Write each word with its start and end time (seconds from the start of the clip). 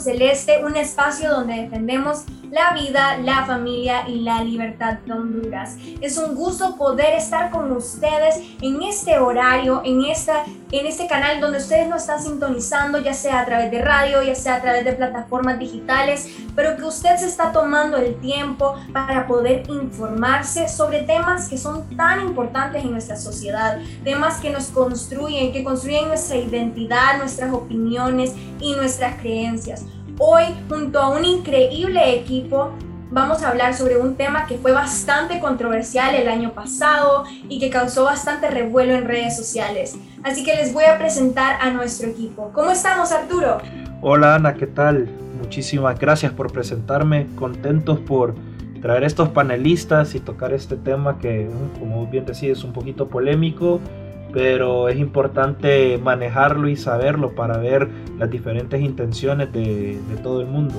Celeste, 0.00 0.64
un 0.64 0.76
espacio 0.76 1.30
donde 1.30 1.62
defendemos 1.62 2.24
la 2.50 2.72
vida, 2.72 3.18
la 3.18 3.44
familia 3.44 4.08
y 4.08 4.20
la 4.20 4.42
libertad 4.42 4.98
de 5.04 5.12
Honduras. 5.12 5.76
Es 6.00 6.18
un 6.18 6.34
gusto 6.34 6.76
poder 6.76 7.14
estar 7.14 7.50
con 7.50 7.72
ustedes 7.72 8.40
en 8.60 8.82
este 8.82 9.18
horario, 9.18 9.82
en, 9.84 10.04
esta, 10.04 10.44
en 10.70 10.86
este 10.86 11.06
canal 11.06 11.40
donde 11.40 11.58
ustedes 11.58 11.88
nos 11.88 12.02
están 12.02 12.22
sintonizando, 12.22 12.98
ya 12.98 13.14
sea 13.14 13.40
a 13.40 13.46
través 13.46 13.70
de 13.70 13.82
radio, 13.82 14.22
ya 14.22 14.34
sea 14.34 14.56
a 14.56 14.62
través 14.62 14.84
de 14.84 14.92
plataformas 14.92 15.58
digitales, 15.58 16.28
pero 16.54 16.76
que 16.76 16.84
usted 16.84 17.16
se 17.16 17.26
está 17.26 17.52
tomando 17.52 17.96
el 17.96 18.16
tiempo 18.16 18.76
para 18.92 19.26
poder 19.26 19.68
informarse 19.68 20.68
sobre 20.68 21.02
temas 21.02 21.48
que 21.48 21.58
son 21.58 21.88
tan 21.96 22.20
importantes 22.20 22.84
en 22.84 22.92
nuestra 22.92 23.16
sociedad, 23.16 23.78
temas 24.04 24.40
que 24.40 24.50
nos 24.50 24.66
construyen, 24.66 25.52
que 25.52 25.64
construyen 25.64 26.08
nuestra 26.08 26.36
identidad, 26.36 27.18
nuestras 27.18 27.52
opiniones 27.52 28.34
y 28.60 28.74
nuestras 28.74 29.20
creencias. 29.20 29.84
Hoy, 30.18 30.44
junto 30.70 30.98
a 30.98 31.10
un 31.10 31.26
increíble 31.26 32.18
equipo, 32.18 32.70
vamos 33.10 33.42
a 33.42 33.50
hablar 33.50 33.74
sobre 33.74 33.98
un 33.98 34.16
tema 34.16 34.46
que 34.46 34.56
fue 34.56 34.72
bastante 34.72 35.40
controversial 35.40 36.14
el 36.14 36.28
año 36.28 36.52
pasado 36.52 37.24
y 37.50 37.60
que 37.60 37.68
causó 37.68 38.04
bastante 38.04 38.50
revuelo 38.50 38.94
en 38.94 39.04
redes 39.04 39.36
sociales. 39.36 39.98
Así 40.22 40.42
que 40.42 40.54
les 40.54 40.72
voy 40.72 40.84
a 40.84 40.96
presentar 40.96 41.60
a 41.60 41.70
nuestro 41.70 42.08
equipo. 42.08 42.50
¿Cómo 42.54 42.70
estamos, 42.70 43.12
Arturo? 43.12 43.58
Hola, 44.00 44.36
Ana, 44.36 44.54
¿qué 44.54 44.66
tal? 44.66 45.06
Muchísimas 45.38 45.98
gracias 45.98 46.32
por 46.32 46.50
presentarme. 46.50 47.26
Contentos 47.36 47.98
por 47.98 48.34
traer 48.80 49.04
estos 49.04 49.28
panelistas 49.28 50.14
y 50.14 50.20
tocar 50.20 50.54
este 50.54 50.76
tema 50.76 51.18
que, 51.18 51.46
como 51.78 52.06
bien 52.06 52.24
decía, 52.24 52.52
es 52.52 52.64
un 52.64 52.72
poquito 52.72 53.08
polémico 53.08 53.80
pero 54.36 54.90
es 54.90 54.98
importante 54.98 55.96
manejarlo 55.96 56.68
y 56.68 56.76
saberlo 56.76 57.34
para 57.34 57.56
ver 57.56 57.88
las 58.18 58.30
diferentes 58.30 58.78
intenciones 58.78 59.50
de, 59.50 59.98
todo 60.22 60.42
el 60.42 60.46
mundo. 60.46 60.74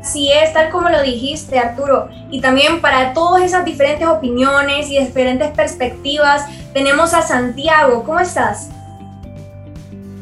Así 0.00 0.32
es, 0.32 0.54
tal 0.54 0.70
como 0.70 0.88
lo 0.88 1.02
dijiste 1.02 1.58
Arturo, 1.58 2.08
y 2.30 2.40
también 2.40 2.80
para 2.80 3.12
todas 3.12 3.42
esas 3.42 3.66
diferentes 3.66 4.08
opiniones 4.08 4.90
y 4.90 4.98
diferentes 4.98 5.50
perspectivas, 5.50 6.46
tenemos 6.72 7.12
a 7.12 7.20
Santiago, 7.20 8.02
¿cómo 8.02 8.18
estás? 8.18 8.70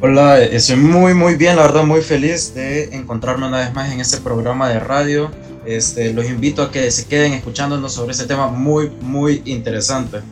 Hola, 0.01 0.41
estoy 0.41 0.75
muy 0.75 1.15
muy 1.15 1.37
bien, 1.37 1.55
la 1.55 1.63
verdad 1.63 1.85
muy 1.85 2.01
feliz 2.01 2.53
de 2.55 2.93
encontrarme 2.93 3.47
una 3.47 3.59
vez 3.59 3.73
más 3.73 3.93
en 3.93 4.01
este 4.01 4.17
programa 4.17 4.69
de 4.69 4.81
radio. 4.81 5.31
Este, 5.65 6.13
los 6.13 6.29
invito 6.29 6.61
a 6.61 6.73
que 6.73 6.91
se 6.91 7.07
queden 7.07 7.35
escuchándonos 7.35 7.93
sobre 7.93 8.11
este 8.11 8.27
tema 8.27 8.49
muy 8.49 8.91
muy 9.01 9.43
interesante. 9.45 10.23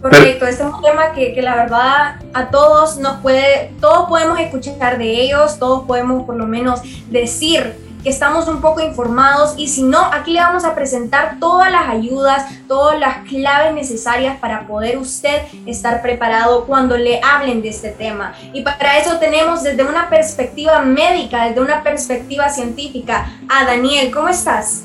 Correcto, 0.00 0.46
este 0.46 0.62
es 0.62 0.72
un 0.72 0.80
tema 0.80 1.12
que, 1.12 1.34
que, 1.34 1.42
la 1.42 1.56
verdad 1.56 2.20
a 2.32 2.50
todos 2.50 2.98
nos 2.98 3.16
puede, 3.16 3.72
todos 3.80 4.08
podemos 4.08 4.38
escuchar 4.38 4.96
de 4.96 5.22
ellos, 5.22 5.58
todos 5.58 5.86
podemos 5.86 6.24
por 6.24 6.36
lo 6.36 6.46
menos 6.46 6.80
decir 7.10 7.74
que 8.04 8.10
estamos 8.10 8.46
un 8.46 8.60
poco 8.60 8.80
informados 8.80 9.54
y 9.56 9.66
si 9.66 9.82
no, 9.82 9.98
aquí 10.12 10.32
le 10.32 10.40
vamos 10.40 10.64
a 10.64 10.76
presentar 10.76 11.38
todas 11.40 11.72
las 11.72 11.88
ayudas, 11.88 12.44
todas 12.68 12.98
las 13.00 13.28
claves 13.28 13.74
necesarias 13.74 14.38
para 14.38 14.68
poder 14.68 14.98
usted 14.98 15.42
estar 15.66 16.00
preparado 16.00 16.64
cuando 16.64 16.96
le 16.96 17.20
hablen 17.20 17.60
de 17.60 17.70
este 17.70 17.90
tema. 17.90 18.34
Y 18.52 18.62
para 18.62 18.98
eso 18.98 19.18
tenemos 19.18 19.64
desde 19.64 19.82
una 19.82 20.08
perspectiva 20.08 20.80
médica, 20.80 21.46
desde 21.46 21.60
una 21.60 21.82
perspectiva 21.82 22.48
científica, 22.50 23.32
a 23.48 23.64
Daniel, 23.64 24.12
¿cómo 24.12 24.28
estás? 24.28 24.84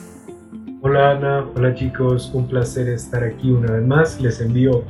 Hola 0.81 1.11
Ana, 1.11 1.45
hola 1.55 1.75
chicos, 1.75 2.31
un 2.33 2.47
placer 2.47 2.89
estar 2.89 3.23
aquí 3.23 3.51
una 3.51 3.73
vez 3.73 3.85
más. 3.85 4.19
Les 4.19 4.41
envío 4.41 4.83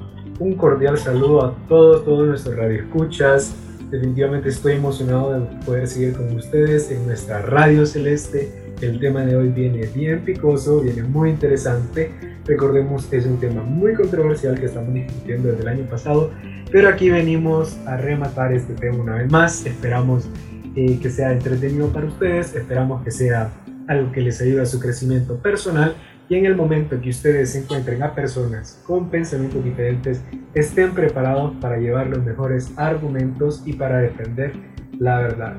un 0.43 0.55
cordial 0.55 0.97
saludo 0.97 1.45
a 1.45 1.55
todos, 1.69 2.03
todos 2.03 2.27
nuestros 2.27 2.55
radioescuchas. 2.57 3.55
Definitivamente 3.89 4.49
estoy 4.49 4.73
emocionado 4.73 5.39
de 5.39 5.65
poder 5.65 5.87
seguir 5.87 6.13
con 6.13 6.35
ustedes 6.35 6.91
en 6.91 7.05
nuestra 7.05 7.41
radio 7.41 7.85
celeste. 7.85 8.73
El 8.81 8.99
tema 8.99 9.21
de 9.21 9.37
hoy 9.37 9.49
viene 9.49 9.87
bien 9.95 10.19
picoso, 10.25 10.81
viene 10.81 11.03
muy 11.03 11.29
interesante. 11.29 12.11
Recordemos 12.45 13.05
que 13.05 13.17
es 13.17 13.25
un 13.25 13.39
tema 13.39 13.63
muy 13.63 13.93
controversial 13.93 14.59
que 14.59 14.65
estamos 14.65 14.93
discutiendo 14.93 15.47
desde 15.47 15.61
el 15.61 15.67
año 15.69 15.85
pasado, 15.85 16.31
pero 16.69 16.89
aquí 16.89 17.09
venimos 17.09 17.77
a 17.85 17.95
rematar 17.95 18.51
este 18.51 18.73
tema 18.73 18.97
una 18.97 19.15
vez 19.15 19.31
más. 19.31 19.65
Esperamos 19.65 20.27
eh, 20.75 20.99
que 21.01 21.09
sea 21.09 21.31
entretenido 21.31 21.87
para 21.87 22.07
ustedes, 22.07 22.53
esperamos 22.53 23.01
que 23.03 23.11
sea 23.11 23.49
algo 23.87 24.11
que 24.11 24.19
les 24.19 24.41
ayude 24.41 24.61
a 24.61 24.65
su 24.65 24.79
crecimiento 24.79 25.37
personal 25.37 25.95
y 26.29 26.35
en 26.35 26.45
el 26.45 26.55
momento 26.55 26.99
que 27.01 27.09
ustedes 27.09 27.51
se 27.51 27.59
encuentren 27.59 28.01
a 28.03 28.13
personas 28.13 28.81
con 28.85 29.09
pensamientos 29.09 29.63
diferentes, 29.63 30.23
estén 30.53 30.93
preparados 30.93 31.53
para 31.59 31.77
llevar 31.77 32.07
los 32.07 32.23
mejores 32.23 32.71
argumentos 32.77 33.61
y 33.65 33.73
para 33.73 33.99
defender 33.99 34.53
la 34.99 35.19
verdad. 35.19 35.55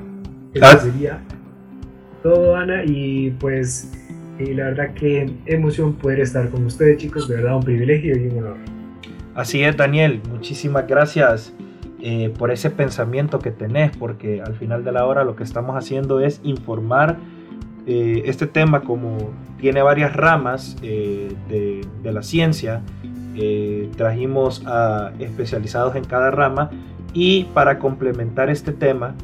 Eso 0.53 0.79
sería 0.79 1.21
todo, 2.23 2.55
Ana, 2.55 2.83
y 2.85 3.31
pues 3.39 3.91
y 4.39 4.53
la 4.53 4.65
verdad 4.65 4.93
que 4.93 5.33
emoción 5.45 5.93
poder 5.93 6.19
estar 6.19 6.49
con 6.49 6.65
ustedes, 6.65 6.97
chicos, 6.97 7.27
de 7.27 7.35
verdad 7.35 7.55
un 7.55 7.63
privilegio 7.63 8.17
y 8.17 8.27
un 8.27 8.39
honor. 8.39 8.57
Así 9.33 9.63
es, 9.63 9.77
Daniel, 9.77 10.21
muchísimas 10.29 10.87
gracias 10.87 11.53
eh, 12.01 12.33
por 12.37 12.51
ese 12.51 12.69
pensamiento 12.69 13.39
que 13.39 13.51
tenés, 13.51 13.95
porque 13.95 14.41
al 14.41 14.55
final 14.55 14.83
de 14.83 14.91
la 14.91 15.05
hora 15.05 15.23
lo 15.23 15.35
que 15.35 15.43
estamos 15.43 15.75
haciendo 15.75 16.19
es 16.19 16.41
informar 16.43 17.17
eh, 17.87 18.23
este 18.25 18.47
tema, 18.47 18.81
como 18.81 19.31
tiene 19.59 19.81
varias 19.83 20.13
ramas 20.15 20.75
eh, 20.81 21.31
de, 21.47 22.11
la 22.11 22.23
ciencia, 22.23 22.81
eh, 23.35 23.89
trajimos 23.95 24.63
a 24.65 25.11
especializados 25.19 25.95
en 25.95 26.03
cada 26.03 26.31
rama 26.31 26.71
y 27.13 27.43
para 27.53 27.77
complementar 27.79 28.49
este 28.49 28.71
tema, 28.71 29.15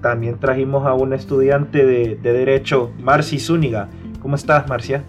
también 0.00 0.38
trajimos 0.38 0.86
a 0.86 0.94
un 0.94 1.12
estudiante 1.12 1.84
de, 1.84 2.14
Derecho, 2.16 2.92
Marci 3.00 3.40
Zúñiga. 3.40 3.88
¿Cómo 4.22 4.36
estás, 4.36 4.68
Marcia? 4.68 5.02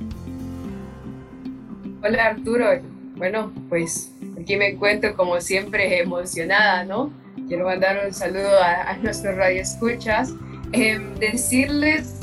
Hola, 2.03 2.28
Arturo. 2.28 2.66
Bueno, 3.17 3.51
pues 3.69 4.16
aquí 4.41 4.57
me 4.57 4.69
encuentro 4.69 5.16
como 5.16 5.39
siempre 5.41 6.00
emocionada, 6.00 6.84
¿no? 6.85 7.11
Quiero 7.47 7.66
mandar 7.66 8.01
un 8.03 8.13
saludo 8.13 8.50
a, 8.63 8.89
a 8.89 8.97
nuestros 8.97 9.35
radioescuchas. 9.35 10.34
Eh, 10.73 11.00
decirles 11.19 12.14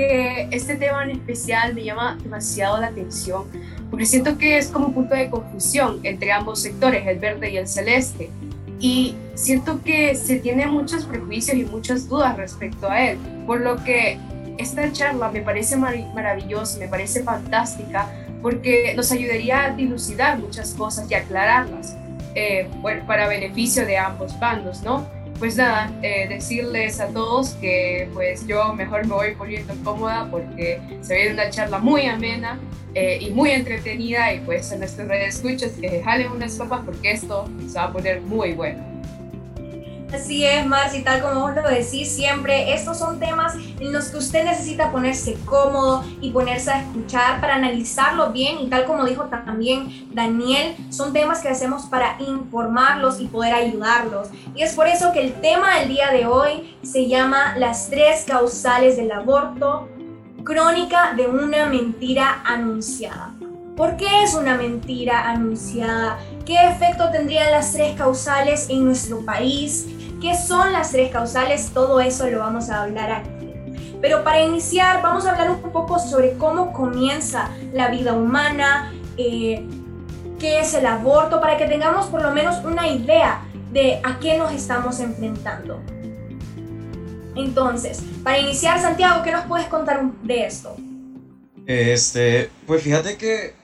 que 0.00 0.48
este 0.50 0.76
tema 0.76 1.04
en 1.04 1.10
especial 1.10 1.74
me 1.74 1.84
llama 1.84 2.16
demasiado 2.22 2.80
la 2.80 2.86
atención 2.86 3.44
porque 3.90 4.06
siento 4.06 4.38
que 4.38 4.56
es 4.56 4.68
como 4.68 4.86
un 4.86 4.94
punto 4.94 5.14
de 5.14 5.28
confusión 5.28 6.00
entre 6.04 6.30
ambos 6.32 6.62
sectores, 6.62 7.06
el 7.06 7.18
verde 7.18 7.50
y 7.50 7.56
el 7.56 7.66
celeste. 7.66 8.30
Y 8.78 9.16
siento 9.34 9.82
que 9.82 10.14
se 10.14 10.36
tienen 10.36 10.70
muchos 10.70 11.04
prejuicios 11.04 11.56
y 11.56 11.64
muchas 11.64 12.08
dudas 12.08 12.36
respecto 12.36 12.88
a 12.88 13.10
él, 13.10 13.18
por 13.46 13.60
lo 13.60 13.82
que 13.82 14.18
esta 14.58 14.90
charla 14.92 15.30
me 15.30 15.42
parece 15.42 15.76
maravillosa, 15.76 16.78
me 16.78 16.88
parece 16.88 17.22
fantástica, 17.22 18.08
porque 18.40 18.94
nos 18.94 19.10
ayudaría 19.12 19.64
a 19.64 19.70
dilucidar 19.70 20.38
muchas 20.38 20.72
cosas 20.74 21.10
y 21.10 21.14
aclararlas, 21.14 21.96
eh, 22.34 22.68
bueno, 22.80 23.04
para 23.06 23.28
beneficio 23.28 23.84
de 23.84 23.98
ambos 23.98 24.38
bandos, 24.38 24.82
¿no? 24.82 25.06
Pues 25.40 25.56
nada, 25.56 25.90
eh, 26.02 26.28
decirles 26.28 27.00
a 27.00 27.08
todos 27.08 27.54
que 27.54 28.08
pues 28.12 28.46
yo 28.46 28.74
mejor 28.74 29.06
me 29.06 29.14
voy 29.14 29.34
poniendo 29.34 29.74
cómoda 29.82 30.28
porque 30.30 30.80
se 31.00 31.14
viene 31.14 31.32
una 31.32 31.48
charla 31.48 31.78
muy 31.78 32.04
amena 32.04 32.60
eh, 32.94 33.18
y 33.22 33.30
muy 33.30 33.50
entretenida 33.50 34.34
y 34.34 34.40
pues 34.40 34.70
en 34.70 34.80
nuestras 34.80 35.08
redes 35.08 35.36
escuchas 35.36 35.72
que 35.80 36.02
jalen 36.02 36.30
unas 36.30 36.56
papas 36.56 36.82
porque 36.84 37.12
esto 37.12 37.48
se 37.66 37.74
va 37.74 37.84
a 37.84 37.92
poner 37.92 38.20
muy 38.20 38.52
bueno. 38.52 38.89
Así 40.12 40.44
es, 40.44 40.66
Marci, 40.66 41.02
tal 41.02 41.22
como 41.22 41.40
vos 41.42 41.54
lo 41.54 41.68
decís 41.68 42.10
siempre, 42.10 42.74
estos 42.74 42.98
son 42.98 43.20
temas 43.20 43.54
en 43.78 43.92
los 43.92 44.08
que 44.08 44.16
usted 44.16 44.44
necesita 44.44 44.90
ponerse 44.90 45.36
cómodo 45.44 46.04
y 46.20 46.30
ponerse 46.30 46.72
a 46.72 46.80
escuchar 46.80 47.40
para 47.40 47.54
analizarlo 47.54 48.32
bien 48.32 48.58
y 48.58 48.68
tal 48.68 48.86
como 48.86 49.04
dijo 49.04 49.24
también 49.26 50.08
Daniel, 50.12 50.74
son 50.90 51.12
temas 51.12 51.40
que 51.40 51.48
hacemos 51.48 51.86
para 51.86 52.16
informarlos 52.20 53.20
y 53.20 53.26
poder 53.26 53.54
ayudarlos. 53.54 54.28
Y 54.56 54.62
es 54.62 54.74
por 54.74 54.88
eso 54.88 55.12
que 55.12 55.20
el 55.20 55.34
tema 55.34 55.78
del 55.78 55.88
día 55.88 56.10
de 56.10 56.26
hoy 56.26 56.76
se 56.82 57.06
llama 57.06 57.56
las 57.56 57.88
tres 57.88 58.24
causales 58.26 58.96
del 58.96 59.12
aborto, 59.12 59.88
crónica 60.42 61.14
de 61.14 61.28
una 61.28 61.66
mentira 61.66 62.42
anunciada. 62.44 63.32
¿Por 63.76 63.96
qué 63.96 64.24
es 64.24 64.34
una 64.34 64.56
mentira 64.56 65.30
anunciada? 65.30 66.18
¿Qué 66.44 66.68
efecto 66.68 67.10
tendrían 67.10 67.50
las 67.50 67.72
tres 67.72 67.96
causales 67.96 68.68
en 68.68 68.84
nuestro 68.84 69.24
país? 69.24 69.86
¿Qué 70.20 70.36
son 70.36 70.72
las 70.72 70.92
tres 70.92 71.10
causales? 71.10 71.70
Todo 71.72 72.00
eso 72.00 72.28
lo 72.28 72.40
vamos 72.40 72.68
a 72.68 72.82
hablar 72.82 73.10
aquí. 73.10 73.54
Pero 74.02 74.22
para 74.22 74.42
iniciar, 74.42 75.02
vamos 75.02 75.26
a 75.26 75.32
hablar 75.32 75.50
un 75.50 75.72
poco 75.72 75.98
sobre 75.98 76.34
cómo 76.34 76.72
comienza 76.72 77.50
la 77.72 77.88
vida 77.88 78.12
humana, 78.12 78.92
eh, 79.16 79.66
qué 80.38 80.60
es 80.60 80.74
el 80.74 80.86
aborto, 80.86 81.40
para 81.40 81.56
que 81.56 81.66
tengamos 81.66 82.06
por 82.06 82.22
lo 82.22 82.32
menos 82.32 82.62
una 82.64 82.88
idea 82.88 83.42
de 83.72 84.00
a 84.02 84.18
qué 84.18 84.36
nos 84.36 84.52
estamos 84.52 85.00
enfrentando. 85.00 85.80
Entonces, 87.34 88.02
para 88.22 88.38
iniciar, 88.38 88.80
Santiago, 88.80 89.22
¿qué 89.22 89.32
nos 89.32 89.44
puedes 89.46 89.68
contar 89.68 90.02
de 90.22 90.44
esto? 90.46 90.76
Este, 91.66 92.50
pues 92.66 92.82
fíjate 92.82 93.16
que 93.16 93.54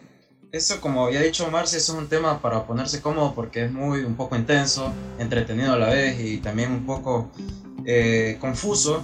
eso, 0.56 0.80
como 0.80 1.06
había 1.06 1.20
dicho 1.20 1.50
Marcia, 1.50 1.78
eso 1.78 1.92
es 1.92 1.98
un 1.98 2.08
tema 2.08 2.40
para 2.40 2.66
ponerse 2.66 3.00
cómodo 3.00 3.34
porque 3.34 3.64
es 3.64 3.72
muy 3.72 4.00
un 4.00 4.14
poco 4.14 4.36
intenso, 4.36 4.92
entretenido 5.18 5.74
a 5.74 5.78
la 5.78 5.88
vez 5.88 6.18
y 6.20 6.38
también 6.38 6.72
un 6.72 6.84
poco 6.84 7.30
eh, 7.84 8.36
confuso. 8.40 9.02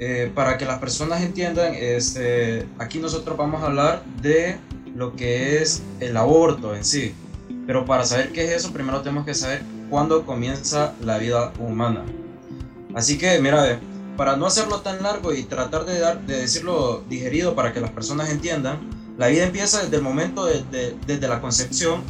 Eh, 0.00 0.32
para 0.34 0.58
que 0.58 0.64
las 0.64 0.80
personas 0.80 1.22
entiendan, 1.22 1.72
este, 1.74 2.66
aquí 2.78 2.98
nosotros 2.98 3.36
vamos 3.36 3.62
a 3.62 3.66
hablar 3.66 4.02
de 4.20 4.56
lo 4.96 5.14
que 5.14 5.62
es 5.62 5.82
el 6.00 6.16
aborto 6.16 6.74
en 6.74 6.84
sí. 6.84 7.14
Pero 7.66 7.84
para 7.84 8.04
saber 8.04 8.32
qué 8.32 8.44
es 8.44 8.50
eso, 8.50 8.72
primero 8.72 9.02
tenemos 9.02 9.24
que 9.24 9.34
saber 9.34 9.62
cuándo 9.90 10.26
comienza 10.26 10.94
la 11.00 11.18
vida 11.18 11.52
humana. 11.60 12.04
Así 12.94 13.18
que, 13.18 13.38
mira, 13.40 13.78
para 14.16 14.36
no 14.36 14.46
hacerlo 14.46 14.80
tan 14.80 15.02
largo 15.02 15.32
y 15.32 15.44
tratar 15.44 15.84
de, 15.84 15.98
dar, 15.98 16.20
de 16.20 16.38
decirlo 16.38 17.04
digerido 17.08 17.54
para 17.54 17.72
que 17.72 17.80
las 17.80 17.90
personas 17.90 18.30
entiendan, 18.30 18.78
la 19.16 19.28
vida 19.28 19.44
empieza 19.44 19.82
desde 19.82 19.96
el 19.96 20.02
momento 20.02 20.46
de, 20.46 20.96
desde 21.06 21.28
la 21.28 21.40
concepción, 21.40 22.02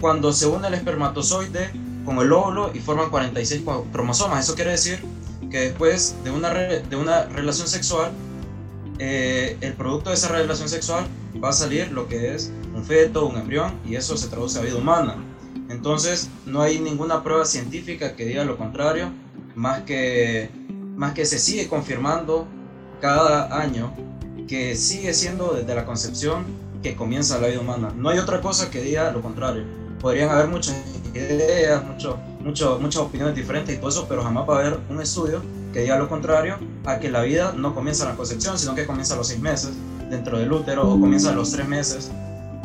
cuando 0.00 0.32
se 0.32 0.46
une 0.46 0.68
el 0.68 0.74
espermatozoide 0.74 1.70
con 2.04 2.18
el 2.18 2.32
óvulo 2.32 2.70
y 2.74 2.78
forman 2.78 3.10
46 3.10 3.62
cromosomas. 3.92 4.44
Eso 4.44 4.54
quiere 4.54 4.72
decir 4.72 5.02
que 5.50 5.60
después 5.60 6.16
de 6.22 6.30
una, 6.30 6.50
de 6.52 6.96
una 6.96 7.24
relación 7.24 7.66
sexual, 7.66 8.12
eh, 8.98 9.56
el 9.60 9.72
producto 9.72 10.10
de 10.10 10.16
esa 10.16 10.28
relación 10.28 10.68
sexual 10.68 11.06
va 11.42 11.48
a 11.48 11.52
salir 11.52 11.90
lo 11.90 12.06
que 12.06 12.34
es 12.34 12.52
un 12.74 12.84
feto, 12.84 13.26
un 13.26 13.36
embrión, 13.36 13.80
y 13.84 13.96
eso 13.96 14.16
se 14.16 14.28
traduce 14.28 14.58
a 14.58 14.62
vida 14.62 14.76
humana. 14.76 15.16
Entonces, 15.68 16.28
no 16.46 16.60
hay 16.60 16.78
ninguna 16.78 17.22
prueba 17.24 17.44
científica 17.44 18.14
que 18.14 18.26
diga 18.26 18.44
lo 18.44 18.56
contrario, 18.56 19.10
más 19.56 19.82
que, 19.82 20.50
más 20.96 21.14
que 21.14 21.24
se 21.24 21.38
sigue 21.38 21.68
confirmando 21.68 22.46
cada 23.00 23.60
año 23.60 23.92
que 24.48 24.76
sigue 24.76 25.14
siendo 25.14 25.54
desde 25.54 25.74
la 25.74 25.84
concepción 25.84 26.44
que 26.82 26.94
comienza 26.94 27.38
la 27.38 27.48
vida 27.48 27.60
humana. 27.60 27.92
No 27.96 28.10
hay 28.10 28.18
otra 28.18 28.40
cosa 28.40 28.70
que 28.70 28.82
diga 28.82 29.10
lo 29.10 29.22
contrario. 29.22 29.64
Podrían 30.00 30.30
haber 30.30 30.48
muchas 30.48 30.76
ideas, 31.14 31.82
mucho, 31.84 32.18
muchas 32.40 33.02
opiniones 33.02 33.34
diferentes 33.34 33.74
y 33.74 33.78
todo 33.78 33.88
eso, 33.88 34.06
pero 34.08 34.22
jamás 34.22 34.48
va 34.48 34.56
a 34.56 34.60
haber 34.60 34.80
un 34.90 35.00
estudio 35.00 35.40
que 35.72 35.80
diga 35.80 35.96
lo 35.96 36.08
contrario 36.08 36.58
a 36.84 36.98
que 36.98 37.10
la 37.10 37.22
vida 37.22 37.54
no 37.56 37.74
comienza 37.74 38.04
en 38.04 38.10
la 38.10 38.16
concepción, 38.16 38.58
sino 38.58 38.74
que 38.74 38.86
comienza 38.86 39.14
a 39.14 39.16
los 39.16 39.28
seis 39.28 39.40
meses 39.40 39.70
dentro 40.10 40.38
del 40.38 40.52
útero 40.52 40.88
o 40.88 41.00
comienza 41.00 41.30
a 41.30 41.34
los 41.34 41.50
tres 41.50 41.66
meses, 41.66 42.10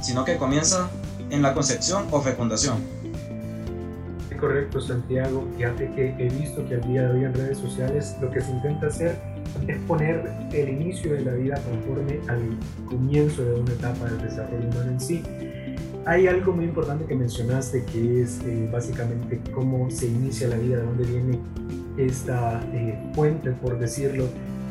sino 0.02 0.26
que 0.26 0.38
comienza 0.38 0.90
en 1.30 1.42
la 1.42 1.54
concepción 1.54 2.08
o 2.12 2.22
fecundación. 2.22 2.99
Correcto, 4.40 4.80
Santiago. 4.80 5.46
Fíjate 5.58 5.92
que 5.92 6.16
he 6.18 6.30
visto 6.30 6.66
que 6.68 6.76
al 6.76 6.82
día 6.88 7.04
de 7.04 7.20
hoy 7.20 7.26
en 7.26 7.34
redes 7.34 7.58
sociales 7.58 8.16
lo 8.22 8.32
que 8.32 8.40
se 8.40 8.52
intenta 8.52 8.88
hacer 8.88 9.18
es 9.68 9.78
poner 9.80 10.32
el 10.54 10.70
inicio 10.70 11.14
de 11.14 11.22
la 11.22 11.34
vida 11.34 11.62
conforme 11.70 12.20
al 12.28 12.58
comienzo 12.88 13.44
de 13.44 13.60
una 13.60 13.72
etapa 13.74 14.06
del 14.06 14.22
desarrollo 14.22 14.68
humano 14.70 14.92
en 14.92 15.00
sí. 15.00 15.24
Hay 16.06 16.28
algo 16.28 16.54
muy 16.54 16.66
importante 16.66 17.06
que 17.06 17.16
mencionaste 17.16 17.84
que 17.86 18.22
es 18.22 18.42
eh, 18.46 18.70
básicamente 18.72 19.42
cómo 19.54 19.92
se 19.92 20.08
inicia 20.08 20.48
la 20.48 20.56
vida, 20.56 20.78
de 20.78 20.84
dónde 20.84 21.04
viene 21.04 21.40
esta 21.98 22.62
eh, 22.74 22.98
fuente, 23.14 23.52
por 23.52 23.78
decirlo, 23.78 24.26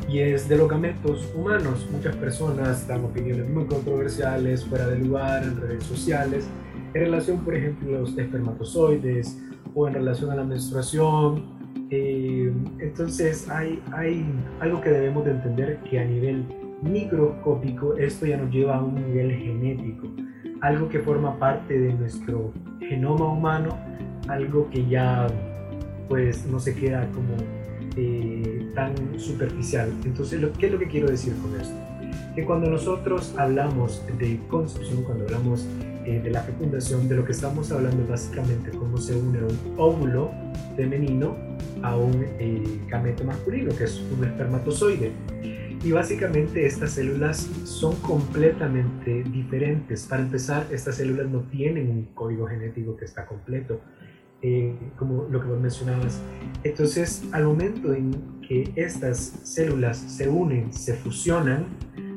y 0.09 0.19
es 0.19 0.49
de 0.49 0.57
los 0.57 0.67
gametos 0.67 1.29
humanos. 1.35 1.87
Muchas 1.91 2.15
personas 2.15 2.87
dan 2.87 3.05
opiniones 3.05 3.47
muy 3.47 3.65
controversiales, 3.65 4.65
fuera 4.65 4.87
de 4.87 4.97
lugar, 4.97 5.43
en 5.43 5.61
redes 5.61 5.83
sociales, 5.83 6.45
en 6.93 7.01
relación, 7.01 7.45
por 7.45 7.53
ejemplo, 7.53 7.95
a 7.95 8.01
los 8.01 8.17
espermatozoides 8.17 9.37
o 9.73 9.87
en 9.87 9.93
relación 9.93 10.31
a 10.31 10.35
la 10.35 10.43
menstruación. 10.43 11.59
Eh, 11.91 12.53
entonces 12.79 13.49
hay, 13.49 13.81
hay 13.91 14.25
algo 14.59 14.81
que 14.81 14.89
debemos 14.89 15.25
de 15.25 15.31
entender 15.31 15.79
que 15.89 15.99
a 15.99 16.05
nivel 16.05 16.45
microscópico 16.81 17.95
esto 17.97 18.25
ya 18.25 18.37
nos 18.37 18.51
lleva 18.51 18.77
a 18.77 18.83
un 18.83 18.95
nivel 18.95 19.31
genético, 19.33 20.07
algo 20.61 20.87
que 20.89 20.99
forma 20.99 21.37
parte 21.37 21.79
de 21.79 21.93
nuestro 21.93 22.53
genoma 22.79 23.31
humano, 23.31 23.77
algo 24.27 24.69
que 24.69 24.87
ya 24.87 25.27
pues 26.07 26.45
no 26.47 26.59
se 26.59 26.75
queda 26.75 27.07
como 27.11 27.35
eh, 27.95 28.71
tan 28.75 28.93
superficial. 29.19 29.91
Entonces, 30.03 30.43
¿qué 30.57 30.67
es 30.67 30.71
lo 30.71 30.79
que 30.79 30.87
quiero 30.87 31.07
decir 31.07 31.33
con 31.41 31.59
esto? 31.59 31.75
Que 32.35 32.45
cuando 32.45 32.69
nosotros 32.69 33.33
hablamos 33.37 34.03
de 34.17 34.39
concepción, 34.47 35.03
cuando 35.03 35.25
hablamos 35.25 35.67
eh, 36.09 36.19
de 36.19 36.31
la 36.31 36.41
fecundación, 36.41 37.07
de 37.07 37.13
lo 37.13 37.23
que 37.23 37.33
estamos 37.33 37.71
hablando 37.71 38.03
básicamente 38.07 38.71
cómo 38.71 38.97
se 38.97 39.15
une 39.15 39.43
un 39.43 39.75
óvulo 39.77 40.31
femenino 40.75 41.37
a 41.83 41.95
un 41.95 42.25
eh, 42.39 42.63
gameto 42.87 43.23
masculino, 43.23 43.75
que 43.75 43.83
es 43.83 44.01
un 44.17 44.23
espermatozoide. 44.23 45.11
Y 45.83 45.91
básicamente 45.91 46.65
estas 46.65 46.93
células 46.93 47.47
son 47.63 47.95
completamente 47.97 49.21
diferentes. 49.23 50.07
Para 50.07 50.23
empezar, 50.23 50.65
estas 50.71 50.95
células 50.95 51.29
no 51.29 51.41
tienen 51.41 51.91
un 51.91 52.05
código 52.15 52.47
genético 52.47 52.97
que 52.97 53.05
está 53.05 53.27
completo. 53.27 53.79
Eh, 54.41 54.73
como 54.97 55.27
lo 55.29 55.41
que 55.41 55.47
vos 55.47 55.59
mencionabas. 55.59 56.21
Entonces, 56.63 57.23
al 57.33 57.43
momento 57.43 57.93
en 57.93 58.39
que 58.47 58.71
estas 58.77 59.17
células 59.43 59.97
se 59.97 60.29
unen, 60.29 60.71
se 60.71 60.93
fusionan, 60.93 61.65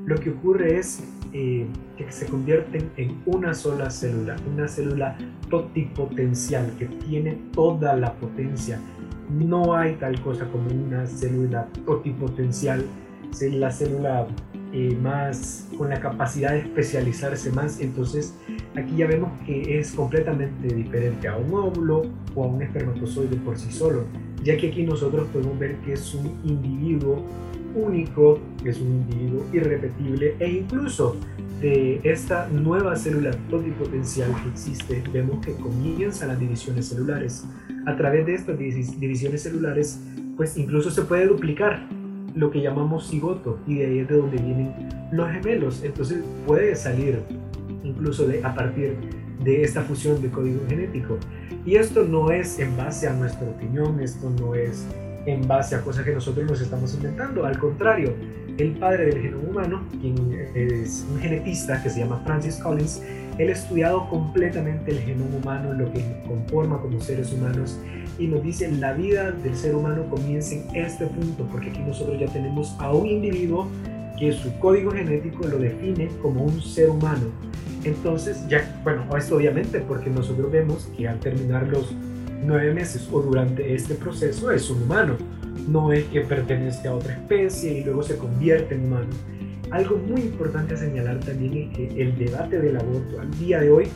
lo 0.07 0.15
que 0.15 0.31
ocurre 0.31 0.79
es 0.79 1.03
que 1.33 2.07
se 2.11 2.27
convierten 2.27 2.91
en 2.97 3.23
una 3.27 3.55
sola 3.55 3.91
célula, 3.91 4.37
una 4.53 4.69
célula 4.69 5.17
totipotencial 5.49 6.71
que 6.79 6.87
tiene 6.87 7.39
toda 7.53 7.97
la 7.97 8.13
potencia. 8.15 8.79
No 9.31 9.75
hay 9.75 9.95
tal 9.95 10.21
cosa 10.21 10.47
como 10.49 10.69
una 10.69 11.07
célula 11.07 11.67
totipotencial, 11.87 12.85
la 13.41 13.71
célula 13.71 14.27
eh, 14.73 14.97
más 15.03 15.69
con 15.77 15.91
la 15.91 16.01
capacidad 16.01 16.53
de 16.53 16.61
especializarse 16.61 17.51
más. 17.51 17.81
Entonces 17.81 18.35
aquí 18.75 18.97
ya 18.97 19.07
vemos 19.07 19.31
que 19.45 19.79
es 19.79 19.93
completamente 19.93 20.75
diferente 20.75 21.29
a 21.29 21.37
un 21.37 21.53
óvulo 21.53 22.03
o 22.35 22.45
a 22.45 22.47
un 22.47 22.63
espermatozoide 22.63 23.37
por 23.37 23.59
sí 23.59 23.71
solo, 23.71 24.05
ya 24.43 24.57
que 24.57 24.69
aquí 24.69 24.83
nosotros 24.83 25.29
podemos 25.33 25.59
ver 25.59 25.77
que 25.79 25.93
es 25.93 26.15
un 26.15 26.39
individuo 26.45 27.23
único, 27.75 28.39
es 28.65 28.81
un 28.81 28.89
individuo 28.89 29.45
irrepetible 29.53 30.37
e 30.39 30.51
incluso 30.51 31.17
de 31.61 32.01
esta 32.03 32.49
nueva 32.49 32.97
célula 32.97 33.31
totipotencial 33.49 34.35
que 34.43 34.49
existe, 34.49 35.03
vemos 35.13 35.45
que 35.45 35.53
comienzan 35.53 36.29
las 36.29 36.41
divisiones 36.41 36.89
celulares. 36.89 37.45
A 37.87 37.97
través 37.97 38.27
de 38.27 38.35
estas 38.35 38.59
divisiones 38.59 39.43
celulares, 39.43 40.01
pues 40.37 40.57
incluso 40.57 40.91
se 40.91 41.03
puede 41.03 41.27
duplicar 41.27 41.87
lo 42.35 42.51
que 42.51 42.61
llamamos 42.61 43.09
cigoto 43.09 43.59
y 43.67 43.77
de 43.77 43.87
ahí 43.87 43.99
es 44.01 44.09
de 44.09 44.17
donde 44.17 44.37
vienen 44.39 44.73
los 45.11 45.31
gemelos. 45.31 45.83
Entonces 45.83 46.23
puede 46.47 46.75
salir 46.77 47.21
incluso 47.83 48.27
de, 48.27 48.45
a 48.45 48.55
partir 48.55 48.97
de 49.43 49.63
esta 49.63 49.83
fusión 49.83 50.21
de 50.23 50.31
código 50.31 50.61
genético. 50.69 51.19
Y 51.65 51.77
esto 51.77 52.05
no 52.05 52.31
es 52.31 52.59
en 52.59 52.77
base 52.77 53.09
a 53.09 53.13
nuestra 53.13 53.49
opinión, 53.49 54.01
esto 54.01 54.31
no 54.31 54.55
es 54.55 54.87
en 55.27 55.47
base 55.47 55.77
a 55.77 55.83
cosas 55.83 56.05
que 56.05 56.13
nosotros 56.13 56.49
nos 56.49 56.61
estamos 56.61 56.95
inventando. 56.95 57.45
Al 57.45 57.59
contrario, 57.59 58.15
el 58.59 58.73
padre 58.73 59.07
del 59.07 59.23
genoma 59.23 59.49
humano, 59.49 59.83
quien 60.01 60.17
es 60.55 61.07
un 61.11 61.21
genetista 61.21 61.83
que 61.83 61.91
se 61.91 62.01
llama 62.01 62.21
Francis 62.25 62.57
Collins, 62.57 63.03
él 63.39 63.49
ha 63.49 63.53
estudiado 63.53 64.09
completamente 64.09 64.91
el 64.91 64.99
genoma 65.01 65.37
humano, 65.37 65.73
lo 65.73 65.91
que 65.93 66.05
conforma 66.27 66.81
como 66.81 67.01
seres 67.01 67.33
humanos, 67.33 67.79
y 68.19 68.27
nos 68.27 68.43
dice 68.43 68.71
la 68.71 68.93
vida 68.93 69.31
del 69.31 69.57
ser 69.57 69.75
humano 69.75 70.05
comienza 70.11 70.55
en 70.55 70.77
este 70.77 71.07
punto, 71.07 71.47
porque 71.51 71.71
aquí 71.71 71.81
nosotros 71.81 72.19
ya 72.21 72.27
tenemos 72.27 72.75
a 72.79 72.93
un 72.93 73.07
individuo 73.07 73.69
que 74.19 74.33
su 74.33 74.57
código 74.59 74.91
genético 74.93 75.47
lo 75.47 75.59
define 75.59 76.09
como 76.21 76.45
un 76.45 76.61
ser 76.61 76.91
humano. 76.91 77.27
Entonces, 77.85 78.47
ya, 78.49 78.81
bueno, 78.85 79.05
esto 79.17 79.37
obviamente 79.37 79.81
porque 79.81 80.11
nosotros 80.11 80.53
vemos 80.53 80.89
que 80.97 81.09
al 81.09 81.19
terminar 81.19 81.67
los 81.69 81.93
nueve 82.45 82.73
meses 82.73 83.09
o 83.11 83.21
durante 83.21 83.75
este 83.75 83.95
proceso 83.95 84.51
es 84.51 84.71
un 84.71 84.83
humano, 84.83 85.17
no 85.69 85.93
es 85.93 86.05
que 86.05 86.21
pertenece 86.21 86.89
a 86.89 86.95
otra 86.95 87.15
especie 87.15 87.79
y 87.79 87.85
luego 87.85 88.03
se 88.03 88.17
convierte 88.17 88.75
en 88.75 88.87
humano. 88.87 89.09
Algo 89.73 89.97
muy 89.97 90.21
importante 90.21 90.75
a 90.75 90.77
señalar 90.77 91.19
también 91.21 91.57
es 91.57 91.77
que 91.77 92.03
el 92.03 92.19
debate 92.19 92.61
del 92.61 92.77
aborto 92.77 93.19
al 93.19 93.31
día 93.39 93.59
de 93.59 93.71
hoy 93.71 93.89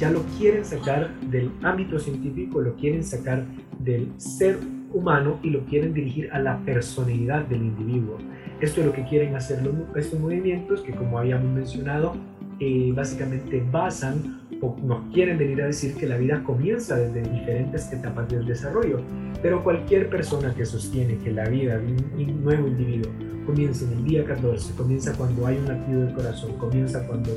ya 0.00 0.10
lo 0.10 0.20
quieren 0.36 0.64
sacar 0.64 1.14
del 1.30 1.48
ámbito 1.62 2.00
científico, 2.00 2.60
lo 2.60 2.74
quieren 2.74 3.04
sacar 3.04 3.44
del 3.78 4.10
ser 4.16 4.58
humano 4.92 5.38
y 5.44 5.50
lo 5.50 5.64
quieren 5.66 5.94
dirigir 5.94 6.28
a 6.32 6.40
la 6.40 6.58
personalidad 6.64 7.46
del 7.46 7.62
individuo. 7.62 8.18
Esto 8.60 8.80
es 8.80 8.86
lo 8.88 8.92
que 8.92 9.04
quieren 9.04 9.36
hacer 9.36 9.60
estos 9.94 10.18
movimientos 10.18 10.80
que 10.80 10.92
como 10.92 11.20
habíamos 11.20 11.52
mencionado, 11.52 12.16
eh, 12.58 12.90
básicamente 12.92 13.64
basan 13.70 14.41
nos 14.82 15.12
quieren 15.12 15.38
venir 15.38 15.60
a 15.62 15.66
decir 15.66 15.94
que 15.94 16.06
la 16.06 16.16
vida 16.16 16.42
comienza 16.44 16.96
desde 16.96 17.28
diferentes 17.28 17.92
etapas 17.92 18.28
del 18.28 18.46
desarrollo. 18.46 19.00
Pero 19.42 19.64
cualquier 19.64 20.08
persona 20.08 20.54
que 20.54 20.64
sostiene 20.64 21.18
que 21.18 21.32
la 21.32 21.48
vida 21.48 21.78
de 21.78 21.86
un 21.86 22.44
nuevo 22.44 22.68
individuo 22.68 23.10
comienza 23.44 23.84
en 23.84 23.92
el 23.92 24.04
día 24.04 24.24
14, 24.24 24.74
comienza 24.74 25.12
cuando 25.14 25.46
hay 25.46 25.56
un 25.56 25.66
latido 25.66 26.02
del 26.02 26.14
corazón, 26.14 26.52
comienza 26.58 27.04
cuando 27.08 27.30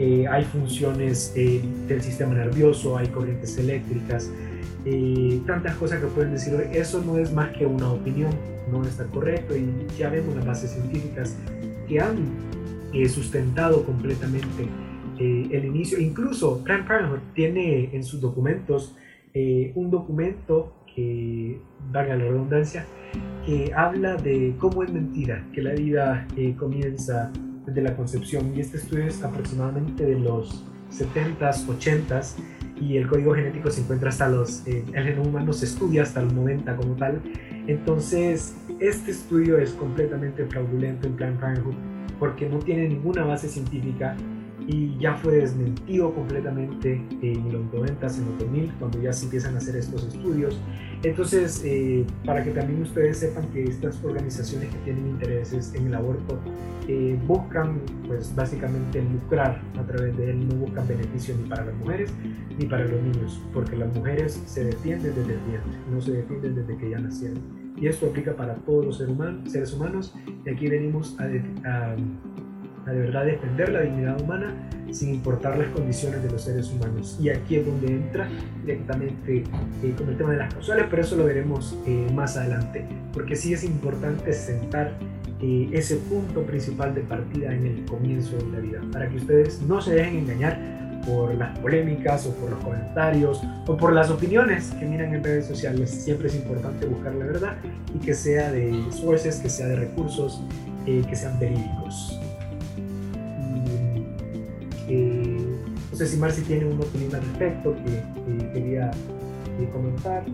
eh, 0.00 0.26
hay 0.26 0.44
funciones 0.44 1.32
eh, 1.36 1.62
del 1.86 2.02
sistema 2.02 2.34
nervioso, 2.34 2.98
hay 2.98 3.06
corrientes 3.06 3.56
eléctricas, 3.56 4.30
eh, 4.84 5.40
tantas 5.46 5.76
cosas 5.76 6.00
que 6.00 6.06
pueden 6.08 6.32
decir 6.32 6.54
eso 6.72 7.02
no 7.04 7.18
es 7.18 7.32
más 7.32 7.56
que 7.56 7.66
una 7.66 7.92
opinión, 7.92 8.32
no 8.70 8.82
está 8.82 9.04
correcto 9.04 9.56
y 9.56 9.68
ya 9.96 10.10
vemos 10.10 10.34
las 10.34 10.44
bases 10.44 10.72
científicas 10.72 11.36
que 11.86 12.00
han 12.00 12.16
sustentado 13.08 13.84
completamente 13.84 14.68
el 15.18 15.64
inicio. 15.64 16.00
Incluso 16.00 16.62
Planned 16.64 16.86
Parenthood 16.86 17.20
tiene 17.34 17.90
en 17.94 18.02
sus 18.02 18.20
documentos 18.20 18.96
un 19.34 19.90
documento 19.90 20.72
que, 20.94 21.60
valga 21.90 22.16
la 22.16 22.24
redundancia, 22.24 22.86
que 23.44 23.72
habla 23.74 24.16
de 24.16 24.54
cómo 24.58 24.82
es 24.82 24.92
mentira, 24.92 25.44
que 25.52 25.62
la 25.62 25.72
vida 25.72 26.26
comienza 26.56 27.32
de 27.66 27.82
la 27.82 27.96
concepción 27.96 28.52
y 28.54 28.60
este 28.60 28.76
estudio 28.76 29.06
es 29.06 29.22
aproximadamente 29.22 30.04
de 30.04 30.18
los 30.18 30.64
70s, 30.90 31.66
80s 31.66 32.36
y 32.80 32.96
el 32.96 33.08
código 33.08 33.34
genético 33.34 33.70
se 33.70 33.82
encuentra 33.82 34.08
hasta 34.10 34.28
los, 34.28 34.66
eh, 34.66 34.84
el 34.92 35.04
genoma 35.04 35.28
humano 35.28 35.52
se 35.52 35.66
estudia 35.66 36.02
hasta 36.02 36.22
los 36.22 36.32
90 36.32 36.76
como 36.76 36.94
tal. 36.94 37.20
Entonces, 37.66 38.56
este 38.80 39.12
estudio 39.12 39.58
es 39.58 39.72
completamente 39.72 40.44
fraudulento 40.46 41.06
en 41.06 41.14
Planned 41.14 41.40
Parenthood 41.40 41.74
porque 42.18 42.48
no 42.48 42.58
tiene 42.58 42.88
ninguna 42.88 43.24
base 43.24 43.48
científica 43.48 44.16
y 44.66 44.96
ya 44.98 45.14
fue 45.16 45.36
desmentido 45.36 46.14
completamente 46.14 47.02
en 47.22 47.52
los 47.52 47.72
90, 47.72 48.06
en 48.06 48.24
los 48.24 48.38
2000, 48.38 48.72
cuando 48.78 49.02
ya 49.02 49.12
se 49.12 49.24
empiezan 49.24 49.54
a 49.54 49.58
hacer 49.58 49.76
estos 49.76 50.04
estudios. 50.04 50.58
Entonces, 51.02 51.62
eh, 51.64 52.06
para 52.24 52.42
que 52.42 52.50
también 52.50 52.82
ustedes 52.82 53.18
sepan 53.18 53.46
que 53.48 53.64
estas 53.64 54.02
organizaciones 54.02 54.70
que 54.70 54.78
tienen 54.78 55.06
intereses 55.08 55.74
en 55.74 55.88
el 55.88 55.94
aborto 55.94 56.38
eh, 56.88 57.18
buscan, 57.26 57.80
pues 58.06 58.34
básicamente 58.34 59.02
lucrar 59.02 59.60
a 59.78 59.82
través 59.82 60.16
de 60.16 60.30
él, 60.30 60.48
no 60.48 60.54
buscan 60.56 60.88
beneficio 60.88 61.34
ni 61.36 61.48
para 61.48 61.66
las 61.66 61.74
mujeres 61.76 62.12
ni 62.58 62.66
para 62.66 62.86
los 62.86 63.02
niños, 63.02 63.42
porque 63.52 63.76
las 63.76 63.94
mujeres 63.94 64.42
se 64.46 64.64
defienden 64.64 65.14
desde 65.14 65.34
el 65.34 65.40
vientre, 65.40 65.72
no 65.90 66.00
se 66.00 66.12
defienden 66.12 66.54
desde 66.54 66.76
que 66.76 66.90
ya 66.90 66.98
nacieron. 66.98 67.42
Y 67.76 67.88
esto 67.88 68.06
aplica 68.06 68.34
para 68.34 68.54
todos 68.54 68.86
los 68.86 68.98
seres 69.50 69.72
humanos, 69.74 70.14
y 70.46 70.48
aquí 70.48 70.68
venimos 70.68 71.18
a, 71.18 71.24
a 71.68 71.96
a 72.86 72.92
de 72.92 73.00
verdad 73.00 73.24
defender 73.24 73.70
la 73.70 73.80
dignidad 73.82 74.20
humana 74.20 74.54
sin 74.94 75.14
importar 75.14 75.58
las 75.58 75.68
condiciones 75.68 76.22
de 76.22 76.30
los 76.30 76.42
seres 76.42 76.70
humanos. 76.70 77.18
Y 77.20 77.28
aquí 77.28 77.56
es 77.56 77.66
donde 77.66 77.88
entra 77.88 78.28
directamente 78.62 79.44
eh, 79.82 79.94
con 79.96 80.08
el 80.08 80.16
tema 80.16 80.32
de 80.32 80.38
las 80.38 80.54
causales, 80.54 80.86
pero 80.88 81.02
eso 81.02 81.16
lo 81.16 81.24
veremos 81.24 81.76
eh, 81.86 82.06
más 82.14 82.36
adelante, 82.36 82.86
porque 83.12 83.36
sí 83.36 83.52
es 83.52 83.64
importante 83.64 84.32
sentar 84.32 84.96
eh, 85.40 85.68
ese 85.72 85.96
punto 85.96 86.42
principal 86.42 86.94
de 86.94 87.00
partida 87.02 87.52
en 87.52 87.66
el 87.66 87.84
comienzo 87.84 88.36
de 88.36 88.52
la 88.52 88.58
vida, 88.60 88.80
para 88.92 89.08
que 89.08 89.16
ustedes 89.16 89.60
no 89.62 89.80
se 89.82 89.94
dejen 89.94 90.18
engañar 90.18 91.02
por 91.04 91.34
las 91.34 91.58
polémicas 91.58 92.26
o 92.26 92.34
por 92.36 92.50
los 92.50 92.60
comentarios 92.60 93.42
o 93.66 93.76
por 93.76 93.92
las 93.92 94.10
opiniones 94.10 94.70
que 94.78 94.86
miran 94.86 95.12
en 95.14 95.22
redes 95.22 95.46
sociales. 95.46 95.90
Siempre 95.90 96.28
es 96.28 96.34
importante 96.34 96.86
buscar 96.86 97.14
la 97.14 97.26
verdad 97.26 97.56
y 97.94 97.98
que 97.98 98.14
sea 98.14 98.50
de 98.50 98.72
sources, 98.90 99.36
que 99.36 99.50
sea 99.50 99.66
de 99.66 99.76
recursos, 99.76 100.40
que 100.86 101.14
sean 101.14 101.38
verídicos. 101.38 102.18
No 104.88 105.96
sé 105.96 106.06
si 106.06 106.16
Marci 106.16 106.42
tiene 106.42 106.66
una 106.66 106.84
opinión 106.84 107.14
al 107.14 107.22
respecto 107.22 107.74
que, 107.76 108.52
quería 108.52 108.90
eh, 108.90 109.68
comentar. 109.72 110.24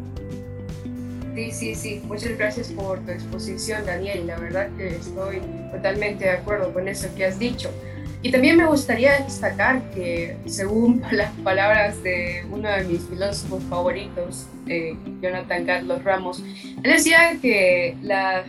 Sí, 1.34 1.50
sí, 1.52 1.74
sí. 1.74 2.02
Muchas 2.06 2.36
gracias 2.36 2.68
por 2.68 2.98
tu 3.00 3.12
exposición, 3.12 3.86
Daniel. 3.86 4.26
La 4.26 4.38
verdad 4.38 4.68
que 4.76 4.96
estoy 4.96 5.40
totalmente 5.70 6.24
de 6.24 6.30
acuerdo 6.30 6.72
con 6.72 6.88
eso 6.88 7.08
que 7.14 7.24
has 7.24 7.38
dicho. 7.38 7.70
Y 8.22 8.30
también 8.32 8.56
me 8.56 8.66
gustaría 8.66 9.18
destacar 9.20 9.82
que, 9.90 10.36
según 10.46 11.02
las 11.10 11.30
palabras 11.44 12.02
de 12.02 12.44
uno 12.50 12.68
de 12.68 12.84
mis 12.84 13.02
filósofos 13.02 13.62
favoritos, 13.64 14.46
eh, 14.66 14.96
Jonathan 15.22 15.64
Carlos 15.64 16.04
Ramos, 16.04 16.42
él 16.82 16.90
decía 16.90 17.38
que, 17.40 17.96
la, 18.02 18.44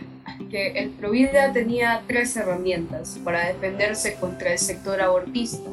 que 0.50 0.72
el 0.72 0.90
Provida 0.90 1.52
tenía 1.52 2.02
tres 2.06 2.36
herramientas 2.36 3.18
para 3.24 3.48
defenderse 3.48 4.14
contra 4.14 4.52
el 4.52 4.58
sector 4.58 5.00
abortista 5.00 5.70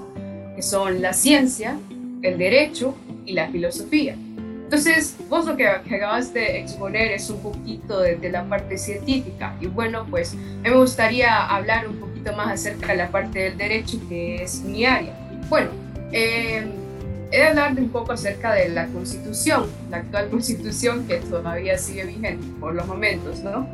que 0.60 0.64
son 0.64 1.02
la 1.02 1.14
ciencia, 1.14 1.80
el 2.22 2.38
derecho 2.38 2.94
y 3.26 3.32
la 3.32 3.48
filosofía. 3.48 4.18
Entonces, 4.36 5.16
vos 5.30 5.46
lo 5.46 5.56
que, 5.56 5.66
acabas 5.66 6.34
de 6.34 6.60
exponer 6.60 7.14
es 7.14 7.30
un 7.30 7.42
poquito 7.42 8.02
de, 8.02 8.30
la 8.30 8.44
parte 8.44 8.78
científica 8.78 9.56
y 9.62 9.68
bueno, 9.68 10.06
pues 10.10 10.36
me 10.62 10.72
gustaría 10.76 11.48
hablar 11.48 11.88
un 11.88 11.96
poquito 11.96 12.34
más 12.34 12.50
acerca 12.50 12.88
de 12.88 12.98
la 12.98 13.08
parte 13.08 13.40
del 13.40 13.58
derecho 13.58 13.98
que 14.10 14.44
es 14.44 14.60
mi 14.60 14.86
área. 14.86 15.18
Bueno, 15.48 15.70
eh, 16.12 16.68
he 17.32 17.38
de 17.38 17.48
hablar 17.48 17.80
un 17.80 17.88
poco 17.88 18.12
acerca 18.12 18.52
de 18.52 18.68
la 18.68 18.88
constitución, 18.88 19.66
la 19.90 19.98
actual 19.98 20.28
constitución 20.28 21.08
que 21.08 21.20
todavía 21.20 21.78
sigue 21.78 22.04
vigente 22.04 22.46
por 22.60 22.76
los 22.76 22.86
momentos, 22.86 23.40
¿no? 23.40 23.66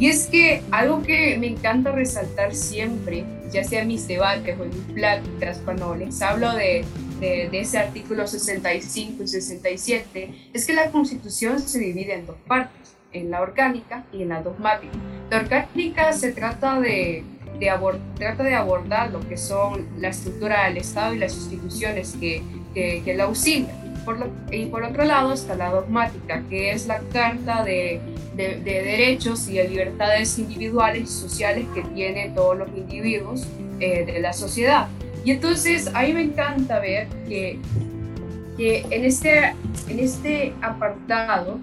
Y 0.00 0.06
es 0.06 0.28
que 0.28 0.62
algo 0.70 1.02
que 1.02 1.36
me 1.36 1.46
encanta 1.46 1.92
resaltar 1.92 2.54
siempre, 2.54 3.22
ya 3.52 3.62
sea 3.64 3.82
en 3.82 3.88
mis 3.88 4.08
debates 4.08 4.58
o 4.58 4.64
en 4.64 4.70
mis 4.70 4.94
pláticas, 4.94 5.60
cuando 5.62 5.94
les 5.94 6.22
hablo 6.22 6.54
de, 6.54 6.86
de, 7.20 7.50
ese 7.52 7.76
artículo 7.76 8.26
65 8.26 9.22
y 9.22 9.28
67, 9.28 10.34
es 10.54 10.66
que 10.66 10.72
la 10.72 10.90
Constitución 10.90 11.60
se 11.60 11.78
divide 11.80 12.14
en 12.14 12.24
dos 12.24 12.38
partes, 12.48 12.96
en 13.12 13.30
la 13.30 13.42
orgánica 13.42 14.06
y 14.10 14.22
en 14.22 14.30
la 14.30 14.42
dogmática. 14.42 14.94
La 15.28 15.40
orgánica 15.40 16.14
se 16.14 16.32
trata 16.32 16.80
de, 16.80 17.22
de 17.58 17.70
trata 18.16 18.42
de 18.42 18.54
abordar 18.54 19.10
lo 19.10 19.20
que 19.28 19.36
son 19.36 19.86
la 19.98 20.08
estructura 20.08 20.64
del 20.64 20.78
Estado 20.78 21.12
y 21.12 21.18
las 21.18 21.34
instituciones 21.34 22.16
que, 22.18 22.42
que, 22.72 23.02
que 23.04 23.14
la 23.14 23.24
auxilian. 23.24 23.89
Por 24.10 24.30
y 24.50 24.66
por 24.66 24.82
otro 24.82 25.04
lado 25.04 25.32
está 25.32 25.54
la 25.54 25.70
dogmática, 25.70 26.42
que 26.48 26.72
es 26.72 26.86
la 26.86 27.00
carta 27.12 27.62
de 27.62 28.00
de, 28.46 28.60
derechos 28.62 29.48
y 29.48 29.54
de 29.54 29.68
libertades 29.68 30.38
individuales 30.38 31.02
y 31.02 31.06
sociales 31.06 31.66
que 31.74 31.82
tienen 31.82 32.34
todos 32.34 32.56
los 32.56 32.68
individuos 32.70 33.46
eh, 33.80 34.04
de 34.04 34.20
la 34.20 34.32
sociedad. 34.32 34.88
Y 35.24 35.32
entonces 35.32 35.90
ahí 35.94 36.12
me 36.12 36.22
encanta 36.22 36.78
ver 36.80 37.08
que, 37.28 37.58
que 38.56 38.86
en, 38.90 39.04
este, 39.04 39.54
en 39.88 39.98
este 39.98 40.54
apartado, 40.62 41.58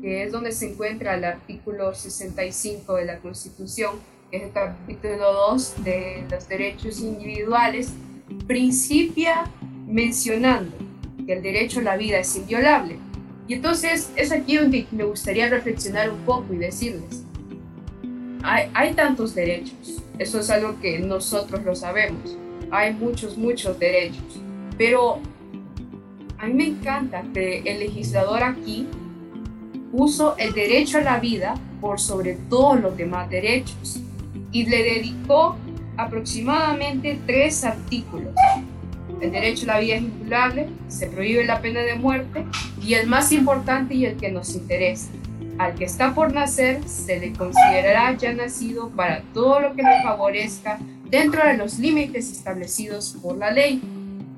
que 0.00 0.24
es 0.24 0.32
donde 0.32 0.52
se 0.52 0.72
encuentra 0.72 1.14
el 1.14 1.24
artículo 1.24 1.94
65 1.94 2.94
de 2.94 3.04
la 3.04 3.18
Constitución, 3.18 3.96
que 4.30 4.38
es 4.38 4.42
el 4.44 4.52
capítulo 4.52 5.32
2 5.50 5.84
de 5.84 6.24
los 6.30 6.48
derechos 6.48 7.00
individuales, 7.00 7.92
principia 8.46 9.44
mencionando 9.86 10.91
que 11.26 11.34
el 11.34 11.42
derecho 11.42 11.80
a 11.80 11.82
la 11.82 11.96
vida 11.96 12.18
es 12.18 12.36
inviolable. 12.36 12.98
Y 13.48 13.54
entonces 13.54 14.10
es 14.16 14.32
aquí 14.32 14.56
donde 14.56 14.86
me 14.92 15.04
gustaría 15.04 15.48
reflexionar 15.48 16.10
un 16.10 16.20
poco 16.20 16.54
y 16.54 16.58
decirles, 16.58 17.24
hay, 18.44 18.94
tantos 18.94 19.34
derechos, 19.34 20.02
eso 20.18 20.40
es 20.40 20.50
algo 20.50 20.78
que 20.80 20.98
nosotros 20.98 21.62
lo 21.64 21.74
sabemos, 21.74 22.36
hay 22.70 22.92
muchos, 22.92 23.36
muchos 23.36 23.78
derechos, 23.78 24.40
pero 24.76 25.18
a 26.38 26.46
mí 26.46 26.54
me 26.54 26.66
encanta 26.66 27.24
que 27.32 27.58
el 27.60 27.80
legislador 27.80 28.42
aquí 28.42 28.88
puso 29.92 30.36
el 30.38 30.52
derecho 30.54 30.98
a 30.98 31.02
la 31.02 31.20
vida 31.20 31.54
por 31.80 32.00
sobre 32.00 32.34
todos 32.48 32.80
los 32.80 32.96
demás 32.96 33.28
derechos 33.30 34.00
y 34.50 34.66
le 34.66 34.82
dedicó 34.82 35.56
aproximadamente 35.96 37.18
tres 37.26 37.64
artículos 37.64 38.34
el 39.22 39.30
derecho 39.30 39.64
a 39.64 39.74
la 39.74 39.80
vida 39.80 39.94
es 39.94 40.02
inviolable, 40.02 40.68
se 40.88 41.06
prohíbe 41.06 41.44
la 41.44 41.60
pena 41.60 41.80
de 41.80 41.94
muerte 41.94 42.44
y 42.84 42.94
el 42.94 43.06
más 43.06 43.30
importante 43.30 43.94
y 43.94 44.04
el 44.04 44.16
que 44.16 44.32
nos 44.32 44.54
interesa, 44.54 45.10
al 45.58 45.74
que 45.76 45.84
está 45.84 46.12
por 46.12 46.32
nacer 46.32 46.80
se 46.88 47.20
le 47.20 47.32
considerará 47.32 48.16
ya 48.16 48.32
nacido 48.32 48.90
para 48.90 49.22
todo 49.32 49.60
lo 49.60 49.74
que 49.74 49.82
le 49.82 50.02
favorezca 50.02 50.78
dentro 51.08 51.46
de 51.46 51.56
los 51.56 51.78
límites 51.78 52.32
establecidos 52.32 53.16
por 53.22 53.36
la 53.36 53.52
ley. 53.52 53.80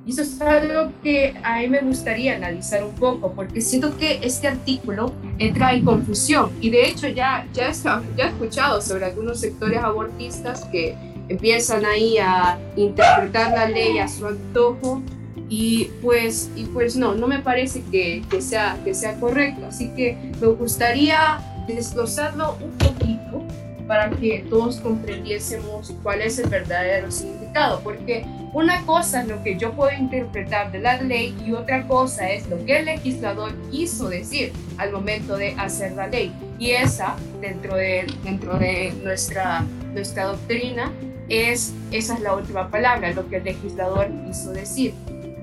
Y 0.07 0.11
eso 0.11 0.21
es 0.21 0.38
algo 0.43 0.93
que 1.03 1.35
a 1.43 1.61
mí 1.61 1.69
me 1.69 1.81
gustaría 1.81 2.37
analizar 2.37 2.85
un 2.85 2.95
poco, 2.95 3.33
porque 3.33 3.62
siento 3.62 3.97
que 3.97 4.21
este 4.23 4.49
artículo 4.49 5.14
entra 5.38 5.73
en 5.73 5.83
confusión. 5.83 6.50
Y 6.61 6.69
de 6.69 6.87
hecho 6.87 7.09
ya, 7.09 7.47
ya, 7.55 7.73
ya 7.73 8.25
he 8.25 8.29
escuchado 8.29 8.83
sobre 8.83 9.07
algunos 9.07 9.41
sectores 9.41 9.79
abortistas 9.79 10.67
que 10.67 10.95
empiezan 11.28 11.85
ahí 11.85 12.19
a 12.19 12.59
interpretar 12.76 13.52
la 13.52 13.69
ley 13.69 13.99
a 13.99 14.09
su 14.09 14.26
antojo 14.26 15.02
y 15.49 15.90
pues, 16.02 16.50
y 16.57 16.64
pues 16.64 16.97
no, 16.97 17.14
no 17.14 17.26
me 17.26 17.38
parece 17.38 17.83
que, 17.90 18.23
que, 18.31 18.40
sea, 18.40 18.78
que 18.85 18.95
sea 18.95 19.14
correcto. 19.21 19.66
Así 19.66 19.90
que 19.90 20.16
me 20.40 20.47
gustaría 20.49 21.38
desglosarlo 21.66 22.57
un 22.62 22.71
poquito 22.73 23.45
para 23.87 24.11
que 24.11 24.45
todos 24.49 24.81
comprendiésemos 24.81 25.95
cuál 26.02 26.23
es 26.23 26.38
el 26.38 26.49
verdadero 26.49 27.11
significado, 27.11 27.81
porque 27.81 28.25
una 28.54 28.85
cosa 28.87 29.23
es 29.23 29.28
lo 29.28 29.43
que 29.43 29.59
yo 29.59 29.73
puedo 29.73 29.93
interpretar 29.93 30.73
de 30.73 30.78
la 30.78 31.02
ley 31.02 31.37
y 31.45 31.52
otra 31.52 31.87
cosa 31.87 32.31
es 32.31 32.49
lo 32.49 32.64
que 32.64 32.78
el 32.78 32.87
legislador 32.87 33.52
quiso 33.71 34.09
decir 34.09 34.52
al 34.78 34.93
momento 34.93 35.37
de 35.37 35.54
hacer 35.59 35.93
la 35.93 36.07
ley. 36.07 36.33
Y 36.59 36.71
esa, 36.71 37.16
dentro 37.40 37.76
de, 37.76 38.07
dentro 38.23 38.59
de 38.59 38.93
nuestra, 39.02 39.64
nuestra 39.93 40.25
doctrina, 40.26 40.93
es, 41.28 41.73
esa 41.90 42.14
es 42.14 42.21
la 42.21 42.35
última 42.35 42.71
palabra, 42.71 43.12
lo 43.12 43.28
que 43.28 43.37
el 43.37 43.45
legislador 43.45 44.09
quiso 44.26 44.52
decir. 44.52 44.95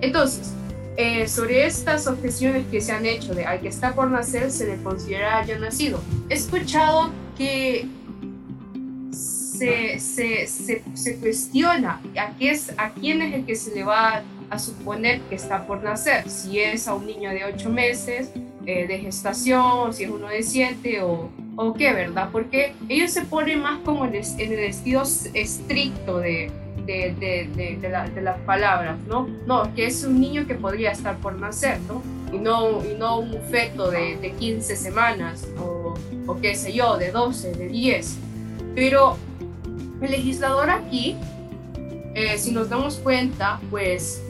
Entonces, 0.02 0.54
eh, 0.98 1.28
sobre 1.28 1.66
estas 1.66 2.08
objeciones 2.08 2.66
que 2.70 2.82
se 2.82 2.92
han 2.92 3.06
hecho 3.06 3.34
de 3.34 3.46
al 3.46 3.62
que 3.62 3.70
está 3.70 3.94
por 3.94 4.10
nacer 4.12 4.52
se 4.52 4.68
le 4.68 4.84
considera 4.84 5.46
ya 5.46 5.58
nacido, 5.58 6.02
he 6.30 6.34
escuchado 6.34 7.10
que 7.38 7.88
se, 9.12 10.00
se, 10.00 10.48
se, 10.48 11.16
cuestiona 11.18 12.02
a, 12.18 12.36
qué 12.38 12.52
es, 12.52 12.74
a 12.78 12.90
quién 12.90 13.22
es 13.22 13.34
el 13.34 13.46
que 13.46 13.56
se 13.56 13.74
le 13.76 13.84
va 13.84 14.24
a 14.50 14.60
suponer 14.60 15.22
que 15.22 15.36
está 15.36 15.66
por 15.66 15.82
nacer, 15.84 16.30
si 16.30 16.60
es 16.60 16.88
a 16.88 16.96
un 16.96 17.06
niño 17.06 17.30
de 17.30 17.46
8 17.46 17.70
meses 17.70 18.30
eh, 18.66 18.88
de 18.88 19.00
gestación, 19.00 19.94
si 19.94 20.04
es 20.04 20.10
uno 20.10 20.28
de 20.28 20.44
7 20.44 21.02
o, 21.02 21.30
o 21.56 21.74
qué, 21.74 21.94
¿verdad? 21.94 22.30
Porque 22.32 22.74
ellos 22.90 23.12
se 23.12 23.24
ponen 23.24 23.62
más 23.62 23.80
como 23.80 24.06
en 24.06 24.16
el, 24.16 24.24
en 24.38 24.54
el 24.54 24.60
estilo 24.60 25.02
estricto 25.02 26.20
de, 26.20 26.52
de, 26.86 27.16
de, 27.20 27.78
de, 27.82 27.90
la, 27.90 28.08
de, 28.08 28.22
las 28.22 28.40
palabras, 28.42 28.98
¿no? 29.08 29.28
No, 29.46 29.74
que 29.76 29.86
es 29.86 30.04
un 30.04 30.20
niño 30.20 30.46
que 30.46 30.56
podría 30.56 30.92
estar 30.92 31.18
por 31.18 31.36
nacer, 31.36 31.80
¿no? 31.88 32.04
Y 32.34 32.38
no, 32.38 32.86
y 32.86 32.96
no 32.98 33.20
un 33.20 33.42
feto 33.50 33.90
de, 33.90 34.18
de 34.18 34.32
15 34.32 34.76
semanas 34.76 35.48
o, 35.60 35.96
o 36.28 36.40
qué 36.42 36.56
sé 36.56 36.74
yo, 36.74 36.98
de 36.98 37.12
12, 37.12 37.54
de 37.54 37.68
10. 37.68 38.18
Pero 38.76 39.18
el 40.02 40.12
legislador 40.12 40.70
aquí, 40.70 41.16
eh, 42.16 42.38
si 42.38 42.52
nos 42.52 42.70
damos 42.70 42.98
cuenta, 42.98 43.60
pues, 43.70 44.22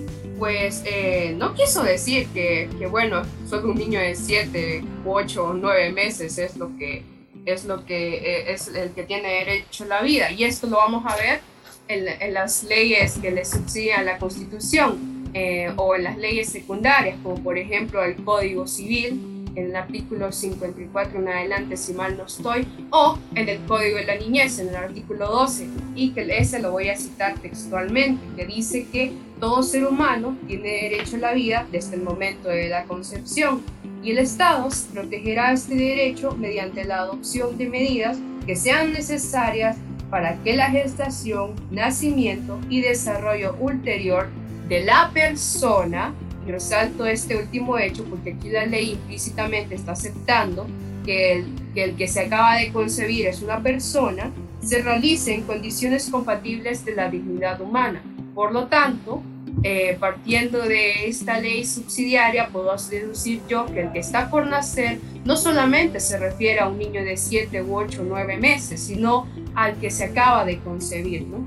pues 0.41 0.81
eh, 0.86 1.36
no 1.38 1.53
quiso 1.53 1.83
decir 1.83 2.25
que, 2.33 2.67
que, 2.79 2.88
bueno, 2.88 3.21
solo 3.48 3.74
un 3.74 3.77
niño 3.77 4.00
de 4.00 4.15
7, 4.15 4.83
8 5.05 5.43
o 5.43 5.53
9 5.53 5.91
meses 5.91 6.36
es 6.39 6.57
lo 6.57 6.75
que 6.79 7.03
es 7.45 7.65
lo 7.65 7.86
que 7.86 8.15
eh, 8.15 8.51
es 8.51 8.67
el 8.69 8.89
que 8.89 9.03
tiene 9.03 9.29
derecho 9.29 9.83
a 9.83 9.88
la 9.88 10.01
vida. 10.01 10.31
Y 10.31 10.43
esto 10.43 10.65
lo 10.65 10.77
vamos 10.77 11.05
a 11.05 11.15
ver 11.15 11.41
en, 11.88 12.33
las 12.33 12.63
leyes 12.63 13.19
que 13.21 13.29
le 13.29 13.45
subsidian 13.45 14.03
la 14.03 14.17
Constitución 14.17 15.29
o 15.75 15.95
en 15.95 16.03
las 16.03 16.17
leyes 16.17 16.50
secundarias 16.50 17.17
como 17.21 17.36
por 17.41 17.60
ejemplo 17.60 18.03
el 18.03 18.15
Código 18.24 18.65
Civil 18.65 19.40
en 19.55 19.67
el 19.67 19.75
artículo 19.75 20.31
54 20.31 21.20
en 21.20 21.27
adelante, 21.27 21.77
si 21.77 21.93
mal 21.93 22.17
no 22.17 22.25
estoy, 22.25 22.67
o 22.89 23.17
en 23.36 23.50
el 23.50 23.60
Código 23.65 23.98
de 23.98 24.05
la 24.05 24.15
Niñez, 24.15 24.60
en 24.60 24.70
el 24.70 24.75
artículo 24.75 25.27
12, 25.27 25.67
y 25.96 26.12
que 26.12 26.22
ese 26.38 26.60
lo 26.60 26.72
voy 26.72 26.89
a 26.89 26.98
citar 26.98 27.38
textualmente, 27.39 28.22
que 28.36 28.46
dice 28.46 28.88
que 28.91 29.13
todo 29.39 29.63
ser 29.63 29.86
humano 29.86 30.38
tiene 30.48 30.70
derecho 30.70 31.15
a 31.17 31.20
la 31.20 31.34
vida 31.34 31.67
desde 31.72 31.96
el 31.96 32.03
momento 32.03 32.50
de 32.50 32.70
la 32.70 32.84
concepción, 32.86 33.62
y 34.03 34.12
el 34.12 34.20
Estado 34.20 34.67
protegerá 34.93 35.51
este 35.51 35.75
derecho 35.75 36.31
mediante 36.38 36.84
la 36.86 37.00
adopción 37.00 37.58
de 37.58 37.70
medidas 37.70 38.17
que 38.46 38.55
sean 38.55 38.93
necesarias 38.93 39.77
para 40.10 40.36
que 40.43 40.55
la 40.55 40.70
gestación, 40.70 41.53
nacimiento 41.72 42.60
y 42.70 42.81
desarrollo 42.81 43.55
ulterior 43.60 44.27
de 44.67 44.84
la 44.84 45.12
persona 45.13 46.13
resalto 46.45 47.05
este 47.05 47.38
último 47.38 47.77
hecho 47.77 48.03
porque 48.05 48.33
aquí 48.33 48.50
la 48.50 48.65
ley 48.65 48.91
implícitamente 48.91 49.75
está 49.75 49.93
aceptando 49.93 50.67
que 51.05 51.45
el, 51.75 51.95
que 51.95 52.07
se 52.07 52.21
acaba 52.21 52.57
de 52.57 52.71
concebir 52.71 53.27
es 53.27 53.41
una 53.41 53.62
persona, 53.62 54.31
se 54.62 54.81
realice 54.81 55.33
en 55.33 55.43
condiciones 55.43 56.10
compatibles 56.10 56.86
de 56.86 56.95
la 56.95 57.10
dignidad 57.10 57.60
humana. 57.62 58.01
Por 58.36 58.51
lo 58.51 58.67
tanto, 58.67 59.24
eh, 59.63 59.98
partiendo 60.00 60.62
de 60.62 61.07
esta 61.07 61.39
ley 61.39 61.65
subsidiaria, 61.65 62.50
puedo 62.50 62.74
deducir 62.89 63.41
yo 63.48 63.65
que 63.65 63.81
el 63.81 63.91
que 63.91 64.00
está 64.00 64.29
por 64.29 64.48
nacer 64.48 65.00
no 65.25 65.36
solamente 65.36 66.00
se 66.00 66.17
refiere 66.17 66.60
a 66.60 66.67
un 66.67 66.77
niño 66.77 67.03
de 67.03 67.17
7 67.17 67.62
u 67.62 67.75
8 67.75 68.01
o 68.01 68.05
9 68.05 68.38
meses, 68.38 68.81
sino 68.81 69.27
al 69.55 69.79
que 69.79 69.91
se 69.91 70.05
acaba 70.05 70.45
de 70.45 70.60
concebir, 70.60 71.27
¿no? 71.27 71.45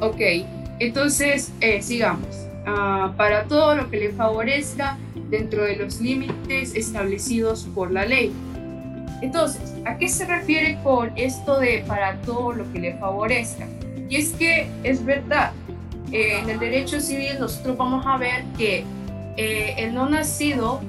Ok, 0.00 0.20
entonces 0.80 1.52
eh, 1.60 1.80
sigamos. 1.80 2.43
Ah, 2.66 3.12
para 3.16 3.44
todo 3.44 3.74
lo 3.74 3.90
que 3.90 3.98
le 3.98 4.10
favorezca 4.10 4.96
dentro 5.28 5.64
de 5.64 5.76
los 5.76 6.00
límites 6.00 6.74
establecidos 6.74 7.68
por 7.74 7.90
la 7.90 8.06
ley. 8.06 8.32
Entonces, 9.20 9.74
¿a 9.84 9.98
qué 9.98 10.08
se 10.08 10.24
refiere 10.24 10.78
con 10.82 11.12
esto 11.16 11.58
de 11.60 11.84
para 11.86 12.16
todo 12.22 12.52
lo 12.52 12.72
que 12.72 12.78
le 12.78 12.94
favorezca? 12.94 13.66
Y 14.08 14.16
es 14.16 14.30
que 14.30 14.66
es 14.82 15.04
verdad, 15.04 15.52
eh, 16.12 16.38
en 16.42 16.50
el 16.50 16.58
derecho 16.58 17.00
civil 17.00 17.38
nosotros 17.38 17.76
vamos 17.76 18.06
a 18.06 18.16
ver 18.16 18.44
que 18.56 18.84
eh, 19.36 19.74
el 19.78 19.94
no 19.94 20.08
nacido 20.08 20.80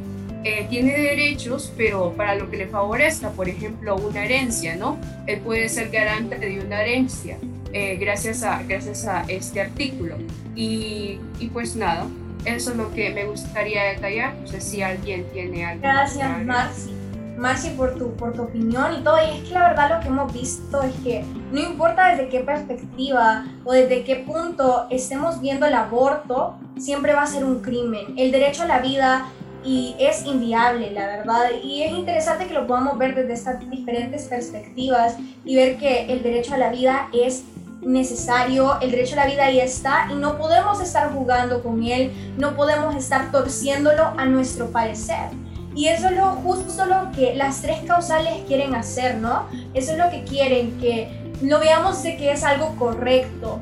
eh, 0.43 0.67
tiene 0.69 0.93
derechos, 0.93 1.73
pero 1.75 2.13
para 2.13 2.35
lo 2.35 2.49
que 2.49 2.57
le 2.57 2.67
favorezca, 2.67 3.31
por 3.31 3.49
ejemplo, 3.49 3.95
una 3.95 4.23
herencia, 4.23 4.75
¿no? 4.75 4.97
Él 5.25 5.39
puede 5.39 5.67
ser 5.69 5.89
garante 5.89 6.37
de 6.37 6.59
una 6.59 6.81
herencia. 6.81 7.37
Eh, 7.77 7.97
gracias, 7.97 8.41
a, 8.41 8.63
gracias 8.63 9.05
a 9.05 9.25
este 9.27 9.59
artículo. 9.59 10.15
Y, 10.55 11.19
y, 11.41 11.49
pues 11.51 11.75
nada, 11.75 12.05
eso 12.45 12.71
es 12.71 12.77
lo 12.77 12.89
que 12.93 13.09
me 13.09 13.25
gustaría 13.25 13.83
detallar. 13.83 14.33
No 14.35 14.47
sé 14.47 14.61
si 14.61 14.81
alguien 14.81 15.25
tiene 15.33 15.65
algo. 15.65 15.81
Gracias, 15.81 16.45
Marci. 16.45 16.93
Marci, 17.37 17.71
por 17.71 17.97
tu, 17.97 18.15
por 18.15 18.31
tu 18.31 18.43
opinión 18.43 18.93
y 18.97 19.03
todo. 19.03 19.17
Y 19.17 19.39
es 19.39 19.49
que 19.49 19.53
la 19.53 19.67
verdad 19.67 19.97
lo 19.97 19.99
que 19.99 20.07
hemos 20.07 20.31
visto 20.31 20.81
es 20.83 20.93
que 21.03 21.25
no 21.51 21.59
importa 21.59 22.11
desde 22.11 22.29
qué 22.29 22.39
perspectiva 22.39 23.45
o 23.65 23.73
desde 23.73 24.05
qué 24.05 24.15
punto 24.15 24.87
estemos 24.89 25.41
viendo 25.41 25.65
el 25.65 25.73
aborto, 25.73 26.57
siempre 26.77 27.13
va 27.13 27.23
a 27.23 27.27
ser 27.27 27.43
un 27.43 27.61
crimen. 27.61 28.13
El 28.15 28.31
derecho 28.31 28.63
a 28.63 28.67
la 28.67 28.79
vida 28.79 29.25
y 29.65 29.97
es 29.99 30.25
inviable, 30.25 30.91
la 30.91 31.07
verdad. 31.07 31.49
Y 31.61 31.83
es 31.83 31.91
interesante 31.91 32.47
que 32.47 32.53
lo 32.53 32.67
podamos 32.67 32.97
ver 32.97 33.15
desde 33.15 33.33
estas 33.33 33.69
diferentes 33.69 34.27
perspectivas 34.29 35.17
y 35.43 35.57
ver 35.57 35.75
que 35.75 36.05
el 36.05 36.23
derecho 36.23 36.53
a 36.53 36.57
la 36.57 36.69
vida 36.69 37.09
es 37.11 37.43
necesario, 37.85 38.79
el 38.81 38.91
derecho 38.91 39.13
a 39.13 39.25
la 39.25 39.27
vida 39.27 39.45
ahí 39.45 39.59
está 39.59 40.07
y 40.11 40.15
no 40.15 40.37
podemos 40.37 40.81
estar 40.81 41.13
jugando 41.13 41.61
con 41.63 41.83
él, 41.83 42.11
no 42.37 42.55
podemos 42.55 42.95
estar 42.95 43.31
torciéndolo 43.31 44.03
a 44.17 44.25
nuestro 44.25 44.71
parecer. 44.71 45.29
Y 45.75 45.87
eso 45.87 46.07
es 46.07 46.15
lo 46.15 46.31
justo 46.35 46.85
lo 46.85 47.11
que 47.11 47.35
las 47.35 47.61
tres 47.61 47.79
causales 47.85 48.33
quieren 48.47 48.75
hacer, 48.75 49.17
¿no? 49.17 49.47
Eso 49.73 49.91
es 49.91 49.97
lo 49.97 50.09
que 50.09 50.23
quieren, 50.23 50.77
que 50.79 51.09
lo 51.41 51.59
veamos 51.59 52.01
de 52.01 52.15
que 52.17 52.31
es 52.31 52.43
algo 52.43 52.75
correcto, 52.77 53.59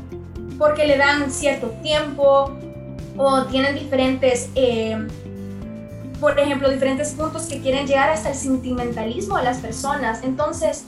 porque 0.57 0.85
le 0.85 0.97
dan 0.97 1.31
cierto 1.31 1.71
tiempo 1.81 2.51
o 3.17 3.43
tienen 3.45 3.75
diferentes, 3.75 4.49
eh, 4.55 5.07
por 6.19 6.39
ejemplo, 6.39 6.69
diferentes 6.69 7.11
puntos 7.11 7.43
que 7.43 7.59
quieren 7.61 7.87
llegar 7.87 8.09
hasta 8.09 8.29
el 8.29 8.35
sentimentalismo 8.35 9.37
de 9.37 9.43
las 9.43 9.57
personas. 9.57 10.23
Entonces, 10.23 10.85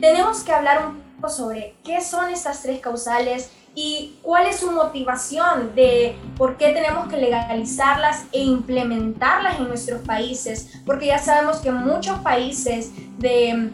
tenemos 0.00 0.42
que 0.42 0.52
hablar 0.52 0.86
un 0.88 1.05
sobre 1.28 1.74
qué 1.82 2.00
son 2.00 2.30
estas 2.30 2.62
tres 2.62 2.80
causales 2.80 3.50
y 3.74 4.18
cuál 4.22 4.46
es 4.46 4.56
su 4.56 4.70
motivación 4.70 5.74
de 5.74 6.16
por 6.36 6.56
qué 6.56 6.70
tenemos 6.70 7.08
que 7.08 7.18
legalizarlas 7.18 8.24
e 8.32 8.42
implementarlas 8.42 9.58
en 9.58 9.68
nuestros 9.68 10.00
países, 10.02 10.80
porque 10.86 11.06
ya 11.06 11.18
sabemos 11.18 11.58
que 11.58 11.70
muchos 11.70 12.18
países 12.20 12.92
de, 13.18 13.70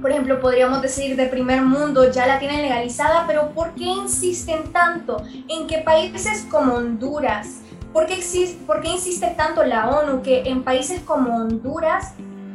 por 0.00 0.10
ejemplo, 0.10 0.40
podríamos 0.40 0.80
decir 0.80 1.16
de 1.16 1.26
primer 1.26 1.62
mundo 1.62 2.10
ya 2.10 2.26
la 2.26 2.38
tienen 2.38 2.62
legalizada, 2.62 3.24
pero 3.26 3.50
¿por 3.50 3.74
qué 3.74 3.84
insisten 3.84 4.72
tanto 4.72 5.22
en 5.48 5.66
que 5.66 5.78
países 5.78 6.46
como 6.48 6.74
Honduras, 6.74 7.62
¿por 7.92 8.06
qué, 8.06 8.14
existe, 8.14 8.64
por 8.64 8.80
qué 8.80 8.90
insiste 8.90 9.26
tanto 9.36 9.64
la 9.64 9.88
ONU 9.88 10.22
que 10.22 10.42
en 10.42 10.62
países 10.62 11.00
como 11.00 11.36
Honduras 11.36 12.12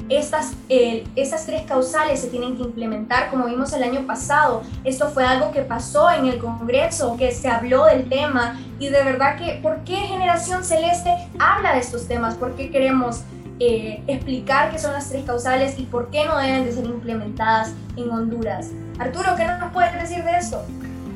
estas, 0.09 0.53
eh, 0.69 1.03
estas 1.15 1.45
tres 1.45 1.63
causales 1.63 2.21
se 2.21 2.27
tienen 2.27 2.55
que 2.55 2.63
implementar, 2.63 3.29
como 3.29 3.45
vimos 3.45 3.73
el 3.73 3.83
año 3.83 4.05
pasado. 4.05 4.63
Esto 4.83 5.09
fue 5.09 5.25
algo 5.25 5.51
que 5.51 5.61
pasó 5.61 6.09
en 6.11 6.25
el 6.25 6.37
Congreso, 6.37 7.17
que 7.17 7.31
se 7.31 7.49
habló 7.49 7.85
del 7.85 8.07
tema 8.07 8.59
y 8.79 8.89
de 8.89 9.03
verdad 9.03 9.37
que, 9.37 9.59
¿por 9.61 9.83
qué 9.83 9.95
Generación 9.95 10.63
Celeste 10.63 11.13
habla 11.39 11.73
de 11.73 11.79
estos 11.79 12.07
temas? 12.07 12.35
¿Por 12.35 12.55
qué 12.55 12.69
queremos 12.69 13.23
eh, 13.59 14.01
explicar 14.07 14.71
qué 14.71 14.79
son 14.79 14.93
las 14.93 15.09
tres 15.09 15.25
causales 15.25 15.77
y 15.79 15.83
por 15.83 16.09
qué 16.09 16.25
no 16.25 16.37
deben 16.37 16.63
de 16.63 16.71
ser 16.71 16.85
implementadas 16.85 17.73
en 17.95 18.09
Honduras? 18.09 18.71
Arturo, 18.99 19.35
¿qué 19.35 19.45
nos 19.45 19.71
puedes 19.73 19.93
decir 19.93 20.23
de 20.23 20.37
esto? 20.37 20.63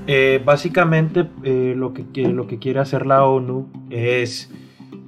Eh, 0.07 0.41
básicamente 0.43 1.27
lo, 1.43 1.93
que, 1.93 2.03
lo 2.27 2.47
que 2.47 2.59
quiere 2.59 2.79
hacer 2.79 3.05
la 3.05 3.23
ONU 3.23 3.69
es 3.91 4.49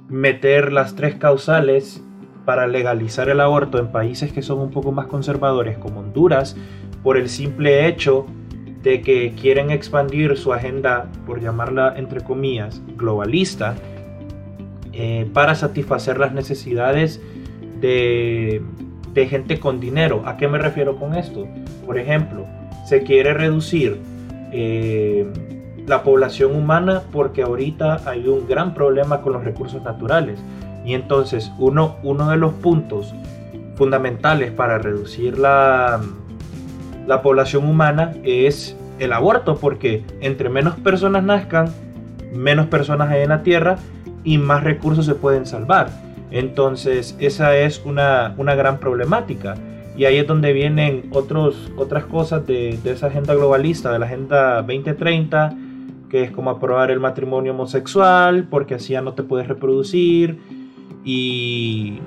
meter 0.08 0.72
las 0.72 0.94
tres 0.94 1.16
causales 1.16 2.03
para 2.44 2.66
legalizar 2.66 3.28
el 3.28 3.40
aborto 3.40 3.78
en 3.78 3.88
países 3.88 4.32
que 4.32 4.42
son 4.42 4.60
un 4.60 4.70
poco 4.70 4.92
más 4.92 5.06
conservadores 5.06 5.78
como 5.78 6.00
Honduras 6.00 6.56
por 7.02 7.16
el 7.16 7.28
simple 7.28 7.86
hecho 7.86 8.26
de 8.82 9.00
que 9.00 9.32
quieren 9.32 9.70
expandir 9.70 10.36
su 10.36 10.52
agenda, 10.52 11.10
por 11.26 11.40
llamarla 11.40 11.94
entre 11.96 12.20
comillas, 12.20 12.82
globalista, 12.96 13.74
eh, 14.92 15.28
para 15.32 15.54
satisfacer 15.54 16.18
las 16.18 16.32
necesidades 16.32 17.20
de, 17.80 18.62
gente 19.14 19.58
con 19.58 19.80
dinero. 19.80 20.22
¿A 20.26 20.36
qué 20.36 20.48
me 20.48 20.58
refiero 20.58 20.96
con 20.96 21.14
esto? 21.14 21.48
Por 21.86 21.98
ejemplo, 21.98 22.46
se 22.86 23.02
quiere 23.02 23.32
reducir 23.32 23.98
eh, 24.52 25.26
la 25.86 26.02
población 26.02 26.54
humana 26.54 27.02
porque 27.10 27.42
ahorita 27.42 28.02
hay 28.06 28.28
un 28.28 28.46
gran 28.46 28.74
problema 28.74 29.22
con 29.22 29.32
los 29.32 29.44
recursos 29.44 29.82
naturales. 29.82 30.38
Y 30.84 30.94
entonces 30.94 31.50
uno, 31.58 31.96
uno 32.02 32.30
de 32.30 32.36
los 32.36 32.52
puntos 32.54 33.14
fundamentales 33.76 34.50
para 34.52 34.78
reducir 34.78 35.38
la, 35.38 36.00
la 37.06 37.22
población 37.22 37.66
humana 37.68 38.12
es 38.22 38.76
el 38.98 39.12
aborto, 39.12 39.56
porque 39.56 40.04
entre 40.20 40.48
menos 40.48 40.76
personas 40.76 41.24
nazcan, 41.24 41.72
menos 42.32 42.66
personas 42.66 43.10
hay 43.10 43.22
en 43.22 43.30
la 43.30 43.42
Tierra 43.42 43.76
y 44.22 44.38
más 44.38 44.62
recursos 44.62 45.06
se 45.06 45.14
pueden 45.14 45.46
salvar. 45.46 45.90
Entonces 46.30 47.16
esa 47.18 47.56
es 47.56 47.82
una, 47.84 48.34
una 48.36 48.54
gran 48.54 48.78
problemática. 48.78 49.54
Y 49.96 50.06
ahí 50.06 50.16
es 50.16 50.26
donde 50.26 50.52
vienen 50.52 51.08
otros, 51.12 51.70
otras 51.76 52.04
cosas 52.06 52.44
de, 52.46 52.78
de, 52.82 52.92
esa 52.92 53.06
agenda 53.06 53.34
globalista, 53.34 53.92
de 53.92 54.00
la 54.00 54.06
Agenda 54.06 54.56
2030, 54.62 55.54
que 56.10 56.24
es 56.24 56.32
como 56.32 56.50
aprobar 56.50 56.90
el 56.90 56.98
matrimonio 56.98 57.52
homosexual, 57.52 58.48
porque 58.50 58.74
así 58.74 58.94
ya 58.94 59.02
no 59.02 59.12
te 59.12 59.22
puedes 59.22 59.46
reproducir, 59.46 60.40
y, 61.04 62.00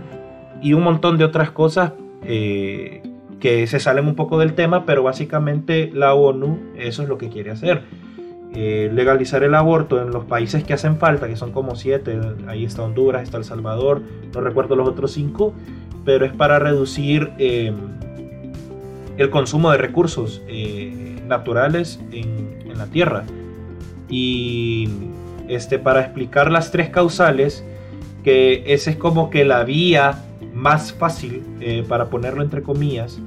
y 0.61 0.73
un 0.73 0.83
montón 0.83 1.17
de 1.17 1.23
otras 1.23 1.51
cosas 1.51 1.93
eh, 2.23 3.01
que 3.39 3.67
se 3.67 3.79
salen 3.79 4.07
un 4.07 4.15
poco 4.15 4.39
del 4.39 4.53
tema, 4.53 4.85
pero 4.85 5.03
básicamente 5.03 5.91
la 5.93 6.13
ONU 6.15 6.59
eso 6.75 7.03
es 7.03 7.09
lo 7.09 7.17
que 7.17 7.29
quiere 7.29 7.51
hacer. 7.51 7.83
Eh, 8.53 8.89
legalizar 8.91 9.43
el 9.43 9.53
aborto 9.53 10.01
en 10.01 10.09
los 10.09 10.25
países 10.25 10.63
que 10.63 10.73
hacen 10.73 10.97
falta, 10.97 11.27
que 11.27 11.35
son 11.35 11.51
como 11.51 11.75
siete, 11.75 12.19
ahí 12.47 12.65
está 12.65 12.81
Honduras, 12.81 13.21
está 13.21 13.37
El 13.37 13.43
Salvador, 13.43 14.01
no 14.33 14.41
recuerdo 14.41 14.75
los 14.75 14.87
otros 14.87 15.11
cinco, 15.11 15.53
pero 16.03 16.25
es 16.25 16.33
para 16.33 16.57
reducir 16.57 17.31
eh, 17.37 17.71
el 19.17 19.29
consumo 19.29 19.69
de 19.71 19.77
recursos 19.77 20.41
naturales 21.27 21.99
en, 22.11 22.59
en, 22.65 22.77
la 22.77 22.87
tierra. 22.87 23.25
Y 24.09 24.89
este, 25.47 25.77
para 25.77 26.01
explicar 26.01 26.51
las 26.51 26.71
tres 26.71 26.89
causales, 26.89 27.63
que 28.27 28.73
esa 28.73 28.89
es 28.89 28.97
como 28.97 29.29
que 29.29 29.45
la 29.45 29.63
vía 29.63 30.21
más 30.53 30.91
fácil, 30.91 31.43
eh, 31.61 31.85
para 31.87 32.09
ponerlo 32.09 32.43
entre 32.43 32.61
comillas, 32.61 33.21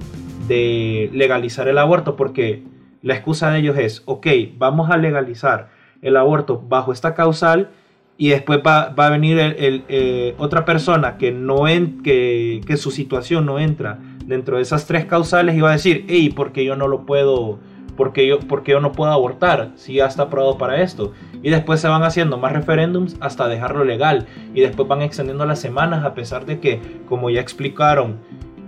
de 0.46 1.08
legalizar 1.14 1.68
el 1.68 1.78
aborto, 1.78 2.16
porque 2.16 2.64
la 3.00 3.14
excusa 3.14 3.50
de 3.50 3.60
ellos 3.60 3.78
es, 3.78 4.02
ok, 4.04 4.26
vamos 4.58 4.90
a 4.90 4.98
legalizar 4.98 5.70
el 6.02 6.18
aborto 6.18 6.62
bajo 6.68 6.92
esta 6.92 7.14
causal 7.14 7.70
y 8.18 8.28
después 8.28 8.60
va, 8.60 8.90
va 8.90 9.06
a 9.06 9.10
venir 9.10 9.38
eh, 9.40 10.34
otra 10.36 10.66
persona 10.66 11.16
que, 11.16 11.32
no 11.32 11.66
en, 11.66 12.02
que, 12.02 12.60
que, 12.66 12.76
su 12.76 12.90
situación 12.90 13.46
no 13.46 13.58
entra 13.58 13.98
dentro 14.26 14.56
de 14.58 14.62
esas 14.64 14.86
tres 14.86 15.06
causales 15.06 15.56
y 15.56 15.62
va 15.62 15.70
a 15.70 15.72
decir, 15.72 16.04
hey, 16.10 16.30
porque 16.36 16.62
yo 16.62 16.76
no 16.76 16.88
lo 16.88 17.06
puedo 17.06 17.58
porque 18.00 18.26
yo, 18.26 18.38
yo 18.64 18.80
no 18.80 18.92
puedo 18.92 19.12
abortar 19.12 19.72
si 19.74 19.96
ya 19.96 20.06
está 20.06 20.22
aprobado 20.22 20.56
para 20.56 20.80
esto. 20.80 21.12
Y 21.42 21.50
después 21.50 21.82
se 21.82 21.88
van 21.88 22.02
haciendo 22.02 22.38
más 22.38 22.50
referéndums 22.50 23.14
hasta 23.20 23.46
dejarlo 23.46 23.84
legal. 23.84 24.26
Y 24.54 24.62
después 24.62 24.88
van 24.88 25.02
extendiendo 25.02 25.44
las 25.44 25.58
semanas 25.58 26.02
a 26.02 26.14
pesar 26.14 26.46
de 26.46 26.60
que, 26.60 26.80
como 27.04 27.28
ya 27.28 27.42
explicaron 27.42 28.16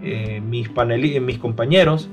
eh, 0.02 0.42
mis, 0.46 0.68
mis 1.22 1.38
compañeros, 1.38 2.10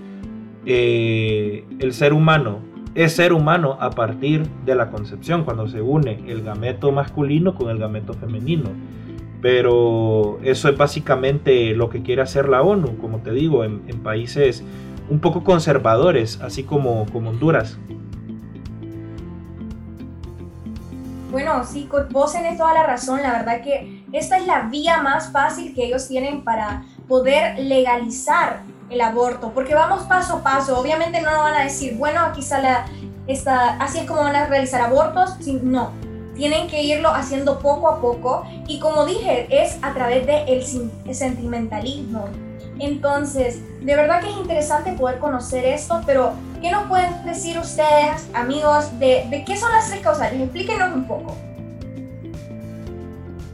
eh, 0.66 1.66
el 1.80 1.92
ser 1.92 2.14
humano 2.14 2.60
es 2.96 3.18
ser 3.18 3.34
humano 3.34 3.76
a 3.82 3.90
partir 3.90 4.48
de 4.66 4.76
la 4.76 4.90
concepción, 4.90 5.44
cuando 5.44 5.68
se 5.68 5.82
une 5.82 6.24
el 6.26 6.42
gameto 6.42 6.94
masculino 6.94 7.54
con 7.54 7.70
el 7.70 7.80
gameto 7.80 8.14
femenino. 8.14 8.70
Pero 9.42 10.40
eso 10.42 10.70
es 10.70 10.78
básicamente 10.78 11.76
lo 11.76 11.90
que 11.90 12.02
quiere 12.02 12.22
hacer 12.22 12.48
la 12.48 12.62
ONU, 12.62 12.98
como 12.98 13.18
te 13.20 13.34
digo, 13.34 13.66
en 13.66 14.00
países 14.04 14.64
un 15.10 15.20
poco 15.20 15.44
conservadores, 15.44 16.40
así 16.42 16.64
como, 16.64 17.06
como 17.12 17.32
Honduras. 17.32 17.78
Bueno, 21.32 21.64
sí, 21.64 21.88
vos 22.12 22.34
tenés 22.34 22.58
toda 22.58 22.74
la 22.74 22.88
razón. 22.88 23.22
La 23.22 23.32
verdad 23.32 23.62
que 23.62 24.04
esta 24.12 24.38
es 24.38 24.48
la 24.48 24.62
vía 24.64 25.02
más 25.02 25.32
fácil 25.32 25.76
que 25.76 25.86
ellos 25.86 26.08
tienen 26.08 26.44
para 26.44 26.84
poder 27.08 27.60
legalizar 27.60 28.62
el 28.90 29.02
aborto, 29.02 29.52
porque 29.54 29.76
vamos 29.76 30.04
paso 30.04 30.38
a 30.38 30.44
paso. 30.44 30.80
Obviamente 30.80 31.22
no 31.22 31.30
nos 31.32 31.42
van 31.42 31.54
a 31.54 31.64
decir, 31.64 31.96
bueno, 31.98 32.22
aquí 32.22 32.42
sale 32.42 32.70
esta, 33.28 33.78
así 33.78 34.00
es 34.00 34.06
como 34.06 34.22
van 34.22 34.36
a 34.36 34.48
realizar 34.48 34.82
abortos. 34.82 35.38
No, 35.62 35.92
tienen 36.36 36.68
que 36.68 36.82
irlo 36.82 37.10
haciendo 37.10 37.60
poco 37.60 37.90
a 37.90 38.02
poco 38.02 38.44
y 38.68 38.80
como 38.80 39.06
dije, 39.06 39.48
es 39.52 39.78
a 39.84 39.94
través 39.94 40.26
del 40.26 40.64
de 41.04 41.14
sentimentalismo. 41.14 42.26
Entonces, 42.80 43.60
de 43.82 43.96
verdad 43.96 44.22
que 44.22 44.30
es 44.30 44.38
interesante 44.38 44.94
poder 44.94 45.20
conocer 45.20 45.66
esto, 45.66 46.02
pero 46.06 46.34
¿qué 46.62 46.72
nos 46.72 46.88
pueden 46.88 47.26
decir 47.26 47.58
ustedes, 47.60 48.28
amigos, 48.34 48.98
de, 49.00 49.44
qué 49.46 49.58
son 49.58 49.72
las 49.72 49.90
tres 49.90 50.02
causales? 50.02 50.42
Explíquenos 50.42 50.96
un 50.96 51.06
poco. 51.06 51.38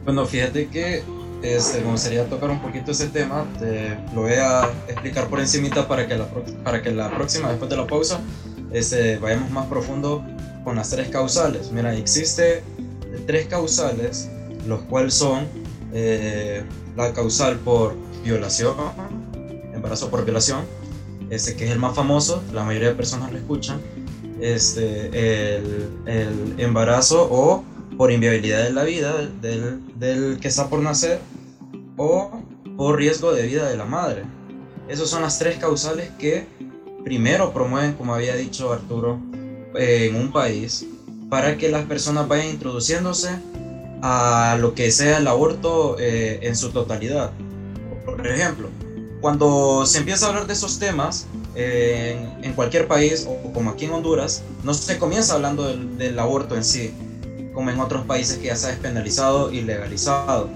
Bueno, 0.04 0.24
fíjate 0.24 0.68
que 0.68 1.02
este, 1.42 1.80
me 1.80 1.90
gustaría 1.90 2.24
tocar 2.26 2.50
un 2.50 2.60
poquito 2.60 2.92
ese 2.92 3.08
tema, 3.08 3.44
te 3.58 3.98
lo 4.14 4.22
voy 4.22 4.34
a 4.34 4.70
explicar 4.88 5.26
por 5.26 5.40
encimita 5.40 5.86
para 5.88 6.06
que 6.06 6.16
la, 6.16 6.26
para 6.62 6.80
que 6.80 6.92
la 6.92 7.10
próxima, 7.10 7.50
después 7.50 7.68
de 7.68 7.76
la 7.76 7.86
pausa, 7.86 8.20
este, 8.72 9.18
vayamos 9.18 9.50
más 9.50 9.66
profundo 9.66 10.24
con 10.62 10.76
las 10.76 10.90
tres 10.90 11.08
causales. 11.08 11.72
Mira, 11.72 11.94
existe 11.94 12.62
tres 13.26 13.46
causales, 13.46 14.30
los 14.66 14.80
cuales 14.82 15.14
son 15.14 15.46
eh, 15.92 16.64
la 16.96 17.12
causal 17.12 17.56
por 17.58 17.94
violación, 18.26 18.74
embarazo 19.72 20.10
por 20.10 20.24
violación, 20.24 20.60
este, 21.30 21.56
que 21.56 21.64
es 21.64 21.70
el 21.70 21.78
más 21.78 21.94
famoso, 21.94 22.42
la 22.52 22.64
mayoría 22.64 22.88
de 22.88 22.94
personas 22.94 23.32
lo 23.32 23.38
escuchan, 23.38 23.80
este, 24.40 25.56
el, 25.56 25.88
el 26.06 26.54
embarazo 26.58 27.26
o 27.30 27.64
por 27.96 28.12
inviabilidad 28.12 28.64
de 28.64 28.72
la 28.72 28.84
vida 28.84 29.14
del, 29.40 29.80
del, 29.98 30.38
que 30.40 30.48
está 30.48 30.68
por 30.68 30.80
nacer 30.80 31.20
o 31.96 32.42
por 32.76 32.96
riesgo 32.96 33.32
de 33.32 33.46
vida 33.46 33.68
de 33.68 33.76
la 33.76 33.86
madre. 33.86 34.24
Esas 34.88 35.08
son 35.08 35.22
las 35.22 35.38
tres 35.38 35.56
causales 35.56 36.10
que 36.18 36.46
primero 37.04 37.52
promueven, 37.52 37.94
como 37.94 38.14
había 38.14 38.36
dicho 38.36 38.72
Arturo, 38.72 39.18
en 39.74 40.14
un 40.16 40.32
país 40.32 40.86
para 41.30 41.56
que 41.56 41.68
las 41.70 41.86
personas 41.86 42.28
vayan 42.28 42.48
introduciéndose 42.48 43.30
a 44.02 44.56
lo 44.60 44.74
que 44.74 44.90
sea 44.90 45.18
el 45.18 45.26
aborto 45.26 45.96
eh, 45.98 46.40
en 46.42 46.54
su 46.54 46.70
totalidad. 46.70 47.32
Por 48.06 48.26
ejemplo, 48.26 48.70
cuando 49.20 49.84
se 49.84 49.98
empieza 49.98 50.26
a 50.26 50.28
hablar 50.30 50.46
de 50.46 50.52
esos 50.52 50.78
temas 50.78 51.26
eh, 51.54 52.16
en, 52.42 52.52
cualquier 52.52 52.86
país, 52.86 53.26
o 53.28 53.52
como 53.52 53.70
aquí 53.70 53.86
en 53.86 53.92
Honduras, 53.92 54.42
no 54.62 54.72
se 54.72 54.98
comienza 54.98 55.34
hablando 55.34 55.66
del, 55.66 55.98
del, 55.98 56.18
aborto 56.18 56.54
en 56.54 56.64
sí, 56.64 56.92
como 57.52 57.70
en 57.70 57.80
otros 57.80 58.06
países 58.06 58.38
que 58.38 58.46
ya 58.46 58.56
se 58.56 58.66
ha 58.66 58.70
despenalizado 58.70 59.50
y 59.50 59.62
legalizado. 59.62 60.48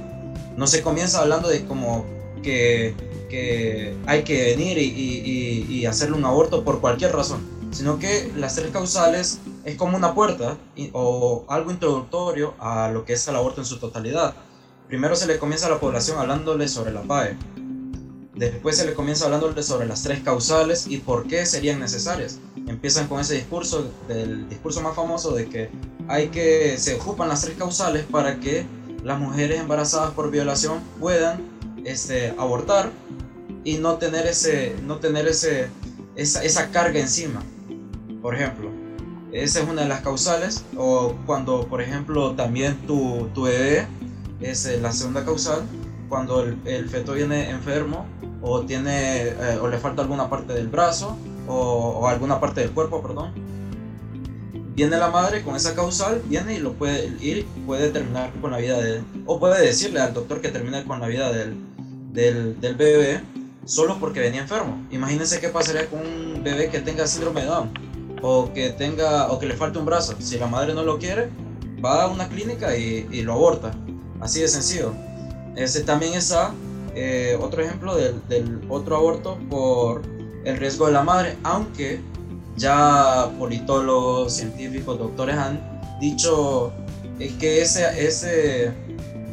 No 0.56 0.66
se 0.66 0.82
comienza 0.82 1.20
hablando 1.20 1.48
de 1.48 1.64
como 1.64 2.04
que, 2.42 2.94
que 3.28 3.96
hay 4.06 4.22
que 4.22 4.54
venir 4.56 4.78
y, 4.78 4.84
y, 4.84 5.66
y, 5.68 5.86
hacerle 5.86 6.16
un 6.16 6.24
aborto 6.24 6.62
por 6.64 6.80
cualquier 6.80 7.12
razón, 7.12 7.40
sino 7.72 7.98
que 7.98 8.30
las 8.36 8.54
tres 8.54 8.70
causales 8.70 9.40
es 9.64 9.76
como 9.76 9.96
una 9.96 10.14
puerta 10.14 10.56
o 10.92 11.44
algo 11.48 11.70
introductorio 11.70 12.54
a 12.58 12.90
lo 12.90 13.04
que 13.04 13.14
es 13.14 13.26
el 13.28 13.36
aborto 13.36 13.60
en 13.60 13.66
su 13.66 13.78
totalidad. 13.78 14.34
Primero 14.90 15.14
se 15.14 15.28
le 15.28 15.38
comienza 15.38 15.68
a 15.68 15.70
la 15.70 15.78
población 15.78 16.18
hablándole 16.18 16.66
sobre 16.66 16.90
la 16.90 17.02
PAE. 17.02 17.36
Después 18.34 18.76
se 18.76 18.84
le 18.84 18.92
comienza 18.92 19.26
hablándole 19.26 19.62
sobre 19.62 19.86
las 19.86 20.02
tres 20.02 20.18
causales 20.18 20.88
y 20.88 20.96
por 20.96 21.28
qué 21.28 21.46
serían 21.46 21.78
necesarias. 21.78 22.40
Empiezan 22.66 23.06
con 23.06 23.20
ese 23.20 23.36
discurso, 23.36 23.88
del 24.08 24.48
discurso 24.48 24.80
más 24.80 24.96
famoso 24.96 25.32
de 25.32 25.48
que 25.48 25.70
hay 26.08 26.30
que 26.30 26.76
se 26.76 26.96
ocupan 26.96 27.28
las 27.28 27.42
tres 27.42 27.56
causales 27.56 28.04
para 28.10 28.40
que 28.40 28.66
las 29.04 29.20
mujeres 29.20 29.60
embarazadas 29.60 30.10
por 30.10 30.28
violación 30.32 30.80
puedan 30.98 31.40
este, 31.84 32.34
abortar 32.36 32.90
y 33.62 33.78
no 33.78 33.94
tener 33.94 34.26
ese 34.26 34.74
no 34.84 34.96
tener 34.96 35.28
ese 35.28 35.68
esa, 36.16 36.42
esa 36.42 36.72
carga 36.72 36.98
encima. 36.98 37.44
Por 38.20 38.34
ejemplo, 38.34 38.70
esa 39.30 39.60
es 39.60 39.68
una 39.68 39.82
de 39.82 39.88
las 39.88 40.00
causales. 40.00 40.64
O 40.76 41.14
cuando, 41.26 41.68
por 41.68 41.80
ejemplo, 41.80 42.34
también 42.34 42.76
tu, 42.88 43.28
tu 43.32 43.42
bebé 43.42 43.86
es 44.40 44.66
eh, 44.66 44.78
la 44.80 44.92
segunda 44.92 45.24
causal 45.24 45.62
cuando 46.08 46.42
el, 46.42 46.58
el, 46.64 46.88
feto 46.88 47.12
viene 47.12 47.50
enfermo 47.50 48.06
o 48.42 48.62
tiene 48.62 49.28
eh, 49.28 49.58
o 49.60 49.68
le 49.68 49.78
falta 49.78 50.02
alguna 50.02 50.28
parte 50.28 50.52
del 50.52 50.68
brazo 50.68 51.16
o, 51.46 52.06
alguna 52.06 52.40
parte 52.40 52.60
del 52.60 52.70
cuerpo, 52.70 53.02
perdón. 53.02 53.32
Viene 54.74 54.96
la 54.96 55.10
madre 55.10 55.42
con 55.42 55.56
esa 55.56 55.74
causal, 55.74 56.22
viene 56.26 56.54
y 56.54 56.58
lo 56.58 56.72
puede 56.74 57.12
ir, 57.20 57.44
puede 57.66 57.90
terminar 57.90 58.32
con 58.40 58.52
la 58.52 58.58
vida 58.58 58.80
de 58.80 59.02
o 59.26 59.38
puede 59.38 59.64
decirle 59.64 60.00
al 60.00 60.14
doctor 60.14 60.40
que 60.40 60.48
termine 60.48 60.84
con 60.84 61.00
la 61.00 61.08
vida 61.08 61.32
del, 61.32 61.56
del, 62.12 62.74
bebé 62.76 63.20
solo 63.64 63.98
porque 63.98 64.20
venía 64.20 64.40
enfermo. 64.40 64.78
Imagínense 64.90 65.40
qué 65.40 65.48
pasaría 65.48 65.86
con 65.88 66.00
un 66.00 66.42
bebé 66.42 66.70
que 66.70 66.80
tenga 66.80 67.06
síndrome 67.06 67.42
de 67.42 67.48
Down 67.48 67.70
o 68.22 68.52
que 68.52 68.70
tenga 68.70 69.30
o 69.30 69.38
que 69.38 69.46
le 69.46 69.54
falte 69.54 69.78
un 69.78 69.86
brazo. 69.86 70.14
Si 70.18 70.38
la 70.38 70.46
madre 70.46 70.72
no 70.72 70.82
lo 70.82 70.98
quiere, 70.98 71.28
va 71.84 72.04
a 72.04 72.08
una 72.08 72.28
clínica 72.28 72.76
y 72.76 73.22
lo 73.22 73.34
aborta. 73.34 73.74
Así 74.20 74.40
de 74.40 74.48
sencillo. 74.48 74.92
Ese 75.56 75.82
también 75.82 76.14
es 76.14 76.34
eh, 76.94 77.38
otro 77.40 77.62
ejemplo 77.62 77.96
del, 77.96 78.20
del, 78.28 78.60
otro 78.68 78.96
aborto 78.96 79.38
por 79.48 80.02
el 80.44 80.56
riesgo 80.56 80.86
de 80.86 80.92
la 80.92 81.02
madre, 81.02 81.36
aunque 81.42 82.00
ya 82.56 83.30
politólogos, 83.38 84.34
científicos, 84.34 84.98
doctores 84.98 85.36
han 85.36 85.80
dicho 86.00 86.72
es 87.20 87.32
que 87.34 87.60
ese, 87.60 88.06
ese, 88.06 88.72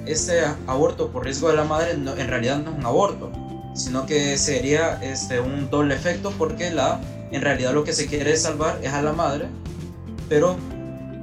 ese 0.05 0.43
aborto 0.67 1.09
por 1.09 1.23
riesgo 1.23 1.49
de 1.49 1.55
la 1.55 1.63
madre 1.63 1.91
en 1.91 2.27
realidad 2.27 2.59
no 2.59 2.71
es 2.71 2.77
un 2.77 2.85
aborto, 2.85 3.31
sino 3.73 4.05
que 4.05 4.37
sería 4.37 4.99
este, 5.01 5.39
un 5.39 5.69
doble 5.69 5.95
efecto 5.95 6.33
porque 6.37 6.69
la, 6.69 6.99
en 7.31 7.41
realidad 7.41 7.73
lo 7.73 7.85
que 7.85 7.93
se 7.93 8.07
quiere 8.07 8.35
salvar 8.35 8.79
es 8.83 8.91
a 8.91 9.01
la 9.01 9.13
madre, 9.13 9.47
pero 10.27 10.57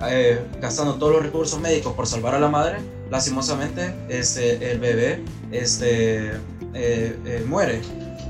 eh, 0.09 0.41
gastando 0.61 0.95
todos 0.95 1.13
los 1.13 1.23
recursos 1.23 1.61
médicos 1.61 1.93
por 1.93 2.07
salvar 2.07 2.35
a 2.35 2.41
la 2.41 2.49
madre, 2.49 2.79
lastimosamente 3.11 3.95
este, 4.09 4.71
el 4.71 4.79
bebé 4.79 5.25
este, 5.53 6.29
eh, 6.75 7.19
eh, 7.25 7.45
muere. 7.47 7.81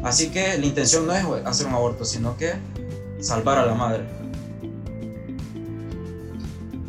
Así 0.03 0.31
que 0.31 0.59
la 0.59 0.67
intención 0.67 1.07
no 1.07 1.15
es 1.15 1.25
hacer 1.47 1.67
un 1.67 1.75
aborto, 1.75 2.05
sino 2.05 2.37
que 2.37 2.53
salvar 3.21 3.59
a 3.59 3.67
la 3.67 3.75
madre. 3.75 4.05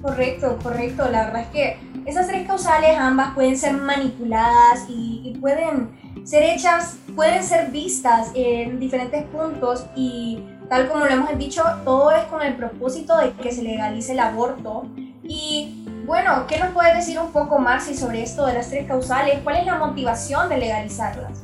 Correcto, 0.02 0.60
correcto. 0.62 1.10
La 1.10 1.26
verdad 1.26 1.42
es 1.44 1.48
que 1.48 1.78
esas 2.06 2.28
tres 2.28 2.46
causales 2.46 2.98
ambas 3.00 3.34
pueden 3.34 3.58
ser 3.58 3.74
manipuladas 3.74 4.86
y, 4.88 5.38
pueden 5.42 5.90
ser 6.24 6.44
hechas, 6.44 6.98
pueden 7.16 7.44
ser 7.44 7.72
vistas 7.72 8.30
en 8.36 8.80
diferentes 8.80 9.24
puntos 9.26 9.86
y 9.96 10.44
tal 10.70 10.88
como 10.88 11.06
lo 11.06 11.12
hemos 11.12 11.38
dicho, 11.38 11.64
todo 11.84 12.12
es 12.12 12.24
con 12.26 12.42
el 12.42 12.56
propósito 12.56 13.18
de 13.18 13.32
que 13.34 13.52
se 13.52 13.64
legalice 13.64 14.12
el 14.12 14.20
aborto. 14.20 14.88
Y 15.24 15.85
bueno, 16.06 16.46
¿qué 16.48 16.60
nos 16.60 16.72
puedes 16.72 16.96
decir 16.96 17.20
un 17.20 17.32
poco 17.32 17.60
más 17.60 17.86
sobre 17.98 18.22
esto 18.22 18.46
de 18.46 18.54
las 18.54 18.70
tres 18.70 18.88
causales? 18.88 19.40
¿Cuál 19.44 19.58
es 19.58 19.66
la 19.66 19.78
motivación 19.78 20.50
de 20.50 20.58
legalizarlas? 20.58 21.44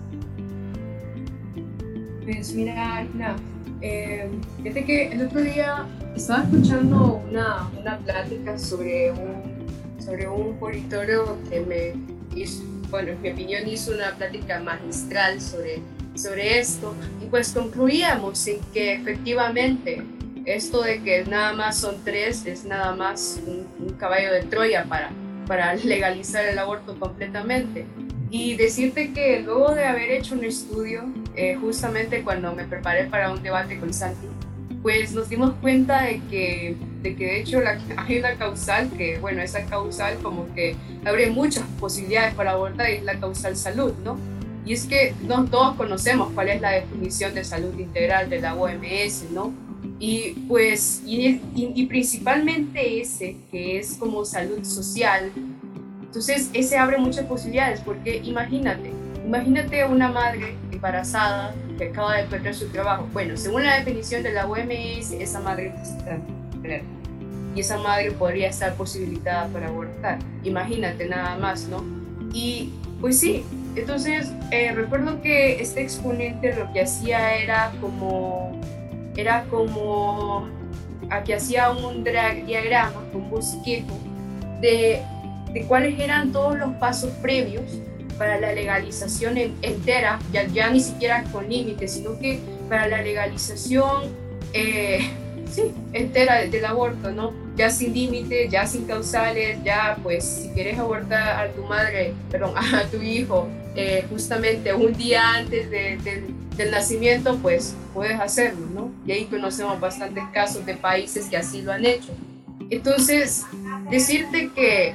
Pues 2.23 2.53
mira, 2.53 3.03
no, 3.15 3.35
eh, 3.81 4.29
fíjate 4.57 4.85
que 4.85 5.07
el 5.07 5.25
otro 5.25 5.41
día 5.41 5.85
estaba 6.15 6.43
escuchando 6.43 7.21
una, 7.29 7.69
una 7.79 7.97
plática 7.97 8.57
sobre 8.59 9.11
un, 9.11 9.67
sobre 9.99 10.27
un 10.27 10.57
que 11.49 11.59
me 11.61 12.39
hizo, 12.39 12.63
bueno, 12.89 13.11
en 13.11 13.21
mi 13.21 13.31
opinión 13.31 13.67
hizo 13.67 13.91
una 13.91 14.11
plática 14.11 14.59
magistral 14.59 15.41
sobre, 15.41 15.81
sobre 16.13 16.59
esto 16.59 16.93
y 17.21 17.25
pues 17.25 17.51
concluíamos 17.53 18.45
en 18.47 18.59
que 18.73 18.93
efectivamente 18.93 20.03
esto 20.45 20.81
de 20.81 21.01
que 21.01 21.23
nada 21.25 21.53
más 21.53 21.77
son 21.77 21.95
tres 22.03 22.45
es 22.45 22.65
nada 22.65 22.95
más 22.95 23.39
un, 23.45 23.80
caballo 24.01 24.33
de 24.33 24.41
Troya 24.41 24.83
para, 24.83 25.11
para 25.47 25.75
legalizar 25.85 26.43
el 26.43 26.59
aborto 26.59 26.99
completamente. 26.99 27.85
Y 28.29 28.55
decirte 28.55 29.11
que 29.13 29.41
luego 29.41 29.75
de 29.75 29.85
haber 29.85 30.11
hecho 30.11 30.35
un 30.35 30.43
estudio, 30.43 31.03
eh, 31.35 31.55
justamente 31.55 32.23
cuando 32.23 32.53
me 32.53 32.63
preparé 32.63 33.05
para 33.05 33.31
un 33.31 33.43
debate 33.43 33.77
con 33.77 33.93
Santi, 33.93 34.27
pues 34.81 35.13
nos 35.13 35.29
dimos 35.29 35.53
cuenta 35.61 36.03
de 36.03 36.21
que, 36.29 36.77
de 37.03 37.15
que 37.15 37.25
de 37.25 37.41
hecho 37.41 37.59
la, 37.59 37.77
hay 37.97 38.19
una 38.19 38.35
causal 38.35 38.89
que, 38.97 39.19
bueno, 39.19 39.41
esa 39.41 39.65
causal 39.65 40.17
como 40.23 40.53
que 40.55 40.75
abre 41.05 41.29
muchas 41.29 41.63
posibilidades 41.79 42.33
para 42.33 42.51
abortar 42.51 42.89
y 42.89 42.93
es 42.93 43.03
la 43.03 43.19
causal 43.19 43.55
salud, 43.55 43.93
¿no? 44.03 44.17
Y 44.65 44.73
es 44.73 44.85
que 44.85 45.13
no 45.23 45.45
todos 45.45 45.75
conocemos 45.75 46.31
cuál 46.33 46.49
es 46.49 46.61
la 46.61 46.71
definición 46.71 47.33
de 47.33 47.43
salud 47.43 47.77
integral 47.77 48.29
de 48.29 48.39
la 48.39 48.55
OMS, 48.55 49.31
¿no? 49.31 49.53
Y 50.03 50.31
pues, 50.47 51.03
y, 51.05 51.39
y 51.53 51.85
principalmente 51.85 52.99
ese, 52.99 53.37
que 53.51 53.77
es 53.77 53.93
como 53.97 54.25
salud 54.25 54.63
social. 54.63 55.31
Entonces, 56.01 56.49
ese 56.53 56.77
abre 56.79 56.97
muchas 56.97 57.25
posibilidades, 57.25 57.81
porque 57.81 58.17
imagínate, 58.17 58.91
imagínate 59.23 59.85
una 59.85 60.09
madre 60.09 60.55
embarazada 60.71 61.53
que 61.77 61.89
acaba 61.89 62.17
de 62.17 62.23
perder 62.23 62.55
su 62.55 62.67
trabajo. 62.69 63.07
Bueno, 63.13 63.37
según 63.37 63.63
la 63.63 63.77
definición 63.77 64.23
de 64.23 64.33
la 64.33 64.47
OMS, 64.47 65.11
esa 65.11 65.39
madre 65.39 65.71
está 65.83 66.19
y 67.55 67.59
esa 67.59 67.77
madre 67.77 68.11
podría 68.11 68.49
estar 68.49 68.73
posibilitada 68.75 69.47
para 69.47 69.67
abortar. 69.67 70.19
Imagínate 70.43 71.07
nada 71.07 71.37
más, 71.37 71.67
¿no? 71.67 71.83
Y 72.33 72.73
pues 72.99 73.19
sí, 73.19 73.43
entonces 73.75 74.31
eh, 74.51 74.71
recuerdo 74.73 75.21
que 75.21 75.61
este 75.61 75.81
exponente 75.81 76.55
lo 76.55 76.71
que 76.71 76.81
hacía 76.81 77.35
era 77.35 77.71
como, 77.81 78.59
era 79.15 79.45
como, 79.49 80.47
aquí 81.09 81.33
hacía 81.33 81.71
un 81.71 82.03
diagrama, 82.03 83.03
un 83.13 83.29
bosquejo 83.29 83.97
de, 84.61 85.01
de 85.53 85.65
cuáles 85.67 85.99
eran 85.99 86.31
todos 86.31 86.57
los 86.57 86.73
pasos 86.75 87.11
previos 87.21 87.63
para 88.21 88.39
la 88.39 88.53
legalización 88.53 89.35
entera, 89.35 90.19
ya, 90.31 90.69
ni 90.69 90.79
siquiera 90.79 91.23
con 91.31 91.49
límites, 91.49 91.93
sino 91.93 92.19
que 92.19 92.39
para 92.69 92.87
la 92.87 93.01
legalización 93.01 94.03
eh, 94.53 95.09
sí, 95.51 95.73
entera 95.91 96.45
del 96.45 96.65
aborto, 96.65 97.11
¿no? 97.11 97.33
Ya 97.55 97.71
sin 97.71 97.95
límites, 97.95 98.51
ya 98.51 98.67
sin 98.67 98.85
causales, 98.85 99.57
ya 99.63 99.97
pues 100.03 100.23
si 100.23 100.49
quieres 100.49 100.77
abortar 100.77 101.47
a 101.47 101.51
tu 101.51 101.63
madre, 101.63 102.13
perdón, 102.29 102.53
a 102.57 102.83
tu 102.91 103.01
hijo, 103.01 103.47
eh, 103.75 104.05
justamente 104.09 104.73
un 104.73 104.93
día 104.93 105.35
antes 105.35 105.69
del 105.69 106.71
nacimiento, 106.71 107.37
pues 107.37 107.75
puedes 107.93 108.19
hacerlo, 108.19 108.67
¿no? 108.73 108.91
Y 109.05 109.11
ahí 109.13 109.25
conocemos 109.25 109.79
bastantes 109.79 110.23
casos 110.33 110.65
de 110.65 110.75
países 110.75 111.27
que 111.27 111.37
así 111.37 111.61
lo 111.61 111.71
han 111.71 111.85
hecho. 111.85 112.13
Entonces, 112.69 113.45
decirte 113.89 114.51
que 114.55 114.93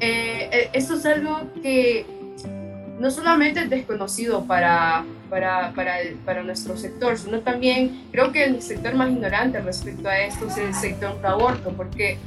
eh, 0.00 0.70
esto 0.72 0.94
es 0.94 1.06
algo 1.06 1.40
que 1.62 2.06
no 2.98 3.10
solamente 3.10 3.60
es 3.60 3.70
desconocido 3.70 4.44
para, 4.44 5.04
para, 5.28 5.72
para, 5.74 5.96
para, 6.24 6.42
nuestro 6.42 6.76
sector, 6.76 7.18
sino 7.18 7.40
también 7.40 8.04
creo 8.10 8.32
que 8.32 8.44
el 8.44 8.62
sector 8.62 8.94
más 8.94 9.10
ignorante 9.10 9.60
respecto 9.60 10.08
a 10.08 10.18
esto 10.18 10.46
es 10.48 10.56
el 10.56 10.74
sector 10.74 11.18
aborto, 11.24 11.72
porque 11.76 12.18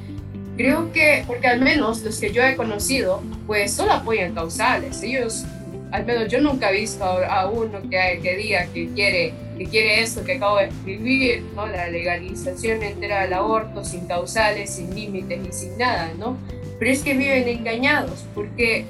creo 0.58 0.92
que, 0.92 1.24
porque 1.26 1.48
al 1.48 1.62
menos 1.62 2.04
los 2.04 2.20
que 2.20 2.32
yo 2.32 2.44
he 2.44 2.56
conocido, 2.56 3.22
pues 3.48 3.74
solo 3.74 3.94
apoyan 3.94 4.34
causales. 4.34 5.02
Ellos, 5.02 5.46
al 5.92 6.06
menos 6.06 6.28
yo 6.28 6.40
nunca 6.40 6.70
he 6.72 6.82
visto 6.82 7.04
a, 7.04 7.50
uno 7.50 7.82
que, 7.90 8.20
que 8.22 8.38
diga 8.38 8.66
que 8.68 8.90
quiere, 8.90 9.34
que 9.58 9.66
quiere 9.66 10.02
esto 10.02 10.24
que 10.24 10.34
acabo 10.34 10.58
de 10.58 10.66
escribir, 10.66 11.44
¿no? 11.56 11.68
la 11.68 11.88
legalización 11.88 12.84
entera 12.84 13.24
del 13.24 13.34
aborto 13.34 13.84
sin 13.84 14.06
causales, 14.06 14.76
sin 14.76 14.94
límites 14.94 15.40
y 15.48 15.52
sin 15.52 15.78
nada, 15.78 16.12
¿no? 16.18 16.38
Pero 16.78 16.92
es 16.92 17.02
que 17.02 17.14
viven 17.14 17.48
engañados, 17.48 18.26
porque 18.34 18.86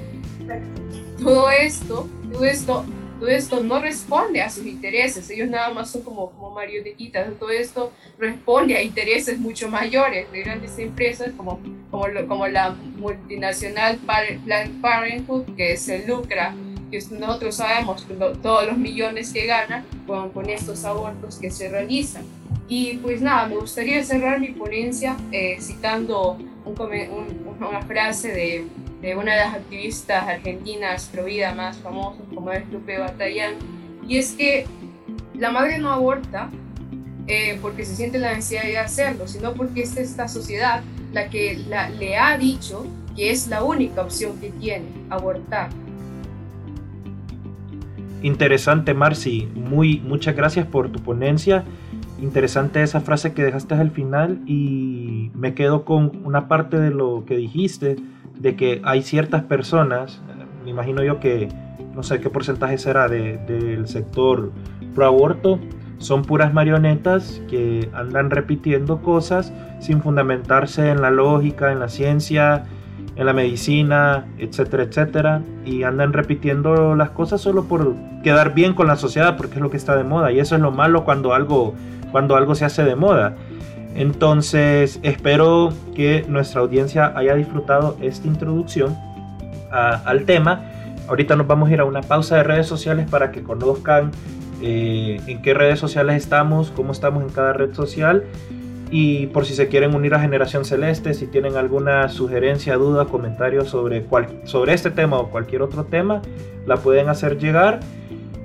todo 1.22 1.50
esto, 1.50 2.08
todo 2.32 2.44
esto, 2.44 2.84
todo 3.18 3.28
esto 3.28 3.62
no 3.62 3.80
responde 3.80 4.42
a 4.42 4.50
sus 4.50 4.66
intereses, 4.66 5.28
ellos 5.30 5.48
nada 5.48 5.70
más 5.70 5.90
son 5.90 6.02
como, 6.02 6.30
como 6.30 6.50
marionetitas, 6.52 7.28
todo 7.38 7.50
esto 7.50 7.92
responde 8.18 8.76
a 8.76 8.82
intereses 8.82 9.38
mucho 9.38 9.68
mayores 9.68 10.30
de 10.30 10.42
grandes 10.42 10.78
empresas 10.78 11.30
como, 11.36 11.60
como, 11.90 12.06
como 12.28 12.46
la 12.46 12.70
multinacional 12.70 13.98
Planned 13.98 14.80
Parenthood 14.80 15.56
que 15.56 15.76
se 15.76 16.06
lucra, 16.06 16.54
que 16.90 17.02
nosotros 17.18 17.56
sabemos 17.56 18.06
todos 18.42 18.66
los 18.66 18.76
millones 18.76 19.32
que 19.32 19.46
gana 19.46 19.84
con, 20.06 20.30
con 20.30 20.48
estos 20.48 20.84
abortos 20.84 21.36
que 21.36 21.50
se 21.50 21.68
realizan. 21.68 22.24
Y 22.68 22.98
pues 22.98 23.20
nada, 23.20 23.46
me 23.46 23.56
gustaría 23.56 24.02
cerrar 24.04 24.40
mi 24.40 24.48
ponencia 24.48 25.16
eh, 25.32 25.56
citando 25.60 26.38
una 26.64 27.82
frase 27.82 28.28
de 28.28 28.66
de 29.00 29.16
una 29.16 29.32
de 29.32 29.38
las 29.38 29.54
activistas 29.54 30.28
argentinas 30.28 31.08
pro 31.10 31.24
vida 31.24 31.54
más 31.54 31.78
famosas 31.78 32.22
como 32.34 32.52
es 32.52 32.68
Lupe 32.70 32.98
Batallán, 32.98 33.54
y 34.06 34.18
es 34.18 34.32
que 34.32 34.66
la 35.34 35.50
madre 35.50 35.78
no 35.78 35.90
aborta 35.90 36.50
eh, 37.26 37.58
porque 37.62 37.84
se 37.84 37.96
siente 37.96 38.18
la 38.18 38.34
necesidad 38.34 38.64
de 38.64 38.78
hacerlo, 38.78 39.26
sino 39.26 39.54
porque 39.54 39.82
es 39.82 39.96
esta 39.96 40.28
sociedad 40.28 40.82
la 41.12 41.30
que 41.30 41.56
le 41.98 42.16
ha 42.16 42.36
dicho 42.36 42.86
que 43.16 43.30
es 43.30 43.48
la 43.48 43.62
única 43.62 44.02
opción 44.02 44.38
que 44.40 44.50
tiene, 44.50 44.86
abortar. 45.08 45.70
Interesante, 48.22 48.94
Marci. 48.94 49.48
Muy, 49.54 50.00
muchas 50.00 50.36
gracias 50.36 50.66
por 50.66 50.90
tu 50.90 51.00
ponencia. 51.00 51.64
Interesante 52.20 52.82
esa 52.82 53.00
frase 53.00 53.32
que 53.32 53.42
dejaste 53.42 53.74
al 53.74 53.90
final 53.90 54.40
y 54.46 55.30
me 55.34 55.54
quedo 55.54 55.84
con 55.84 56.20
una 56.24 56.48
parte 56.48 56.78
de 56.78 56.90
lo 56.90 57.24
que 57.24 57.36
dijiste 57.36 57.96
de 58.38 58.56
que 58.56 58.80
hay 58.84 59.02
ciertas 59.02 59.42
personas, 59.44 60.20
me 60.64 60.70
imagino 60.70 61.02
yo 61.02 61.20
que 61.20 61.48
no 61.94 62.02
sé 62.02 62.20
qué 62.20 62.30
porcentaje 62.30 62.78
será 62.78 63.08
del 63.08 63.86
sector 63.86 64.52
pro 64.94 65.06
aborto, 65.06 65.58
son 65.98 66.22
puras 66.22 66.52
marionetas 66.54 67.42
que 67.48 67.90
andan 67.92 68.30
repitiendo 68.30 69.02
cosas 69.02 69.52
sin 69.80 70.00
fundamentarse 70.00 70.88
en 70.90 71.02
la 71.02 71.10
lógica, 71.10 71.72
en 71.72 71.80
la 71.80 71.88
ciencia, 71.88 72.64
en 73.16 73.26
la 73.26 73.32
medicina, 73.32 74.26
etcétera, 74.38 74.84
etcétera, 74.84 75.42
y 75.64 75.82
andan 75.82 76.12
repitiendo 76.12 76.94
las 76.94 77.10
cosas 77.10 77.40
solo 77.40 77.64
por 77.64 77.94
quedar 78.22 78.54
bien 78.54 78.74
con 78.74 78.86
la 78.86 78.96
sociedad, 78.96 79.36
porque 79.36 79.56
es 79.56 79.60
lo 79.60 79.70
que 79.70 79.76
está 79.76 79.96
de 79.96 80.04
moda, 80.04 80.32
y 80.32 80.40
eso 80.40 80.54
es 80.54 80.60
lo 80.60 80.70
malo 80.70 81.04
cuando 81.04 81.34
algo, 81.34 81.74
cuando 82.12 82.36
algo 82.36 82.54
se 82.54 82.64
hace 82.64 82.84
de 82.84 82.96
moda. 82.96 83.36
Entonces, 83.94 85.00
espero 85.02 85.72
que 85.94 86.24
nuestra 86.28 86.60
audiencia 86.60 87.12
haya 87.16 87.34
disfrutado 87.34 87.96
esta 88.00 88.26
introducción 88.28 88.96
al 89.70 90.24
tema. 90.24 90.62
Ahorita 91.08 91.36
nos 91.36 91.46
vamos 91.46 91.68
a 91.68 91.72
ir 91.72 91.80
a 91.80 91.84
una 91.84 92.02
pausa 92.02 92.36
de 92.36 92.44
redes 92.44 92.66
sociales 92.66 93.08
para 93.10 93.32
que 93.32 93.42
conozcan 93.42 94.12
eh, 94.62 95.20
en 95.26 95.42
qué 95.42 95.54
redes 95.54 95.78
sociales 95.78 96.16
estamos, 96.16 96.70
cómo 96.70 96.92
estamos 96.92 97.22
en 97.22 97.30
cada 97.30 97.52
red 97.52 97.74
social. 97.74 98.24
Y 98.90 99.28
por 99.28 99.46
si 99.46 99.54
se 99.54 99.68
quieren 99.68 99.94
unir 99.94 100.14
a 100.14 100.20
Generación 100.20 100.64
Celeste, 100.64 101.14
si 101.14 101.26
tienen 101.26 101.56
alguna 101.56 102.08
sugerencia, 102.08 102.76
duda, 102.76 103.04
comentario 103.06 103.64
sobre, 103.64 104.04
sobre 104.44 104.74
este 104.74 104.90
tema 104.90 105.18
o 105.18 105.30
cualquier 105.30 105.62
otro 105.62 105.84
tema, 105.84 106.22
la 106.66 106.76
pueden 106.76 107.08
hacer 107.08 107.38
llegar. 107.38 107.80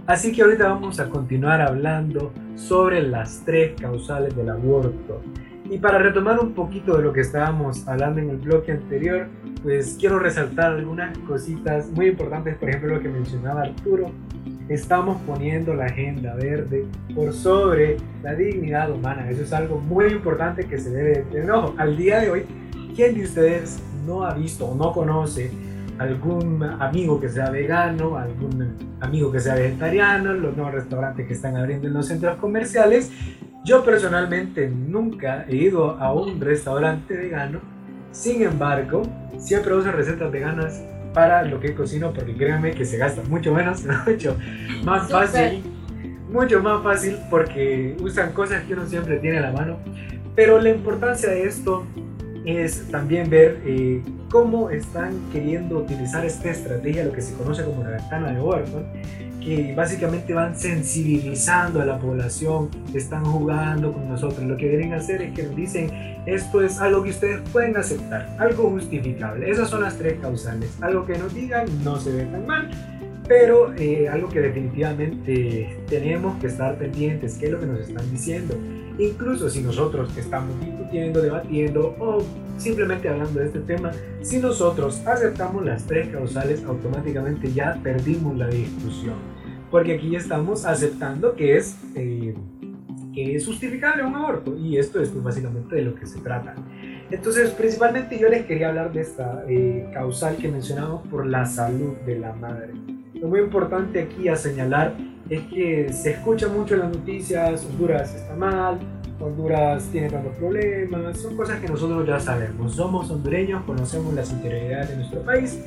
Así 0.06 0.32
que 0.32 0.40
ahorita 0.40 0.70
vamos 0.70 0.98
a 0.98 1.10
continuar 1.10 1.60
hablando 1.60 2.32
sobre 2.54 3.02
las 3.02 3.42
tres 3.44 3.78
causales 3.78 4.34
del 4.34 4.48
aborto. 4.48 5.20
Y 5.68 5.76
para 5.76 5.98
retomar 5.98 6.40
un 6.40 6.54
poquito 6.54 6.96
de 6.96 7.02
lo 7.02 7.12
que 7.12 7.20
estábamos 7.20 7.86
hablando 7.86 8.22
en 8.22 8.30
el 8.30 8.38
bloque 8.38 8.72
anterior, 8.72 9.28
pues 9.62 9.98
quiero 10.00 10.18
resaltar 10.18 10.72
algunas 10.72 11.18
cositas 11.18 11.90
muy 11.90 12.06
importantes, 12.06 12.56
por 12.56 12.70
ejemplo 12.70 12.94
lo 12.94 13.02
que 13.02 13.10
mencionaba 13.10 13.64
Arturo, 13.64 14.10
estamos 14.68 15.20
poniendo 15.22 15.74
la 15.74 15.86
agenda 15.86 16.34
verde 16.34 16.86
por 17.14 17.32
sobre 17.32 17.96
la 18.22 18.34
dignidad 18.34 18.90
humana. 18.90 19.28
Eso 19.30 19.42
es 19.42 19.52
algo 19.52 19.78
muy 19.78 20.06
importante 20.06 20.66
que 20.66 20.78
se 20.78 20.90
debe 20.90 21.16
tener. 21.30 21.50
Ojo, 21.50 21.74
al 21.76 21.96
día 21.96 22.20
de 22.20 22.30
hoy, 22.30 22.42
¿quién 22.94 23.14
de 23.14 23.24
ustedes 23.24 23.82
no 24.06 24.24
ha 24.24 24.34
visto 24.34 24.66
o 24.66 24.74
no 24.74 24.92
conoce 24.92 25.50
algún 25.98 26.62
amigo 26.62 27.20
que 27.20 27.28
sea 27.28 27.50
vegano, 27.50 28.16
algún 28.16 28.96
amigo 29.00 29.30
que 29.30 29.40
sea 29.40 29.54
vegetariano, 29.54 30.32
los 30.32 30.56
nuevos 30.56 30.74
restaurantes 30.74 31.26
que 31.26 31.34
están 31.34 31.56
abriendo 31.56 31.86
en 31.86 31.94
los 31.94 32.06
centros 32.06 32.36
comerciales? 32.36 33.12
Yo 33.64 33.84
personalmente 33.84 34.68
nunca 34.68 35.46
he 35.48 35.56
ido 35.56 35.92
a 35.92 36.12
un 36.12 36.40
restaurante 36.40 37.16
vegano, 37.16 37.60
sin 38.10 38.42
embargo, 38.42 39.02
siempre 39.38 39.74
uso 39.74 39.90
recetas 39.90 40.30
veganas 40.30 40.82
para 41.14 41.42
lo 41.44 41.60
que 41.60 41.74
cocino 41.74 42.12
porque 42.12 42.34
créanme 42.34 42.72
que 42.72 42.84
se 42.84 42.98
gasta 42.98 43.22
mucho 43.22 43.54
menos, 43.54 43.82
mucho 44.06 44.36
más 44.84 45.10
fácil, 45.10 45.62
mucho 46.30 46.62
más 46.62 46.82
fácil 46.82 47.16
porque 47.30 47.96
usan 48.00 48.32
cosas 48.32 48.64
que 48.64 48.74
uno 48.74 48.86
siempre 48.86 49.16
tiene 49.18 49.38
a 49.38 49.42
la 49.42 49.52
mano. 49.52 49.78
Pero 50.34 50.60
la 50.60 50.70
importancia 50.70 51.30
de 51.30 51.44
esto 51.44 51.86
es 52.44 52.88
también 52.90 53.30
ver 53.30 53.60
eh, 53.64 54.02
cómo 54.30 54.68
están 54.68 55.12
queriendo 55.32 55.78
utilizar 55.78 56.24
esta 56.24 56.50
estrategia, 56.50 57.04
lo 57.04 57.12
que 57.12 57.22
se 57.22 57.34
conoce 57.34 57.64
como 57.64 57.84
la 57.84 57.90
ventana 57.90 58.32
de 58.32 58.40
Overton, 58.40 58.84
que 59.44 59.74
básicamente 59.76 60.32
van 60.32 60.56
sensibilizando 60.56 61.82
a 61.82 61.84
la 61.84 61.98
población, 61.98 62.70
están 62.94 63.24
jugando 63.24 63.92
con 63.92 64.08
nosotros. 64.08 64.44
Lo 64.46 64.56
que 64.56 64.68
quieren 64.68 64.94
hacer 64.94 65.20
es 65.22 65.34
que 65.34 65.42
nos 65.42 65.54
dicen, 65.54 65.90
esto 66.26 66.62
es 66.62 66.80
algo 66.80 67.02
que 67.02 67.10
ustedes 67.10 67.40
pueden 67.50 67.76
aceptar, 67.76 68.34
algo 68.38 68.70
justificable. 68.70 69.50
Esas 69.50 69.68
son 69.68 69.82
las 69.82 69.98
tres 69.98 70.18
causales. 70.20 70.70
Algo 70.80 71.04
que 71.04 71.18
nos 71.18 71.34
digan 71.34 71.66
no 71.84 72.00
se 72.00 72.12
ve 72.12 72.24
tan 72.24 72.46
mal, 72.46 72.70
pero 73.28 73.74
eh, 73.74 74.08
algo 74.08 74.28
que 74.28 74.40
definitivamente 74.40 75.76
tenemos 75.88 76.40
que 76.40 76.46
estar 76.46 76.76
pendientes, 76.78 77.36
qué 77.36 77.46
es 77.46 77.52
lo 77.52 77.60
que 77.60 77.66
nos 77.66 77.80
están 77.80 78.10
diciendo. 78.10 78.56
Incluso 78.98 79.50
si 79.50 79.60
nosotros 79.60 80.16
estamos 80.16 80.58
discutiendo, 80.60 81.20
debatiendo 81.20 81.94
o 81.98 82.22
simplemente 82.56 83.08
hablando 83.08 83.40
de 83.40 83.46
este 83.46 83.60
tema, 83.60 83.90
si 84.22 84.38
nosotros 84.38 85.02
aceptamos 85.04 85.64
las 85.64 85.84
tres 85.84 86.08
causales, 86.08 86.64
automáticamente 86.64 87.52
ya 87.52 87.78
perdimos 87.82 88.36
la 88.38 88.46
discusión 88.46 89.33
porque 89.74 89.94
aquí 89.94 90.14
estamos 90.14 90.64
aceptando 90.66 91.34
que 91.34 91.56
es, 91.56 91.76
eh, 91.96 92.32
que 93.12 93.34
es 93.34 93.44
justificable 93.44 94.04
un 94.04 94.14
aborto 94.14 94.56
y 94.56 94.78
esto 94.78 95.00
es 95.00 95.08
pues, 95.08 95.24
básicamente 95.24 95.74
de 95.74 95.82
lo 95.82 95.96
que 95.96 96.06
se 96.06 96.20
trata. 96.20 96.54
Entonces, 97.10 97.50
principalmente 97.50 98.16
yo 98.16 98.28
les 98.28 98.46
quería 98.46 98.68
hablar 98.68 98.92
de 98.92 99.00
esta 99.00 99.42
eh, 99.48 99.90
causal 99.92 100.36
que 100.36 100.46
mencionamos 100.46 101.04
por 101.08 101.26
la 101.26 101.44
salud 101.44 101.94
de 102.06 102.20
la 102.20 102.32
madre. 102.34 102.72
Lo 103.14 103.26
muy 103.26 103.40
importante 103.40 104.02
aquí 104.02 104.28
a 104.28 104.36
señalar 104.36 104.94
es 105.28 105.40
que 105.48 105.92
se 105.92 106.12
escucha 106.12 106.46
mucho 106.46 106.74
en 106.74 106.80
las 106.80 106.96
noticias, 106.96 107.66
Honduras 107.66 108.14
está 108.14 108.36
mal, 108.36 108.78
Honduras 109.18 109.88
tiene 109.90 110.08
tantos 110.08 110.36
problemas, 110.36 111.18
son 111.18 111.36
cosas 111.36 111.58
que 111.58 111.66
nosotros 111.66 112.06
ya 112.06 112.20
sabemos. 112.20 112.76
Somos 112.76 113.10
hondureños, 113.10 113.64
conocemos 113.64 114.14
las 114.14 114.30
interioridades 114.30 114.90
de 114.90 114.96
nuestro 114.98 115.22
país, 115.22 115.60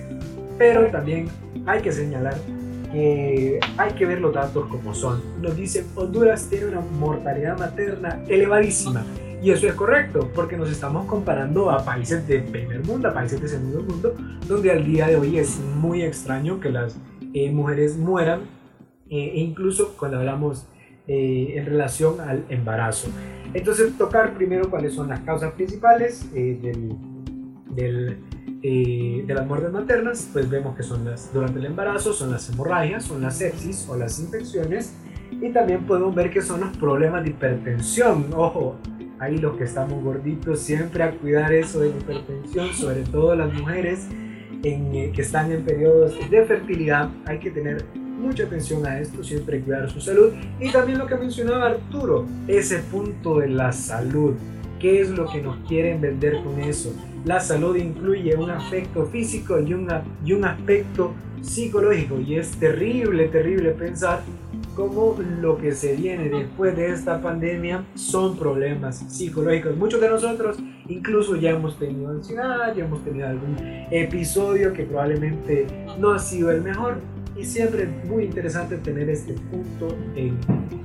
pero 0.58 0.88
también 0.92 1.28
hay 1.66 1.82
que 1.82 1.92
señalar 1.92 2.36
que 2.92 3.60
hay 3.78 3.92
que 3.94 4.06
ver 4.06 4.22
los 4.22 4.34
datos 4.34 4.68
como 4.68 4.94
son. 4.94 5.22
Nos 5.42 5.56
dicen, 5.56 5.86
Honduras 5.96 6.48
tiene 6.50 6.68
una 6.68 6.82
mortalidad 6.82 7.58
materna 7.58 8.24
elevadísima. 8.28 9.04
Y 9.42 9.52
eso 9.52 9.68
es 9.68 9.74
correcto, 9.76 10.32
porque 10.34 10.58
nos 10.58 10.70
estamos 10.72 11.06
comparando 11.06 11.70
a 11.70 11.86
países 11.86 12.28
de 12.28 12.40
primer 12.40 12.84
mundo, 12.84 13.08
a 13.08 13.14
países 13.14 13.40
de 13.40 13.48
segundo 13.48 13.84
mundo, 13.84 14.16
donde 14.48 14.72
al 14.72 14.84
día 14.84 15.08
de 15.08 15.16
hoy 15.16 15.38
es 15.38 15.60
muy 15.60 16.02
extraño 16.02 16.60
que 16.60 16.72
las 16.72 16.98
eh, 17.34 17.52
mujeres 17.52 17.98
mueran, 17.98 18.42
eh, 19.10 19.32
e 19.36 19.40
incluso 19.40 19.96
cuando 19.96 20.18
hablamos 20.18 20.66
eh, 21.08 21.54
en 21.56 21.66
relación 21.68 22.20
al 22.20 22.46
embarazo. 22.50 23.10
Entonces, 23.54 23.96
tocar 23.96 24.34
primero 24.34 24.72
cuáles 24.72 24.94
son 24.94 25.10
las 25.10 25.20
causas 25.20 25.54
principales 25.54 26.34
del, 26.34 26.96
del 27.70 28.18
eh, 28.64 29.24
de 29.26 29.34
las 29.34 29.46
muertes 29.46 29.72
maternas, 29.72 30.30
pues 30.34 30.50
vemos 30.50 30.76
que 30.76 30.84
son 30.84 31.06
las 31.06 31.32
durante 31.34 31.60
el 31.60 31.66
embarazo, 31.66 32.14
son 32.14 32.32
las 32.32 32.50
hemorragias, 32.50 33.04
son 33.04 33.22
las 33.22 33.38
sepsis 33.38 33.88
o 33.90 33.98
las 33.98 34.20
infecciones 34.20 34.94
y 35.32 35.50
también 35.52 35.86
podemos 35.86 36.16
ver 36.16 36.32
que 36.32 36.42
son 36.42 36.62
los 36.62 36.76
problemas 36.78 37.24
de 37.24 37.32
hipertensión. 37.32 38.28
Ojo, 38.36 38.78
ahí 39.20 39.38
los 39.38 39.58
que 39.58 39.66
estamos 39.66 40.04
gorditos 40.04 40.60
siempre 40.60 41.04
a 41.04 41.12
cuidar 41.12 41.54
eso 41.54 41.80
de 41.80 41.90
la 41.90 41.98
hipertensión, 41.98 42.74
sobre 42.74 43.04
todo 43.04 43.36
las 43.36 43.54
mujeres 43.54 44.08
en, 44.64 44.96
eh, 44.96 45.12
que 45.14 45.22
están 45.22 45.52
en 45.52 45.64
periodos 45.64 46.16
de 46.30 46.46
fertilidad, 46.46 47.10
hay 47.26 47.40
que 47.40 47.52
tener 47.52 47.86
mucha 47.96 48.44
atención 48.44 48.86
a 48.86 49.00
esto, 49.00 49.24
siempre 49.24 49.62
cuidar 49.62 49.90
su 49.90 50.02
salud 50.02 50.34
y 50.60 50.72
también 50.72 50.98
lo 50.98 51.06
que 51.06 51.16
mencionaba 51.16 51.68
Arturo, 51.68 52.26
ese 52.48 52.80
punto 52.80 53.40
de 53.40 53.50
la 53.50 53.72
salud. 53.72 54.34
¿Qué 54.80 55.02
es 55.02 55.10
lo 55.10 55.26
que 55.26 55.42
nos 55.42 55.58
quieren 55.68 56.02
vender 56.02 56.42
con 56.44 56.60
eso? 56.60 56.94
la 57.28 57.42
salud 57.42 57.76
incluye 57.76 58.36
un 58.38 58.50
aspecto 58.50 59.06
físico 59.06 59.60
y, 59.60 59.76
y 60.26 60.34
un 60.34 60.46
aspecto 60.46 61.14
psicológico. 61.42 62.20
Y 62.22 62.36
es 62.36 62.52
terrible, 62.52 63.28
terrible 63.28 63.72
pensar 63.72 64.22
cómo 64.76 65.18
lo 65.42 65.58
que 65.58 65.74
se 65.74 65.96
viene 65.96 66.30
después 66.30 66.76
de 66.78 66.92
esta 66.92 67.22
pandemia 67.22 67.84
son 67.96 68.38
problemas 68.38 69.00
psicológicos. 69.12 69.76
Muchos 69.76 70.00
de 70.00 70.10
nosotros 70.10 70.58
incluso 70.88 71.36
ya 71.36 71.50
hemos 71.50 71.78
tenido 71.78 72.12
ansiedad, 72.12 72.74
ya 72.74 72.86
hemos 72.86 73.04
tenido 73.04 73.28
algún 73.28 73.58
episodio 73.92 74.72
que 74.72 74.84
probablemente 74.84 75.68
no 76.00 76.12
ha 76.12 76.20
sido 76.20 76.50
el 76.50 76.62
mejor. 76.62 77.02
Y 77.38 77.46
siempre 77.46 77.84
es 77.84 78.10
muy 78.10 78.24
interesante 78.24 78.78
tener 78.78 79.10
este 79.10 79.34
punto 79.34 79.96
en, 80.16 80.38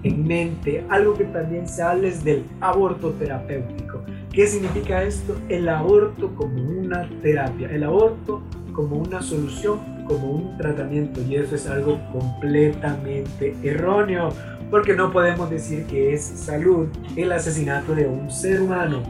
en 0.02 0.26
mente. 0.26 0.84
Algo 0.90 1.14
que 1.14 1.24
también 1.24 1.66
se 1.66 1.82
habla 1.82 2.08
es 2.08 2.22
del 2.22 2.44
aborto 2.60 3.12
terapéutico. 3.12 4.02
¿Qué 4.32 4.46
significa 4.46 5.02
esto? 5.02 5.36
El 5.48 5.68
aborto 5.68 6.34
como 6.34 6.54
una 6.62 7.08
terapia, 7.22 7.68
el 7.70 7.84
aborto 7.84 8.42
como 8.72 8.96
una 8.96 9.22
solución, 9.22 10.04
como 10.06 10.30
un 10.30 10.58
tratamiento. 10.58 11.20
Y 11.22 11.36
eso 11.36 11.54
es 11.54 11.66
algo 11.66 11.98
completamente 12.12 13.54
erróneo, 13.62 14.30
porque 14.70 14.94
no 14.94 15.10
podemos 15.10 15.48
decir 15.50 15.84
que 15.84 16.12
es 16.14 16.22
salud 16.22 16.88
el 17.16 17.32
asesinato 17.32 17.94
de 17.94 18.06
un 18.06 18.30
ser 18.30 18.60
humano. 18.60 19.02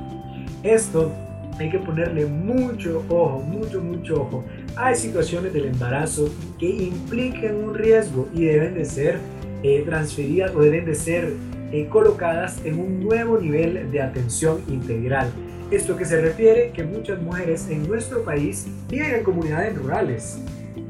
Esto 0.62 1.12
hay 1.59 1.70
que 1.70 1.78
ponerle 1.78 2.26
mucho 2.26 3.05
ojo, 3.09 3.40
mucho, 3.40 3.80
mucho 3.80 4.22
ojo. 4.22 4.45
Hay 4.77 4.95
situaciones 4.95 5.53
del 5.53 5.66
embarazo 5.66 6.31
que 6.59 6.68
implican 6.68 7.57
un 7.57 7.75
riesgo 7.75 8.29
y 8.33 8.45
deben 8.45 8.75
de 8.75 8.85
ser 8.85 9.18
eh, 9.62 9.83
transferidas 9.85 10.55
o 10.55 10.61
deben 10.61 10.87
de 10.87 10.95
ser 10.95 11.35
eh, 11.73 11.89
colocadas 11.89 12.59
en 12.64 12.81
un 12.81 13.01
nuevo 13.01 13.39
nivel 13.39 13.91
de 13.91 14.01
atención 14.01 14.62
integral. 14.68 15.29
Esto 15.70 15.97
que 15.97 16.05
se 16.05 16.20
refiere 16.20 16.70
que 16.73 16.85
muchas 16.85 17.20
mujeres 17.20 17.68
en 17.68 17.87
nuestro 17.87 18.25
país 18.25 18.66
viven 18.89 19.14
en 19.14 19.25
comunidades 19.25 19.77
rurales. 19.77 20.39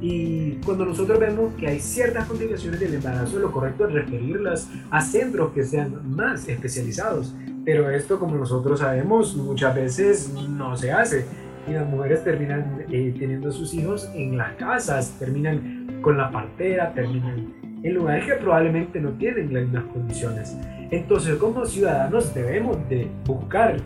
Y 0.01 0.53
cuando 0.65 0.85
nosotros 0.85 1.19
vemos 1.19 1.53
que 1.55 1.69
hay 1.69 1.81
ciertas 1.81 2.27
complicaciones 2.27 2.81
del 2.81 2.95
embarazo, 2.95 3.39
lo 3.39 3.53
correcto 3.53 3.87
es 3.87 3.95
referirlas 3.95 4.69
a 4.91 5.01
centros 5.01 5.53
que 5.53 5.65
sean 5.65 6.01
más 6.17 6.49
especializados. 6.49 7.35
Pero 7.65 7.91
esto, 7.91 8.19
como 8.19 8.37
nosotros 8.37 8.81
sabemos, 8.81 9.37
muchas 9.37 9.75
veces 9.75 10.33
no 10.49 10.77
se 10.77 10.91
hace. 10.91 11.27
Y 11.69 11.73
las 11.73 11.87
mujeres 11.87 12.25
terminan 12.25 12.85
eh, 12.91 13.15
teniendo 13.19 13.53
sus 13.53 13.73
hijos 13.75 14.11
en 14.15 14.37
las 14.37 14.55
casas, 14.55 15.17
terminan 15.19 16.01
con 16.03 16.19
la 16.19 16.31
partera, 16.31 16.93
terminan 16.93 17.55
en 17.83 17.95
lugares 17.95 18.25
que 18.27 18.35
probablemente 18.35 19.01
no 19.01 19.11
tienen 19.11 19.53
las 19.53 19.65
mismas 19.65 19.85
condiciones. 19.93 20.57
Entonces, 20.91 21.37
como 21.37 21.65
ciudadanos 21.65 22.35
debemos 22.35 22.77
de 22.89 23.09
buscar 23.25 23.77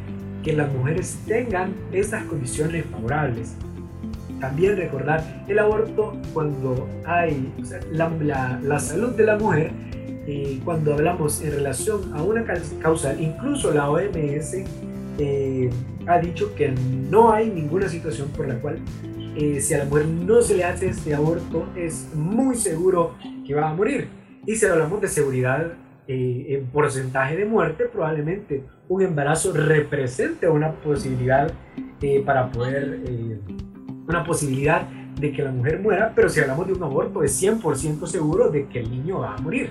que 0.43 0.53
las 0.53 0.73
mujeres 0.73 1.19
tengan 1.27 1.75
esas 1.93 2.25
condiciones 2.25 2.85
favorables. 2.87 3.57
También 4.41 4.77
recordar 4.77 5.45
el 5.49 5.59
aborto 5.59 6.15
cuando 6.35 6.89
hay 7.05 7.53
la, 7.91 8.61
la, 8.63 8.79
salud 8.79 9.11
de 9.17 9.25
la 9.25 9.39
mujer, 9.39 9.71
eh, 10.27 10.61
cuando 10.65 10.95
hablamos 10.95 11.43
en 11.43 11.53
relación 11.53 12.13
a 12.15 12.23
una 12.23 12.45
causal, 12.83 13.21
incluso 13.21 13.73
la 13.73 13.89
OMS 13.89 14.57
eh, 15.19 15.71
ha 16.07 16.19
dicho 16.19 16.55
que 16.55 16.71
no 16.71 17.33
hay 17.33 17.51
ninguna 17.51 17.89
situación 17.89 18.29
por 18.29 18.49
la 18.49 18.57
cual 18.57 18.79
eh, 19.37 19.61
si 19.61 19.75
a 19.75 19.79
la 19.79 19.85
mujer 19.85 20.07
no 20.07 20.41
se 20.43 20.57
le 20.57 20.65
hace 20.65 20.89
este 20.89 21.15
aborto 21.15 21.67
es 21.77 22.09
muy 22.15 22.57
seguro 22.57 23.15
que 23.47 23.55
va 23.55 23.71
a 23.71 23.75
morir. 23.75 24.09
Y 24.47 24.55
si 24.55 24.67
hablamos 24.67 25.01
de 25.01 25.09
seguridad 25.09 25.73
eh, 26.09 26.47
en 26.51 26.67
porcentaje 26.67 27.37
de 27.37 27.45
muerte, 27.45 27.87
probablemente 27.87 28.63
un 28.89 29.03
embarazo 29.03 29.53
represente 29.53 30.49
una 30.49 30.73
posibilidad 30.73 31.51
eh, 32.01 32.23
para 32.25 32.53
poder, 32.53 33.01
eh, 33.05 33.41
una 34.07 34.23
posibilidad 34.23 34.83
de 34.83 35.33
que 35.33 35.43
la 35.43 35.51
mujer 35.51 35.81
muera, 35.81 36.13
pero 36.15 36.29
si 36.29 36.39
hablamos 36.39 36.69
de 36.69 36.75
un 36.75 36.83
aborto 36.85 37.25
es 37.25 37.43
100% 37.43 38.07
seguro 38.07 38.51
de 38.51 38.67
que 38.69 38.81
el 38.81 38.91
niño 38.91 39.21
va 39.21 39.35
a 39.35 39.39
morir. 39.39 39.71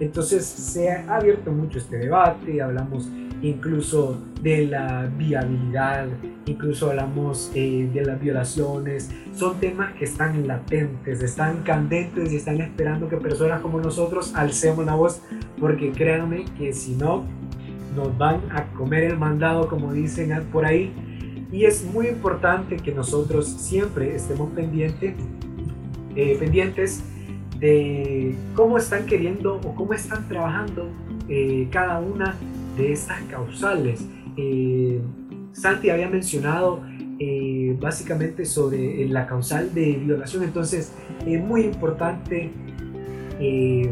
Entonces 0.00 0.44
se 0.44 0.90
ha 0.90 1.16
abierto 1.16 1.50
mucho 1.50 1.78
este 1.78 1.98
debate, 1.98 2.62
hablamos 2.62 3.08
incluso 3.42 4.20
de 4.42 4.66
la 4.66 5.06
viabilidad, 5.16 6.06
incluso 6.46 6.90
hablamos 6.90 7.50
eh, 7.54 7.88
de 7.92 8.04
las 8.04 8.20
violaciones. 8.20 9.10
Son 9.32 9.58
temas 9.58 9.94
que 9.94 10.04
están 10.04 10.46
latentes, 10.46 11.22
están 11.22 11.62
candentes 11.62 12.32
y 12.32 12.36
están 12.36 12.60
esperando 12.60 13.08
que 13.08 13.16
personas 13.16 13.60
como 13.60 13.80
nosotros 13.80 14.34
alcemos 14.34 14.86
la 14.86 14.94
voz, 14.94 15.20
porque 15.58 15.90
créanme 15.92 16.44
que 16.56 16.72
si 16.72 16.94
no, 16.94 17.24
nos 17.96 18.16
van 18.16 18.40
a 18.50 18.66
comer 18.74 19.04
el 19.04 19.18
mandado, 19.18 19.68
como 19.68 19.92
dicen 19.92 20.32
por 20.52 20.64
ahí. 20.64 20.92
Y 21.50 21.64
es 21.64 21.84
muy 21.84 22.08
importante 22.08 22.76
que 22.76 22.92
nosotros 22.92 23.46
siempre 23.48 24.14
estemos 24.14 24.50
pendientes, 24.50 25.14
eh, 26.14 26.36
pendientes 26.38 27.02
de 27.58 28.34
cómo 28.54 28.78
están 28.78 29.06
queriendo 29.06 29.56
o 29.56 29.74
cómo 29.74 29.92
están 29.92 30.28
trabajando 30.28 30.88
eh, 31.28 31.68
cada 31.70 32.00
una 32.00 32.36
de 32.76 32.92
estas 32.92 33.20
causales. 33.22 34.04
Eh, 34.36 35.00
Santi 35.52 35.90
había 35.90 36.08
mencionado 36.08 36.82
eh, 37.18 37.76
básicamente 37.80 38.44
sobre 38.44 39.08
la 39.08 39.26
causal 39.26 39.74
de 39.74 39.94
violación, 39.94 40.44
entonces 40.44 40.92
es 41.26 41.42
muy 41.42 41.62
importante, 41.62 42.52
eh, 43.40 43.90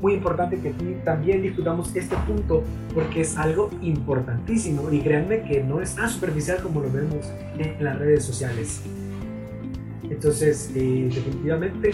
muy 0.00 0.14
importante 0.14 0.58
que 0.58 0.70
también 1.04 1.42
discutamos 1.42 1.94
este 1.94 2.16
punto 2.26 2.62
porque 2.94 3.20
es 3.20 3.36
algo 3.36 3.68
importantísimo 3.82 4.90
y 4.90 5.00
créanme 5.00 5.42
que 5.42 5.62
no 5.62 5.82
es 5.82 5.94
tan 5.94 6.08
superficial 6.08 6.62
como 6.62 6.80
lo 6.80 6.90
vemos 6.90 7.30
en 7.58 7.84
las 7.84 7.98
redes 7.98 8.24
sociales. 8.24 8.82
Entonces, 10.08 10.72
definitivamente, 10.72 11.90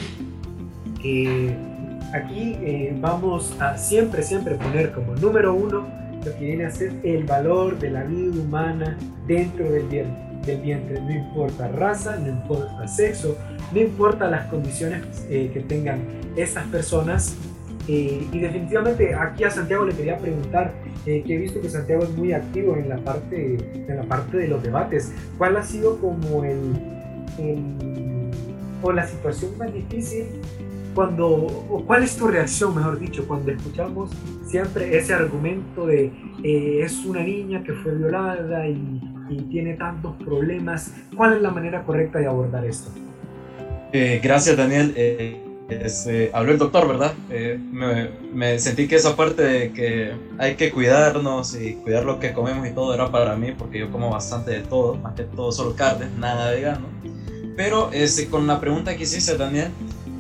aquí 2.13 2.91
vamos 3.01 3.55
a 3.61 3.77
siempre, 3.77 4.23
siempre 4.23 4.55
poner 4.55 4.93
como 4.93 5.15
número 5.17 5.55
uno 5.55 5.87
lo 6.25 6.39
que 6.39 6.45
viene 6.45 6.65
a 6.65 6.71
ser 6.71 6.93
el 7.03 7.25
valor 7.25 7.79
de 7.79 7.91
la 7.91 8.05
vida 8.05 8.41
humana 8.41 8.97
dentro 9.27 9.71
del 9.71 9.87
vientre. 9.87 11.01
No 11.01 11.11
importa 11.11 11.69
raza, 11.69 12.17
no 12.17 12.29
importa 12.29 12.87
sexo, 12.87 13.37
no 13.73 13.81
importa 13.81 14.29
las 14.29 14.47
condiciones 14.47 15.27
eh, 15.29 15.51
que 15.53 15.61
tengan 15.61 16.01
estas 16.37 16.67
personas. 16.69 17.37
Eh, 17.89 18.29
y 18.31 18.39
definitivamente 18.39 19.13
aquí 19.13 19.43
a 19.43 19.51
Santiago 19.51 19.85
le 19.85 19.93
quería 19.93 20.17
preguntar, 20.19 20.73
eh, 21.05 21.25
que 21.27 21.35
he 21.35 21.39
visto 21.39 21.61
que 21.61 21.69
Santiago 21.69 22.05
es 22.05 22.11
muy 22.11 22.33
activo 22.33 22.77
en 22.77 22.89
la 22.89 22.97
parte, 22.99 23.57
en 23.75 23.97
la 23.97 24.05
parte 24.05 24.37
de 24.37 24.47
los 24.47 24.63
debates. 24.63 25.13
¿Cuál 25.37 25.57
ha 25.57 25.65
sido 25.65 25.99
como 25.99 26.45
el, 26.45 26.61
el 27.39 28.31
o 28.83 28.93
la 28.93 29.07
situación 29.07 29.57
más 29.59 29.73
difícil 29.73 30.27
cuando, 30.95 31.29
o 31.29 31.85
cuál 31.87 32.03
es 32.03 32.17
tu 32.17 32.27
reacción, 32.27 32.75
mejor 32.75 32.99
dicho, 32.99 33.27
cuando 33.27 33.51
escuchamos 33.53 34.11
siempre 34.47 34.97
ese 34.97 35.15
argumento 35.15 35.87
de 35.87 36.13
eh, 36.43 36.81
es 36.83 37.05
una 37.05 37.23
niña 37.23 37.63
que 37.63 37.73
fue 37.73 37.95
violada 37.95 38.69
y, 38.69 39.01
tiene 39.51 39.73
tantos 39.77 40.15
problemas? 40.23 40.93
¿Cuál 41.17 41.37
es 41.37 41.41
la 41.41 41.51
manera 41.51 41.85
correcta 41.85 42.19
de 42.19 42.27
abordar 42.27 42.67
esto? 42.67 42.91
Eh, 43.91 44.21
gracias, 44.23 44.59
Daniel. 44.59 44.93
Eh, 44.95 46.31
habló 46.35 46.53
el 46.53 46.59
doctor, 46.59 46.87
¿verdad? 46.87 47.15
Me, 47.31 48.11
me, 48.35 48.59
sentí 48.59 48.87
que 48.87 48.97
esa 48.97 49.17
parte 49.17 49.43
de 49.43 49.73
que 49.73 50.13
hay 50.37 50.57
que 50.57 50.71
cuidarnos 50.71 51.59
y 51.59 51.77
cuidar 51.77 52.05
lo 52.05 52.21
que 52.21 52.35
comemos 52.35 52.69
y 52.69 52.73
todo 52.73 52.93
era 52.93 53.11
para 53.11 53.35
mí, 53.37 53.53
porque 53.57 53.79
yo 53.79 53.91
como 53.91 54.11
bastante 54.11 54.51
de 54.51 54.61
todo, 54.61 54.97
más 54.97 55.15
que 55.15 55.23
todo 55.23 55.51
solo 55.51 55.75
carne, 55.75 56.09
nada 56.19 56.51
vegano. 56.51 56.89
Pero 57.57 57.91
este, 57.93 58.27
con 58.27 58.47
la 58.47 58.61
pregunta 58.61 58.95
que 58.97 59.05
hiciste, 59.05 59.39
Daniel, 59.39 59.71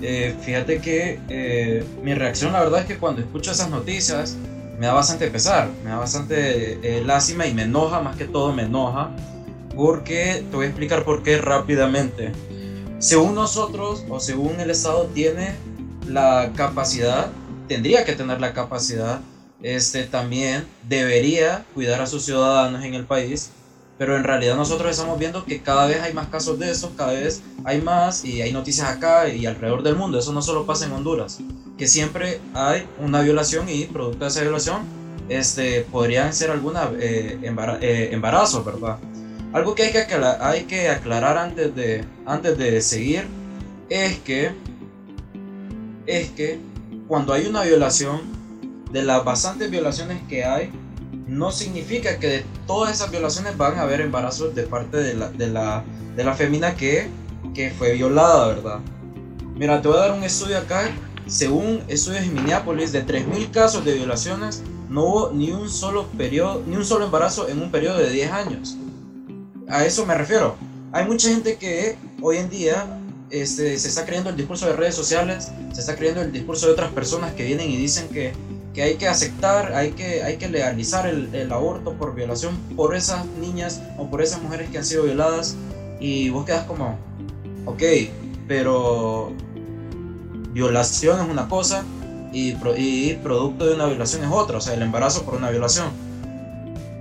eh, 0.02 0.34
fíjate 0.40 0.80
que 0.80 1.20
eh, 1.28 1.84
mi 2.02 2.14
reacción 2.14 2.52
la 2.52 2.60
verdad 2.60 2.80
es 2.80 2.86
que 2.86 2.98
cuando 2.98 3.20
escucho 3.20 3.52
esas 3.52 3.70
noticias 3.70 4.36
me 4.78 4.86
da 4.86 4.94
bastante 4.94 5.28
pesar, 5.28 5.68
me 5.84 5.90
da 5.90 5.98
bastante 5.98 6.78
eh, 6.82 7.04
lástima 7.04 7.46
y 7.46 7.54
me 7.54 7.62
enoja, 7.62 8.00
más 8.00 8.16
que 8.16 8.24
todo 8.24 8.52
me 8.52 8.64
enoja, 8.64 9.10
porque 9.76 10.44
te 10.50 10.56
voy 10.56 10.66
a 10.66 10.68
explicar 10.68 11.04
por 11.04 11.22
qué 11.22 11.38
rápidamente. 11.38 12.32
Según 12.98 13.36
nosotros 13.36 14.04
o 14.08 14.18
según 14.18 14.58
el 14.58 14.70
Estado 14.70 15.06
tiene 15.06 15.54
la 16.08 16.50
capacidad, 16.56 17.30
tendría 17.68 18.04
que 18.04 18.14
tener 18.14 18.40
la 18.40 18.52
capacidad, 18.52 19.20
este 19.62 20.04
también 20.04 20.66
debería 20.88 21.64
cuidar 21.74 22.00
a 22.00 22.06
sus 22.06 22.24
ciudadanos 22.24 22.84
en 22.84 22.94
el 22.94 23.04
país 23.04 23.50
pero 24.02 24.16
en 24.16 24.24
realidad 24.24 24.56
nosotros 24.56 24.90
estamos 24.90 25.16
viendo 25.16 25.44
que 25.44 25.62
cada 25.62 25.86
vez 25.86 26.00
hay 26.00 26.12
más 26.12 26.26
casos 26.26 26.58
de 26.58 26.72
esos, 26.72 26.90
cada 26.96 27.12
vez 27.12 27.40
hay 27.62 27.80
más 27.80 28.24
y 28.24 28.42
hay 28.42 28.52
noticias 28.52 28.88
acá 28.88 29.28
y 29.28 29.46
alrededor 29.46 29.84
del 29.84 29.94
mundo. 29.94 30.18
Eso 30.18 30.32
no 30.32 30.42
solo 30.42 30.66
pasa 30.66 30.86
en 30.86 30.92
Honduras, 30.92 31.38
que 31.78 31.86
siempre 31.86 32.40
hay 32.52 32.84
una 32.98 33.20
violación 33.20 33.68
y 33.68 33.84
producto 33.84 34.24
de 34.24 34.30
esa 34.32 34.40
violación 34.40 34.82
este, 35.28 35.82
podrían 35.82 36.34
ser 36.34 36.50
alguna 36.50 36.90
eh, 36.98 37.38
eh, 37.80 38.08
embarazos, 38.10 38.64
¿verdad? 38.64 38.98
Algo 39.52 39.76
que 39.76 39.84
hay 39.84 39.92
que 39.92 39.98
aclarar, 39.98 40.38
hay 40.42 40.64
que 40.64 40.88
aclarar 40.88 41.38
antes, 41.38 41.72
de, 41.72 42.04
antes 42.26 42.58
de 42.58 42.82
seguir 42.82 43.28
es 43.88 44.18
que, 44.18 44.50
es 46.08 46.28
que 46.30 46.58
cuando 47.06 47.34
hay 47.34 47.46
una 47.46 47.62
violación, 47.62 48.20
de 48.90 49.02
las 49.04 49.24
bastantes 49.24 49.70
violaciones 49.70 50.20
que 50.28 50.44
hay, 50.44 50.70
no 51.26 51.52
significa 51.52 52.18
que 52.18 52.26
de 52.26 52.44
todas 52.66 52.94
esas 52.94 53.10
violaciones 53.10 53.56
van 53.56 53.78
a 53.78 53.82
haber 53.82 54.00
embarazos 54.00 54.54
de 54.54 54.64
parte 54.64 54.96
de 54.96 55.14
la, 55.14 55.30
de 55.30 55.48
la, 55.48 55.84
de 56.16 56.24
la 56.24 56.34
femina 56.34 56.74
que, 56.76 57.08
que 57.54 57.70
fue 57.70 57.92
violada, 57.92 58.48
¿verdad? 58.48 58.80
Mira, 59.54 59.80
te 59.80 59.88
voy 59.88 59.96
a 59.96 60.00
dar 60.00 60.12
un 60.12 60.24
estudio 60.24 60.58
acá. 60.58 60.90
Según 61.26 61.82
estudios 61.88 62.24
en 62.24 62.34
Minneapolis, 62.34 62.92
de 62.92 63.06
3.000 63.06 63.50
casos 63.52 63.84
de 63.84 63.94
violaciones, 63.94 64.62
no 64.88 65.04
hubo 65.04 65.30
ni 65.32 65.52
un 65.52 65.70
solo 65.70 66.06
periodo, 66.18 66.62
ni 66.66 66.76
un 66.76 66.84
solo 66.84 67.04
embarazo 67.04 67.48
en 67.48 67.62
un 67.62 67.70
periodo 67.70 67.98
de 67.98 68.10
10 68.10 68.32
años. 68.32 68.76
A 69.68 69.84
eso 69.84 70.04
me 70.04 70.14
refiero. 70.14 70.56
Hay 70.90 71.06
mucha 71.06 71.28
gente 71.28 71.56
que 71.56 71.96
hoy 72.20 72.38
en 72.38 72.50
día 72.50 72.98
este, 73.30 73.78
se 73.78 73.88
está 73.88 74.04
creyendo 74.04 74.30
el 74.30 74.36
discurso 74.36 74.66
de 74.66 74.74
redes 74.74 74.94
sociales, 74.94 75.50
se 75.72 75.80
está 75.80 75.96
creyendo 75.96 76.20
el 76.20 76.32
discurso 76.32 76.66
de 76.66 76.72
otras 76.72 76.92
personas 76.92 77.32
que 77.32 77.44
vienen 77.44 77.70
y 77.70 77.76
dicen 77.76 78.08
que 78.08 78.32
que 78.74 78.82
hay 78.82 78.94
que 78.94 79.06
aceptar, 79.06 79.74
hay 79.74 79.92
que, 79.92 80.22
hay 80.22 80.36
que 80.36 80.48
legalizar 80.48 81.06
el, 81.06 81.52
aborto 81.52 81.92
por 81.94 82.14
violación 82.14 82.56
por 82.74 82.94
esas 82.94 83.26
niñas 83.40 83.82
o 83.98 84.08
por 84.08 84.22
esas 84.22 84.42
mujeres 84.42 84.70
que 84.70 84.78
han 84.78 84.84
sido 84.84 85.04
violadas 85.04 85.56
y 86.00 86.30
vos 86.30 86.46
quedas 86.46 86.64
como, 86.64 86.98
ok, 87.66 87.82
pero 88.48 89.32
violación 90.52 91.20
es 91.20 91.30
una 91.30 91.48
cosa 91.48 91.84
y, 92.32 92.54
y 92.76 93.14
producto 93.22 93.66
de 93.66 93.74
una 93.74 93.86
violación 93.86 94.24
es 94.24 94.30
otra, 94.30 94.58
o 94.58 94.60
sea, 94.60 94.74
el 94.74 94.82
embarazo 94.82 95.24
por 95.24 95.34
una 95.34 95.50
violación. 95.50 95.88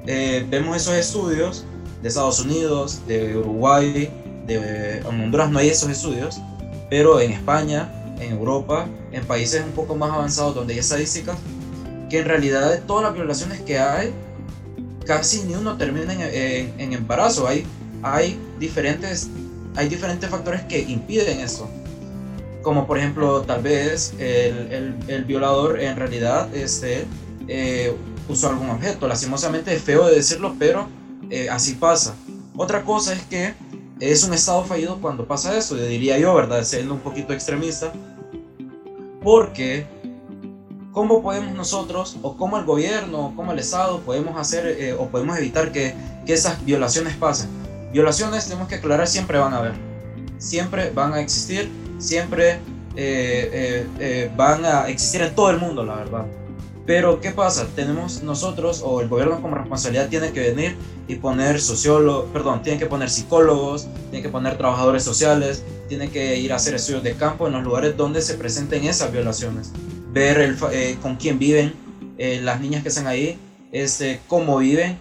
Eh, 0.08 0.46
vemos 0.50 0.76
esos 0.76 0.96
estudios 0.96 1.66
de 2.02 2.08
Estados 2.10 2.40
Unidos, 2.42 3.02
de 3.08 3.38
Uruguay, 3.38 4.10
de 4.46 4.98
en 4.98 5.06
Honduras 5.06 5.52
no 5.52 5.60
hay 5.60 5.70
esos 5.70 5.90
estudios, 5.90 6.42
pero 6.90 7.22
en 7.22 7.32
España, 7.32 7.90
en 8.20 8.34
Europa, 8.34 8.88
en 9.12 9.26
países 9.26 9.64
un 9.64 9.72
poco 9.72 9.96
más 9.96 10.12
avanzados 10.12 10.56
donde 10.56 10.74
hay 10.74 10.80
estadísticas, 10.80 11.38
que 12.12 12.20
en 12.20 12.26
realidad 12.26 12.70
de 12.70 12.78
todas 12.80 13.06
las 13.06 13.14
violaciones 13.14 13.62
que 13.62 13.80
hay, 13.80 14.12
casi 15.06 15.44
ni 15.44 15.56
uno 15.56 15.78
termina 15.78 16.14
en, 16.14 16.92
embarazo. 16.92 17.48
Hay, 17.48 17.66
hay, 18.04 18.38
diferentes, 18.60 19.30
hay 19.78 19.88
diferentes 19.88 20.30
factores 20.30 20.62
que 20.64 20.82
impiden 20.82 21.40
eso. 21.40 21.70
Como 22.64 22.86
por 22.86 22.98
ejemplo, 22.98 23.44
tal 23.44 23.64
vez 23.64 24.14
el, 24.20 24.98
el, 25.08 25.24
violador 25.24 25.80
en 25.80 25.96
realidad 25.96 26.54
este, 26.54 27.06
eh, 27.48 27.96
usó 28.28 28.50
algún 28.50 28.70
objeto. 28.70 29.08
Lastimosamente 29.08 29.74
es 29.74 29.82
feo 29.82 30.06
de 30.06 30.16
decirlo, 30.16 30.54
pero 30.60 30.90
eh, 31.30 31.50
así 31.50 31.76
pasa. 31.76 32.14
Otra 32.58 32.84
cosa 32.84 33.14
es 33.14 33.22
que 33.22 33.54
es 34.02 34.26
un 34.26 34.34
estado 34.34 34.66
fallido 34.66 35.00
cuando 35.00 35.26
pasa 35.26 35.58
eso, 35.58 35.76
diría 35.78 36.20
yo, 36.20 36.36
¿verdad? 36.36 36.66
Siendo 36.66 36.94
un 36.94 37.00
poquito 37.00 37.32
extremista. 37.32 37.94
Porque, 39.24 39.86
¿cómo 40.92 41.22
podemos 41.22 41.54
nosotros, 41.54 42.18
o 42.22 42.36
cómo 42.38 42.58
el 42.58 42.66
gobierno, 42.66 43.28
o 43.28 43.36
cómo 43.36 43.52
el 43.52 43.60
Estado, 43.60 44.00
podemos 44.02 44.38
hacer 44.38 44.66
eh, 44.68 44.94
o 44.94 45.08
podemos 45.08 45.38
evitar 45.38 45.72
que, 45.72 45.96
que 46.26 46.34
esas 46.34 46.64
violaciones 46.64 47.16
pasen? 47.16 47.50
Violaciones, 47.92 48.46
tenemos 48.46 48.68
que 48.68 48.76
aclarar, 48.76 49.08
siempre 49.08 49.38
van 49.38 49.54
a 49.54 49.58
haber. 49.58 49.74
Siempre 50.38 50.90
van 50.92 51.14
a 51.14 51.22
existir, 51.22 51.70
siempre 52.00 52.60
eh, 52.96 54.32
van 54.36 54.66
a 54.66 54.88
existir 54.88 55.22
en 55.22 55.36
todo 55.36 55.50
el 55.50 55.60
mundo, 55.60 55.84
la 55.84 55.96
verdad. 55.96 56.26
Pero, 56.86 57.22
¿qué 57.22 57.32
pasa? 57.32 57.68
Tenemos 57.76 58.24
nosotros, 58.24 58.82
o 58.84 59.02
el 59.02 59.08
gobierno 59.08 59.42
como 59.42 59.56
responsabilidad, 59.56 60.10
tiene 60.10 60.32
que 60.32 60.40
venir 60.40 60.76
y 61.08 61.16
poner 61.16 61.62
sociólogos, 61.62 62.30
perdón, 62.32 62.64
tiene 62.64 62.80
que 62.80 62.88
poner 62.88 63.10
psicólogos, 63.10 63.88
tiene 64.10 64.24
que 64.24 64.30
poner 64.30 64.58
trabajadores 64.58 65.04
sociales, 65.04 65.64
tiene 65.88 66.10
que 66.10 66.38
ir 66.38 66.52
a 66.52 66.56
hacer 66.56 66.74
estudios 66.74 67.04
de 67.04 67.14
campo 67.14 67.48
en 67.48 67.54
los 67.54 67.64
lugares 67.64 67.96
donde 67.96 68.22
se 68.22 68.34
presenten 68.34 68.86
esas 68.86 69.12
violaciones. 69.12 69.72
Ver 70.12 70.58
eh, 70.72 70.98
con 71.02 71.16
quién 71.16 71.40
viven 71.40 71.74
eh, 72.18 72.42
las 72.42 72.60
niñas 72.60 72.84
que 72.84 72.90
están 72.90 73.08
ahí, 73.08 73.40
este, 73.72 74.22
cómo 74.28 74.58
viven, 74.58 74.98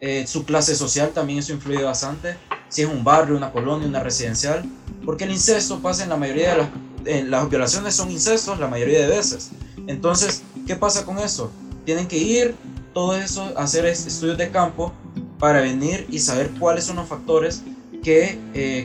eh, 0.00 0.24
su 0.26 0.44
clase 0.44 0.74
social 0.74 1.10
también 1.10 1.40
eso 1.40 1.52
influye 1.52 1.82
bastante. 1.82 2.36
Si 2.68 2.82
es 2.82 2.88
un 2.88 3.04
barrio, 3.04 3.36
una 3.36 3.52
colonia, 3.52 3.86
una 3.86 4.00
residencial. 4.00 4.64
Porque 5.04 5.24
el 5.24 5.32
incesto 5.32 5.80
pasa 5.80 6.04
en 6.04 6.08
la 6.08 6.16
mayoría 6.16 6.52
de 6.52 6.56
las... 6.58 7.24
las 7.28 7.50
violaciones 7.50 7.94
son 7.94 8.10
incestos 8.10 8.58
la 8.58 8.68
mayoría 8.68 9.00
de 9.00 9.08
veces. 9.08 9.50
Entonces, 9.86 10.42
¿qué 10.66 10.76
pasa 10.76 11.04
con 11.04 11.18
eso? 11.18 11.50
Tienen 11.84 12.06
que 12.06 12.18
ir 12.18 12.54
todo 12.94 13.16
eso 13.16 13.52
a 13.56 13.64
hacer 13.64 13.84
estudios 13.86 14.38
de 14.38 14.50
campo 14.50 14.92
para 15.38 15.60
venir 15.60 16.06
y 16.08 16.20
saber 16.20 16.50
cuáles 16.58 16.84
son 16.84 16.96
los 16.96 17.08
factores 17.08 17.62
que 18.02 18.38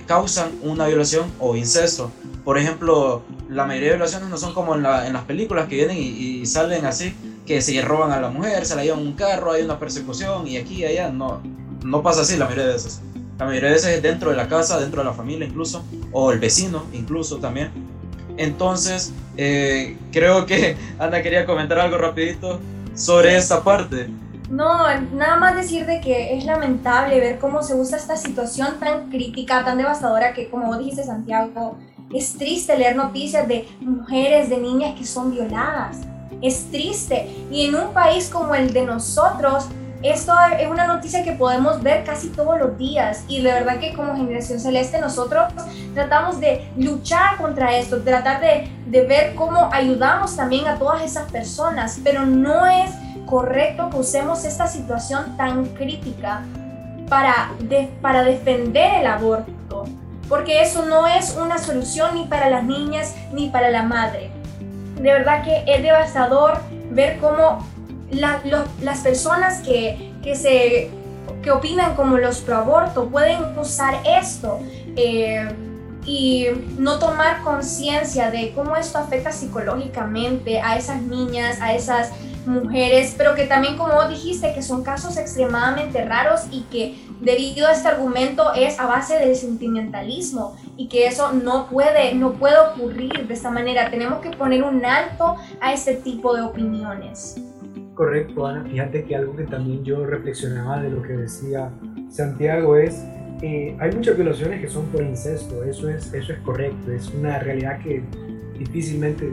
causan 0.07 0.51
una 0.63 0.88
violación 0.88 1.32
o 1.39 1.55
incesto. 1.55 2.11
Por 2.43 2.57
ejemplo, 2.57 3.23
la 3.50 3.66
mayoría 3.66 3.89
de 3.89 3.95
violaciones 3.95 4.30
no 4.30 4.38
son 4.38 4.54
como 4.54 4.76
en, 4.76 4.84
las 4.84 5.24
películas 5.26 5.68
que 5.68 5.76
vienen 5.76 5.98
y, 5.98 6.45
salen 6.45 6.86
así, 6.86 7.16
que 7.45 7.62
se 7.62 7.82
roban 7.82 8.12
a 8.12 8.20
la 8.20 8.30
mujer, 8.30 8.66
se 8.66 8.76
la 8.76 8.84
llevan 8.84 9.00
un 9.00 9.14
carro, 9.14 9.54
hay 9.54 9.64
una 9.64 9.80
persecución 9.80 10.48
y 10.48 10.58
aquí 10.58 10.82
y 10.82 10.86
allá. 10.86 11.10
No, 11.10 11.41
no 11.84 12.02
pasa 12.02 12.22
así 12.22 12.38
la 12.38 12.45
mayoría 12.45 12.68
de 12.68 12.74
veces. 12.74 13.02
La 13.39 13.45
mayoría 13.45 13.70
de 13.70 13.76
veces 13.76 13.95
es 13.95 14.02
dentro 14.02 14.32
de 14.32 14.36
la 14.36 14.48
casa, 14.48 14.80
dentro 14.80 15.02
de 15.02 15.06
la 15.06 15.14
familia 15.14 15.48
incluso, 15.48 15.84
o 16.12 16.32
el 16.32 16.39
vecino 16.39 16.86
incluso 16.91 17.38
también. 17.38 17.72
Entonces, 18.38 19.14
eh, 19.38 19.98
creo 20.12 20.45
que 20.45 20.76
Ana 21.00 21.22
quería 21.22 21.45
comentar 21.45 21.80
algo 21.80 21.98
rapidito 21.98 22.60
sobre 22.95 23.38
esta 23.38 23.64
parte. 23.64 24.10
No, 24.50 24.88
nada 25.14 25.36
más 25.38 25.56
decir 25.56 25.86
de 25.86 26.00
que 26.00 26.38
es 26.38 26.45
lamentable 26.45 27.20
ver 27.20 27.38
cómo 27.38 27.62
se 27.62 27.76
usa 27.76 27.98
esta 27.98 28.16
situación 28.16 28.80
tan 28.80 29.10
crítica, 29.10 29.66
tan 29.66 29.78
devastadora 29.78 30.34
que, 30.34 30.50
como 30.50 30.68
vos 30.68 30.80
dijiste, 30.80 31.04
Santiago, 31.04 31.78
es 32.14 32.38
triste 32.38 32.78
leer 32.78 32.95
noticias 32.95 33.47
de 33.47 33.68
mujeres, 33.82 34.49
de 34.49 34.58
niñas 34.58 34.95
que 34.97 35.05
son 35.05 35.32
violadas. 35.32 35.97
Es 36.41 36.70
triste. 36.72 37.28
Y 37.51 37.66
en 37.66 37.76
un 37.76 37.93
país 37.93 38.30
como 38.30 38.53
el 38.55 38.72
de 38.72 38.84
nosotros, 38.84 39.68
esto 40.03 40.34
es 40.60 40.70
una 40.70 40.86
noticia 40.86 41.24
que 41.24 41.32
podemos 41.32 41.82
ver 41.82 42.03
casi 42.03 42.30
todos 42.30 42.60
los 42.60 42.78
días 42.78 43.26
y 43.28 43.41
de 43.41 43.51
verdad 43.51 43.80
que 43.80 43.93
como 43.93 44.16
generación 44.16 44.60
celeste 44.60 45.01
nosotros 45.01 45.51
tratamos 45.95 46.39
de 46.39 46.70
luchar 46.78 47.38
contra 47.38 47.76
esto, 47.76 48.03
tratar 48.03 48.39
de, 48.39 48.70
de 48.86 49.05
ver 49.08 49.34
cómo 49.34 49.70
ayudamos 49.74 50.36
también 50.36 50.68
a 50.68 50.78
todas 50.78 51.01
esas 51.01 51.32
personas, 51.32 51.99
pero 52.03 52.28
no 52.28 52.68
es 52.68 52.91
correcto 53.26 53.89
que 53.89 53.97
usemos 53.97 54.45
esta 54.45 54.68
situación 54.68 55.36
tan 55.36 55.66
crítica 55.66 56.43
para, 57.10 57.51
para 57.99 58.24
defender 58.24 59.01
el 59.01 59.08
aborto, 59.08 59.51
porque 60.30 60.61
eso 60.61 60.86
no 60.86 61.07
es 61.07 61.36
una 61.36 61.57
solución 61.57 62.15
ni 62.15 62.25
para 62.25 62.49
las 62.49 62.63
niñas 62.63 63.15
ni 63.34 63.49
para 63.49 63.69
la 63.69 63.84
madre. 63.84 64.30
De 64.95 65.13
verdad 65.13 65.43
que 65.43 65.63
es 65.67 65.82
devastador 65.82 66.59
ver 66.91 67.17
cómo 67.19 67.65
las 68.11 68.99
personas 68.99 69.59
que, 69.61 70.13
que, 70.23 70.36
se, 70.36 70.89
que 71.41 71.51
opinan 71.51 71.95
como 71.95 72.17
los 72.17 72.39
pro 72.39 72.57
aborto 72.57 73.09
pueden 73.09 73.57
usar 73.57 73.95
esto 74.05 74.59
eh, 74.95 75.47
y 76.05 76.47
no 76.78 76.99
tomar 76.99 77.43
conciencia 77.43 78.32
de 78.32 78.53
cómo 78.53 78.75
esto 78.78 78.97
afecta 78.97 79.32
psicológicamente 79.32 80.61
a 80.61 80.78
esas 80.78 81.01
niñas, 81.01 81.59
a 81.61 81.73
esas 81.73 82.11
mujeres, 82.45 83.13
pero 83.17 83.36
que 83.36 83.43
también 83.43 83.78
como 83.78 84.07
dijiste 84.07 84.53
que 84.53 84.61
son 84.61 84.84
casos 84.84 85.17
extremadamente 85.17 86.03
raros 86.05 86.43
y 86.49 86.61
que 86.71 87.07
debido 87.22 87.68
a 87.68 87.72
este 87.72 87.88
argumento 87.88 88.53
es 88.53 88.80
a 88.80 88.86
base 88.86 89.18
del 89.18 89.36
sentimentalismo 89.36 90.55
y 90.76 90.88
que 90.88 91.07
eso 91.07 91.32
no 91.32 91.68
puede 91.70 92.13
no 92.13 92.34
puede 92.34 92.55
ocurrir 92.57 93.28
de 93.28 93.34
esta 93.34 93.49
manera. 93.49 93.89
Tenemos 93.89 94.20
que 94.20 94.32
poner 94.32 94.63
un 94.63 94.84
alto 94.86 95.36
a 95.61 95.74
este 95.74 95.95
tipo 95.95 96.36
de 96.36 96.41
opiniones. 96.41 97.41
Correcto, 97.93 98.45
Ana. 98.45 98.63
Fíjate 98.63 99.05
que 99.05 99.15
algo 99.15 99.36
que 99.36 99.43
también 99.43 99.84
yo 99.84 100.05
reflexionaba 100.05 100.82
de 100.82 100.91
lo 100.91 101.01
que 101.01 101.13
decía 101.13 101.72
Santiago 102.09 102.78
es, 102.78 103.03
eh, 103.41 103.76
hay 103.80 103.91
muchas 103.91 104.15
violaciones 104.15 104.61
que 104.61 104.68
son 104.68 104.86
por 104.88 105.01
incesto, 105.01 105.63
eso 105.63 105.89
es, 105.89 106.13
eso 106.13 106.34
es 106.34 106.39
correcto, 106.39 106.91
es 106.91 107.09
una 107.09 107.39
realidad 107.39 107.80
que 107.80 108.03
difícilmente, 108.57 109.32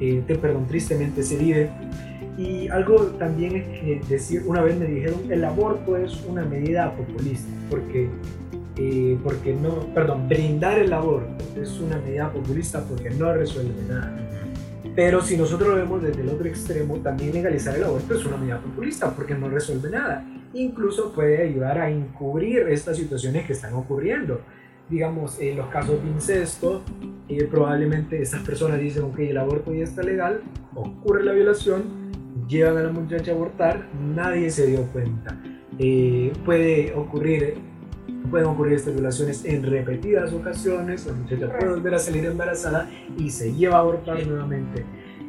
eh, 0.00 0.22
te, 0.26 0.36
perdón, 0.36 0.66
tristemente 0.66 1.22
se 1.22 1.36
vive. 1.36 1.70
Y 2.38 2.68
algo 2.68 3.06
también 3.18 3.56
es 3.56 3.80
que 3.80 4.00
decir, 4.08 4.44
una 4.46 4.62
vez 4.62 4.78
me 4.78 4.86
dijeron, 4.86 5.20
el 5.28 5.44
aborto 5.44 5.96
es 5.96 6.24
una 6.24 6.44
medida 6.44 6.94
populista, 6.94 7.50
porque, 7.68 8.08
eh, 8.76 9.18
porque 9.24 9.54
no, 9.54 9.92
perdón, 9.92 10.28
brindar 10.28 10.78
el 10.78 10.92
aborto 10.92 11.44
es 11.60 11.80
una 11.80 11.98
medida 11.98 12.32
populista 12.32 12.84
porque 12.84 13.10
no 13.10 13.34
resuelve 13.34 13.82
nada. 13.88 14.16
Pero 14.94 15.20
si 15.20 15.36
nosotros 15.36 15.70
lo 15.70 15.76
vemos 15.76 16.00
desde 16.00 16.22
el 16.22 16.28
otro 16.28 16.46
extremo, 16.46 16.96
también 16.98 17.32
legalizar 17.32 17.74
el 17.74 17.84
aborto 17.84 18.14
es 18.14 18.24
una 18.24 18.36
medida 18.36 18.60
populista 18.60 19.10
porque 19.10 19.34
no 19.34 19.48
resuelve 19.48 19.90
nada. 19.90 20.24
Incluso 20.54 21.12
puede 21.12 21.42
ayudar 21.42 21.78
a 21.78 21.90
encubrir 21.90 22.68
estas 22.68 22.96
situaciones 22.96 23.46
que 23.46 23.52
están 23.52 23.74
ocurriendo. 23.74 24.40
Digamos, 24.88 25.40
en 25.40 25.56
los 25.56 25.66
casos 25.68 26.02
de 26.02 26.08
incesto, 26.08 26.82
eh, 27.28 27.44
probablemente 27.50 28.22
esas 28.22 28.42
personas 28.42 28.80
dicen, 28.80 29.02
ok, 29.02 29.18
el 29.18 29.38
aborto 29.38 29.74
ya 29.74 29.84
está 29.84 30.02
legal, 30.02 30.40
ocurre 30.74 31.24
la 31.24 31.32
violación, 31.32 32.07
llevan 32.48 32.78
a 32.78 32.82
la 32.82 32.92
muchacha 32.92 33.32
a 33.32 33.34
abortar, 33.34 33.86
nadie 34.00 34.50
se 34.50 34.66
dio 34.66 34.82
cuenta. 34.86 35.36
Eh, 35.78 36.32
puede 36.44 36.92
ocurrir 36.94 37.56
pueden 38.30 38.48
ocurrir 38.48 38.74
estas 38.74 38.94
violaciones 38.94 39.44
en 39.44 39.62
repetidas 39.62 40.32
ocasiones, 40.32 41.06
la 41.06 41.12
muchacha 41.12 41.48
puede 41.58 41.70
volver 41.70 41.94
a 41.94 41.98
salir 41.98 42.24
embarazada 42.26 42.88
y 43.16 43.30
se 43.30 43.54
lleva 43.54 43.76
a 43.76 43.80
abortar 43.80 44.26
nuevamente. 44.26 44.84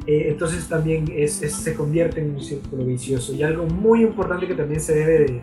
Eh, 0.06 0.28
entonces 0.28 0.66
también 0.66 1.04
es, 1.14 1.32
se 1.34 1.74
convierte 1.74 2.20
en 2.20 2.34
un 2.34 2.40
círculo 2.40 2.84
vicioso. 2.84 3.34
Y 3.34 3.42
algo 3.42 3.66
muy 3.66 4.02
importante 4.02 4.46
que 4.46 4.54
también 4.54 4.80
se 4.80 4.94
debe 4.94 5.40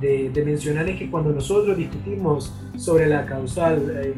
de, 0.00 0.30
de, 0.30 0.44
mencionar 0.44 0.88
es 0.88 0.98
que 0.98 1.10
cuando 1.10 1.32
nosotros 1.32 1.76
discutimos 1.76 2.52
sobre 2.76 3.06
la 3.06 3.24
causal 3.26 4.02
eh, 4.02 4.14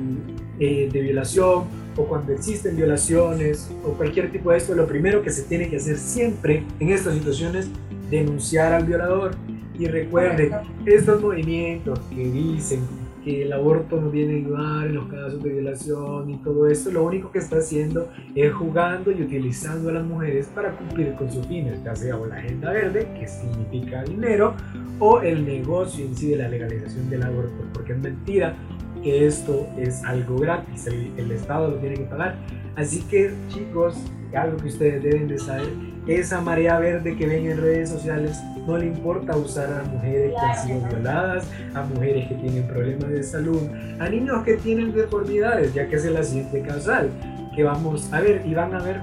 eh, 0.58 0.88
de 0.90 1.00
violación 1.00 1.64
o 1.96 2.04
cuando 2.06 2.32
existen 2.32 2.76
violaciones 2.76 3.70
o 3.84 3.90
cualquier 3.90 4.32
tipo 4.32 4.50
de 4.50 4.58
esto, 4.58 4.74
lo 4.74 4.86
primero 4.86 5.22
que 5.22 5.30
se 5.30 5.42
tiene 5.42 5.68
que 5.68 5.76
hacer 5.76 5.98
siempre 5.98 6.64
en 6.80 6.90
estas 6.90 7.14
situaciones, 7.14 7.68
denunciar 8.10 8.72
al 8.72 8.84
violador 8.84 9.36
y 9.78 9.86
recuerden, 9.86 10.52
estos 10.86 11.20
movimientos 11.20 11.98
que 12.10 12.24
dicen 12.24 12.80
que 13.24 13.42
el 13.42 13.52
aborto 13.52 14.00
no 14.00 14.10
viene 14.10 14.34
a 14.34 14.36
ayudar 14.36 14.86
en 14.86 14.94
los 14.94 15.08
casos 15.08 15.42
de 15.42 15.50
violación 15.50 16.30
y 16.30 16.36
todo 16.36 16.68
esto, 16.68 16.90
lo 16.90 17.04
único 17.04 17.30
que 17.30 17.38
está 17.38 17.56
haciendo 17.56 18.08
es 18.34 18.52
jugando 18.52 19.10
y 19.10 19.22
utilizando 19.22 19.88
a 19.88 19.92
las 19.92 20.04
mujeres 20.04 20.46
para 20.54 20.76
cumplir 20.76 21.14
con 21.14 21.30
sus 21.30 21.46
fines, 21.46 21.82
ya 21.82 21.96
sea 21.96 22.16
o 22.16 22.26
la 22.26 22.36
agenda 22.36 22.70
verde, 22.70 23.08
que 23.18 23.26
significa 23.26 24.04
dinero, 24.04 24.54
o 24.98 25.20
el 25.20 25.44
negocio 25.44 26.04
en 26.04 26.14
sí 26.14 26.28
de 26.28 26.36
la 26.36 26.48
legalización 26.48 27.08
del 27.08 27.22
aborto, 27.22 27.64
porque 27.72 27.92
es 27.94 27.98
mentira 27.98 28.54
que 29.02 29.26
esto 29.26 29.66
es 29.78 30.04
algo 30.04 30.36
gratis, 30.36 30.86
el, 30.86 31.10
el 31.16 31.32
Estado 31.32 31.70
lo 31.70 31.76
tiene 31.76 31.96
que 31.96 32.04
pagar. 32.04 32.36
Así 32.76 33.02
que 33.02 33.32
chicos, 33.48 33.94
algo 34.34 34.56
que 34.56 34.68
ustedes 34.68 35.02
deben 35.02 35.28
de 35.28 35.38
saber 35.38 35.68
esa 36.06 36.40
marea 36.40 36.78
verde 36.78 37.16
que 37.16 37.26
ven 37.26 37.46
en 37.46 37.60
redes 37.60 37.88
sociales, 37.90 38.38
no 38.66 38.76
le 38.78 38.86
importa 38.86 39.36
usar 39.36 39.72
a 39.72 39.84
mujeres 39.84 40.32
que 40.32 40.40
han 40.40 40.66
sido 40.66 40.88
violadas, 40.88 41.46
a 41.74 41.82
mujeres 41.82 42.28
que 42.28 42.34
tienen 42.34 42.66
problemas 42.66 43.10
de 43.10 43.22
salud, 43.22 43.60
a 43.98 44.08
niños 44.08 44.42
que 44.44 44.54
tienen 44.54 44.92
deformidades, 44.92 45.72
ya 45.72 45.86
que 45.88 45.96
es 45.96 46.04
el 46.04 46.16
accidente 46.16 46.62
causal, 46.62 47.10
que 47.54 47.62
vamos 47.62 48.12
a 48.12 48.20
ver 48.20 48.42
y 48.44 48.54
van 48.54 48.74
a 48.74 48.82
ver 48.82 49.00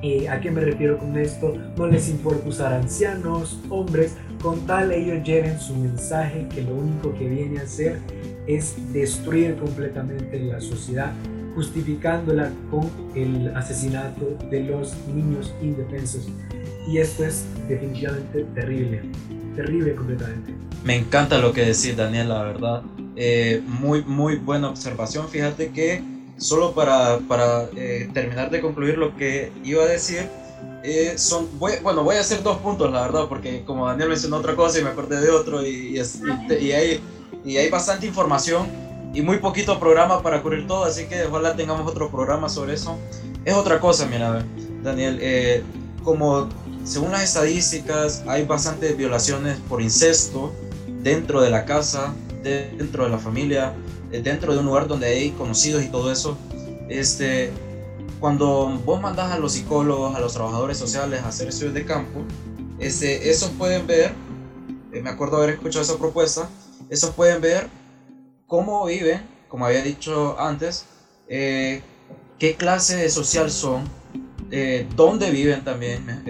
eh, 0.00 0.28
¿A 0.28 0.40
qué 0.40 0.52
me 0.52 0.60
refiero 0.60 0.96
con 0.96 1.18
esto? 1.18 1.56
No 1.76 1.88
les 1.88 2.08
importa 2.08 2.48
usar 2.48 2.72
ancianos, 2.72 3.58
hombres, 3.68 4.16
con 4.40 4.64
tal 4.64 4.92
ellos 4.92 5.24
lleven 5.24 5.58
su 5.58 5.74
mensaje 5.74 6.46
que 6.54 6.62
lo 6.62 6.76
único 6.76 7.12
que 7.14 7.28
viene 7.28 7.58
a 7.58 7.62
hacer 7.64 7.98
es 8.46 8.76
destruir 8.92 9.56
completamente 9.56 10.38
la 10.38 10.60
sociedad, 10.60 11.12
justificándola 11.58 12.52
con 12.70 12.88
el 13.16 13.52
asesinato 13.56 14.38
de 14.48 14.60
los 14.60 14.94
niños 15.12 15.52
indefensos. 15.60 16.28
Y 16.86 16.98
esto 16.98 17.24
es 17.24 17.46
definitivamente 17.68 18.44
terrible, 18.54 19.02
terrible 19.56 19.96
completamente. 19.96 20.54
Me 20.84 20.94
encanta 20.94 21.38
lo 21.38 21.52
que 21.52 21.62
decís, 21.62 21.96
Daniel, 21.96 22.28
la 22.28 22.44
verdad. 22.44 22.82
Eh, 23.16 23.60
muy, 23.66 24.04
muy 24.04 24.36
buena 24.36 24.68
observación. 24.68 25.28
Fíjate 25.28 25.72
que 25.72 26.00
solo 26.36 26.72
para, 26.74 27.18
para 27.26 27.64
eh, 27.74 28.08
terminar 28.14 28.50
de 28.50 28.60
concluir 28.60 28.96
lo 28.96 29.16
que 29.16 29.50
iba 29.64 29.82
a 29.82 29.86
decir, 29.86 30.28
eh, 30.84 31.14
son, 31.16 31.48
bueno, 31.58 32.04
voy 32.04 32.14
a 32.14 32.20
hacer 32.20 32.40
dos 32.44 32.58
puntos, 32.58 32.92
la 32.92 33.02
verdad, 33.02 33.26
porque 33.28 33.64
como 33.64 33.88
Daniel 33.88 34.10
mencionó 34.10 34.36
otra 34.36 34.54
cosa 34.54 34.78
y 34.78 34.84
me 34.84 34.90
acordé 34.90 35.20
de 35.20 35.30
otro, 35.30 35.66
y, 35.66 35.98
y, 36.60 36.70
hay, 36.70 37.00
y 37.44 37.56
hay 37.56 37.68
bastante 37.68 38.06
información 38.06 38.87
y 39.18 39.22
muy 39.22 39.38
poquito 39.38 39.80
programa 39.80 40.22
para 40.22 40.40
cubrir 40.44 40.68
todo, 40.68 40.84
así 40.84 41.06
que 41.06 41.24
ojalá 41.24 41.56
tengamos 41.56 41.90
otro 41.90 42.08
programa 42.08 42.48
sobre 42.48 42.74
eso. 42.74 42.96
Es 43.44 43.52
otra 43.52 43.80
cosa, 43.80 44.06
mira, 44.06 44.46
Daniel, 44.84 45.18
eh, 45.20 45.64
como 46.04 46.48
según 46.84 47.10
las 47.10 47.24
estadísticas, 47.24 48.22
hay 48.28 48.44
bastantes 48.44 48.96
violaciones 48.96 49.58
por 49.68 49.82
incesto 49.82 50.52
dentro 51.02 51.40
de 51.40 51.50
la 51.50 51.64
casa, 51.64 52.14
dentro 52.44 53.02
de 53.02 53.10
la 53.10 53.18
familia, 53.18 53.74
eh, 54.12 54.22
dentro 54.22 54.52
de 54.52 54.60
un 54.60 54.66
lugar 54.66 54.86
donde 54.86 55.08
hay 55.08 55.30
conocidos 55.30 55.82
y 55.82 55.88
todo 55.88 56.12
eso, 56.12 56.38
este, 56.88 57.50
cuando 58.20 58.68
vos 58.84 59.00
mandas 59.00 59.32
a 59.32 59.38
los 59.40 59.54
psicólogos, 59.54 60.14
a 60.14 60.20
los 60.20 60.34
trabajadores 60.34 60.78
sociales 60.78 61.22
a 61.24 61.28
hacer 61.30 61.48
estudios 61.48 61.74
de 61.74 61.84
campo, 61.84 62.20
este, 62.78 63.28
esos 63.30 63.50
pueden 63.50 63.84
ver, 63.84 64.12
eh, 64.92 65.02
me 65.02 65.10
acuerdo 65.10 65.38
haber 65.38 65.50
escuchado 65.50 65.82
esa 65.82 65.98
propuesta, 65.98 66.48
esos 66.88 67.10
pueden 67.10 67.40
ver 67.40 67.66
cómo 68.48 68.84
viven, 68.86 69.22
como 69.48 69.66
había 69.66 69.82
dicho 69.82 70.36
antes, 70.40 70.86
eh, 71.28 71.82
qué 72.40 72.56
clase 72.56 73.08
social 73.10 73.52
son, 73.52 73.84
dónde 74.96 75.30
viven 75.30 75.62
también, 75.62 76.24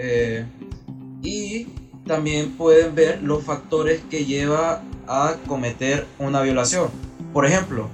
y 1.23 1.65
también 2.07 2.57
pueden 2.59 2.95
ver 2.95 3.23
los 3.23 3.43
factores 3.45 4.03
que 4.11 4.27
lleva 4.27 4.83
a 5.07 5.37
cometer 5.47 6.07
una 6.19 6.43
violación 6.43 6.91
por 7.33 7.45
ejemplo, 7.47 7.89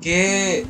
¿qué 0.00 0.66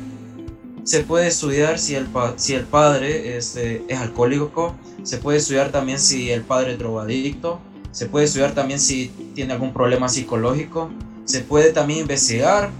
se 0.83 1.01
puede 1.01 1.27
estudiar 1.27 1.79
si 1.79 1.95
el, 1.95 2.07
si 2.37 2.53
el 2.53 2.63
padre 2.63 3.37
este, 3.37 3.83
es 3.87 3.99
alcohólico? 3.99 4.75
Se 5.03 5.17
puede 5.17 5.39
estudiar 5.39 5.71
también 5.71 5.99
si 5.99 6.31
el 6.31 6.43
padre 6.43 6.73
es 6.73 6.79
drogadicto. 6.79 7.59
Se 7.91 8.05
puede 8.05 8.25
estudiar 8.25 8.53
también 8.53 8.79
si 8.79 9.07
tiene 9.33 9.53
algún 9.53 9.73
problema 9.73 10.07
psicológico. 10.07 10.89
Se 11.27 11.41
puede 11.41 11.71
también 11.71 11.99
investigar 11.99 12.71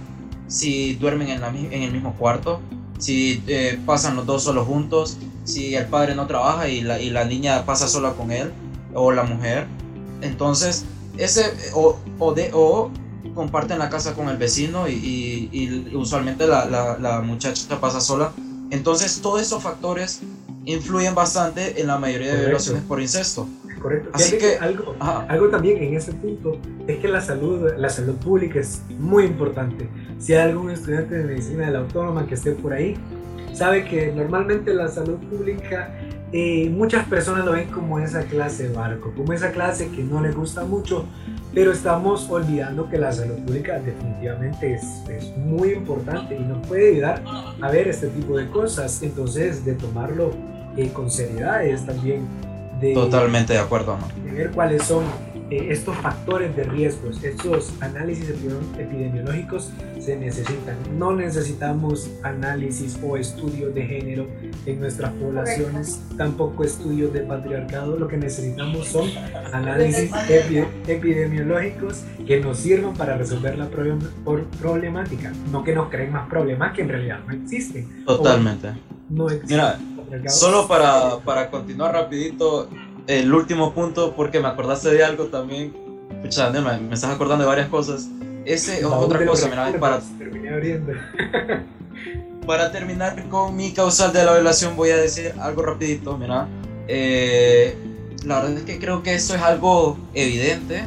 si 0.48 0.94
duermen 0.94 1.28
en, 1.28 1.42
en 1.44 1.82
el 1.82 1.92
mismo 1.92 2.14
cuarto, 2.16 2.60
si 2.98 3.44
eh, 3.46 3.78
pasan 3.86 4.16
los 4.16 4.26
dos 4.26 4.42
solos 4.42 4.66
juntos, 4.66 5.18
si 5.44 5.74
el 5.74 5.86
padre 5.86 6.14
no 6.14 6.26
trabaja 6.26 6.68
y 6.68 6.80
la, 6.80 7.00
y 7.00 7.10
la 7.10 7.24
niña 7.24 7.64
pasa 7.64 7.86
sola 7.86 8.14
con 8.14 8.32
él 8.32 8.52
o 8.94 9.12
la 9.12 9.22
mujer. 9.22 9.66
Entonces, 10.22 10.84
ese 11.16 11.52
o, 11.74 11.98
o, 12.18 12.34
de, 12.34 12.50
o 12.52 12.90
comparten 13.34 13.78
la 13.78 13.90
casa 13.90 14.14
con 14.14 14.28
el 14.28 14.36
vecino 14.36 14.88
y, 14.88 15.90
usualmente 15.94 16.46
la, 16.46 16.64
la, 16.98 17.20
muchacha 17.20 17.80
pasa 17.80 18.00
sola. 18.00 18.32
Entonces 18.70 19.20
todos 19.20 19.40
esos 19.40 19.62
factores 19.62 20.20
influyen 20.64 21.14
bastante 21.14 21.80
en 21.80 21.86
la 21.86 21.98
mayoría 21.98 22.34
de 22.34 22.40
violaciones 22.40 22.82
por 22.82 23.00
incesto. 23.00 23.46
Correcto. 23.80 24.10
Así 24.12 24.38
que, 24.38 24.56
algo, 24.56 24.96
algo 25.00 25.48
también 25.48 25.82
en 25.82 25.94
ese 25.94 26.12
punto 26.12 26.58
es 26.86 26.98
que 26.98 27.08
la 27.08 27.20
salud, 27.20 27.70
la 27.76 27.88
salud 27.88 28.16
pública 28.16 28.60
es 28.60 28.82
muy 28.98 29.24
importante. 29.24 29.88
Si 30.18 30.34
hay 30.34 30.50
algún 30.50 30.70
estudiante 30.70 31.14
de 31.14 31.24
medicina 31.24 31.66
de 31.66 31.72
la 31.72 31.78
autónoma 31.80 32.26
que 32.26 32.34
esté 32.34 32.52
por 32.52 32.72
ahí, 32.72 32.96
sabe 33.52 33.84
que 33.84 34.12
normalmente 34.12 34.74
la 34.74 34.88
salud 34.88 35.18
pública 35.30 35.92
eh, 36.30 36.68
muchas 36.68 37.06
personas 37.06 37.46
lo 37.46 37.52
ven 37.52 37.70
como 37.70 37.98
esa 37.98 38.22
clase 38.24 38.68
de 38.68 38.74
barco, 38.74 39.12
como 39.16 39.32
esa 39.32 39.50
clase 39.50 39.88
que 39.88 40.02
no 40.02 40.20
le 40.20 40.30
gusta 40.30 40.62
mucho, 40.64 41.06
pero 41.54 41.72
estamos 41.72 42.28
olvidando 42.28 42.88
que 42.90 42.98
la 42.98 43.12
salud 43.12 43.36
pública 43.46 43.78
definitivamente 43.78 44.74
es, 44.74 44.84
es, 45.08 45.34
muy 45.38 45.70
importante 45.70 46.36
y 46.36 46.40
nos 46.40 46.66
puede 46.66 46.92
ayudar 46.92 47.22
a 47.60 47.70
ver 47.70 47.88
este 47.88 48.08
tipo 48.08 48.36
de 48.36 48.46
cosas. 48.48 49.02
Entonces, 49.02 49.64
de 49.64 49.72
tomarlo 49.72 50.32
eh, 50.76 50.90
con 50.92 51.10
seriedad 51.10 51.64
es 51.64 51.86
también 51.86 52.26
de... 52.80 52.94
Totalmente 52.94 53.52
de 53.52 53.58
acuerdo, 53.58 53.98
¿no? 53.98 54.24
De 54.24 54.32
ver 54.32 54.50
cuáles 54.50 54.82
son 54.84 55.04
eh, 55.50 55.68
estos 55.70 55.96
factores 55.96 56.54
de 56.54 56.64
riesgos, 56.64 57.24
estos 57.24 57.72
análisis 57.80 58.28
epidemiológicos 58.28 59.70
se 59.98 60.14
necesitan. 60.14 60.76
No 60.98 61.14
necesitamos 61.14 62.10
análisis 62.22 62.98
o 63.02 63.16
estudios 63.16 63.74
de 63.74 63.82
género 63.86 64.26
en 64.66 64.78
nuestras 64.78 65.10
poblaciones, 65.12 66.02
tampoco 66.18 66.64
estudios 66.64 67.14
de 67.14 67.20
patriarcado. 67.20 67.96
Lo 67.96 68.08
que 68.08 68.18
necesitamos 68.18 68.88
son 68.88 69.08
análisis 69.54 70.10
epidemiológicos 70.86 72.02
que 72.26 72.40
nos 72.40 72.58
sirvan 72.58 72.92
para 72.92 73.16
resolver 73.16 73.56
la 73.56 73.70
problemática, 74.60 75.32
no 75.50 75.64
que 75.64 75.74
nos 75.74 75.88
creen 75.88 76.12
más 76.12 76.28
problemas 76.28 76.74
que 76.74 76.82
en 76.82 76.90
realidad 76.90 77.20
no 77.26 77.32
existen. 77.32 78.04
Totalmente. 78.04 78.68
no 79.08 79.30
existen. 79.30 79.56
Mira, 79.56 79.78
solo 80.28 80.68
para, 80.68 81.18
para 81.18 81.50
continuar 81.50 81.92
rapidito, 81.92 82.68
el 83.06 83.32
último 83.32 83.72
punto, 83.72 84.14
porque 84.14 84.40
me 84.40 84.48
acordaste 84.48 84.90
de 84.90 85.04
algo 85.04 85.26
también. 85.26 85.72
Pucha, 86.22 86.50
me, 86.50 86.60
me 86.60 86.94
estás 86.94 87.10
acordando 87.10 87.44
de 87.44 87.48
varias 87.48 87.68
cosas. 87.68 88.08
Ese, 88.44 88.84
otra 88.84 89.24
cosa, 89.26 89.48
mira, 89.48 89.72
para, 89.78 90.00
para 92.46 92.72
terminar 92.72 93.28
con 93.28 93.56
mi 93.56 93.72
causal 93.72 94.12
de 94.12 94.24
la 94.24 94.34
violación, 94.34 94.74
voy 94.76 94.90
a 94.90 94.96
decir 94.96 95.34
algo 95.40 95.62
rapidito, 95.62 96.16
mira. 96.16 96.48
Eh, 96.86 97.76
la 98.24 98.40
verdad 98.40 98.58
es 98.58 98.62
que 98.64 98.78
creo 98.78 99.02
que 99.02 99.14
eso 99.14 99.34
es 99.34 99.42
algo 99.42 99.98
evidente 100.14 100.82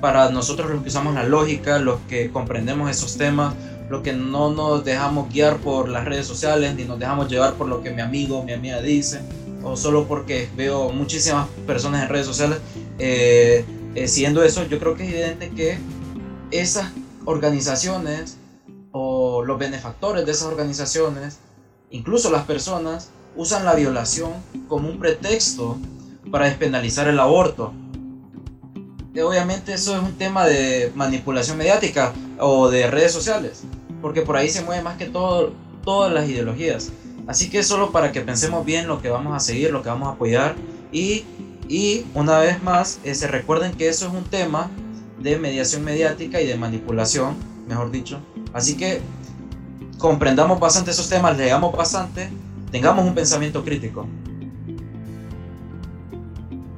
para 0.00 0.28
nosotros 0.30 0.70
los 0.70 0.82
que 0.82 0.88
usamos 0.88 1.14
la 1.14 1.24
lógica, 1.24 1.78
los 1.78 1.98
que 2.08 2.30
comprendemos 2.30 2.90
esos 2.90 3.16
temas, 3.16 3.54
los 3.88 4.02
que 4.02 4.12
no 4.12 4.50
nos 4.50 4.84
dejamos 4.84 5.32
guiar 5.32 5.58
por 5.58 5.88
las 5.88 6.04
redes 6.04 6.26
sociales, 6.26 6.74
ni 6.74 6.84
nos 6.84 6.98
dejamos 6.98 7.28
llevar 7.28 7.54
por 7.54 7.68
lo 7.68 7.82
que 7.82 7.90
mi 7.90 8.00
amigo 8.00 8.42
mi 8.42 8.52
amiga 8.52 8.80
dice 8.80 9.20
o 9.62 9.76
solo 9.76 10.06
porque 10.06 10.48
veo 10.56 10.90
muchísimas 10.90 11.48
personas 11.66 12.02
en 12.02 12.08
redes 12.10 12.26
sociales 12.26 12.58
eh, 12.98 13.64
eh, 13.94 14.08
siguiendo 14.08 14.42
eso, 14.42 14.64
yo 14.64 14.78
creo 14.78 14.96
que 14.96 15.04
es 15.04 15.10
evidente 15.10 15.50
que 15.50 15.78
esas 16.50 16.90
organizaciones 17.24 18.38
o 18.90 19.44
los 19.44 19.58
benefactores 19.58 20.26
de 20.26 20.32
esas 20.32 20.48
organizaciones, 20.48 21.38
incluso 21.90 22.30
las 22.30 22.44
personas, 22.44 23.10
usan 23.36 23.64
la 23.64 23.74
violación 23.74 24.32
como 24.68 24.88
un 24.88 24.98
pretexto 24.98 25.78
para 26.30 26.46
despenalizar 26.46 27.08
el 27.08 27.18
aborto. 27.20 27.72
Y 29.14 29.20
obviamente 29.20 29.72
eso 29.72 29.96
es 29.96 30.02
un 30.02 30.14
tema 30.14 30.44
de 30.46 30.90
manipulación 30.96 31.56
mediática 31.56 32.12
o 32.38 32.68
de 32.68 32.90
redes 32.90 33.12
sociales, 33.12 33.62
porque 34.04 34.20
por 34.20 34.36
ahí 34.36 34.50
se 34.50 34.62
mueve 34.62 34.82
más 34.82 34.98
que 34.98 35.06
todo 35.06 35.54
todas 35.82 36.12
las 36.12 36.28
ideologías. 36.28 36.92
Así 37.26 37.48
que 37.48 37.62
solo 37.62 37.90
para 37.90 38.12
que 38.12 38.20
pensemos 38.20 38.62
bien 38.66 38.86
lo 38.86 39.00
que 39.00 39.08
vamos 39.08 39.34
a 39.34 39.40
seguir, 39.40 39.70
lo 39.70 39.82
que 39.82 39.88
vamos 39.88 40.08
a 40.08 40.12
apoyar 40.12 40.56
y, 40.92 41.24
y 41.70 42.04
una 42.12 42.38
vez 42.38 42.62
más 42.62 43.00
eh, 43.02 43.14
se 43.14 43.28
recuerden 43.28 43.72
que 43.72 43.88
eso 43.88 44.06
es 44.06 44.12
un 44.12 44.24
tema 44.24 44.70
de 45.20 45.38
mediación 45.38 45.84
mediática 45.84 46.38
y 46.42 46.46
de 46.46 46.54
manipulación, 46.54 47.34
mejor 47.66 47.90
dicho. 47.90 48.20
Así 48.52 48.76
que 48.76 49.00
comprendamos 49.96 50.60
bastante 50.60 50.90
esos 50.90 51.08
temas, 51.08 51.38
leamos 51.38 51.74
bastante, 51.74 52.28
tengamos 52.70 53.06
un 53.06 53.14
pensamiento 53.14 53.64
crítico. 53.64 54.06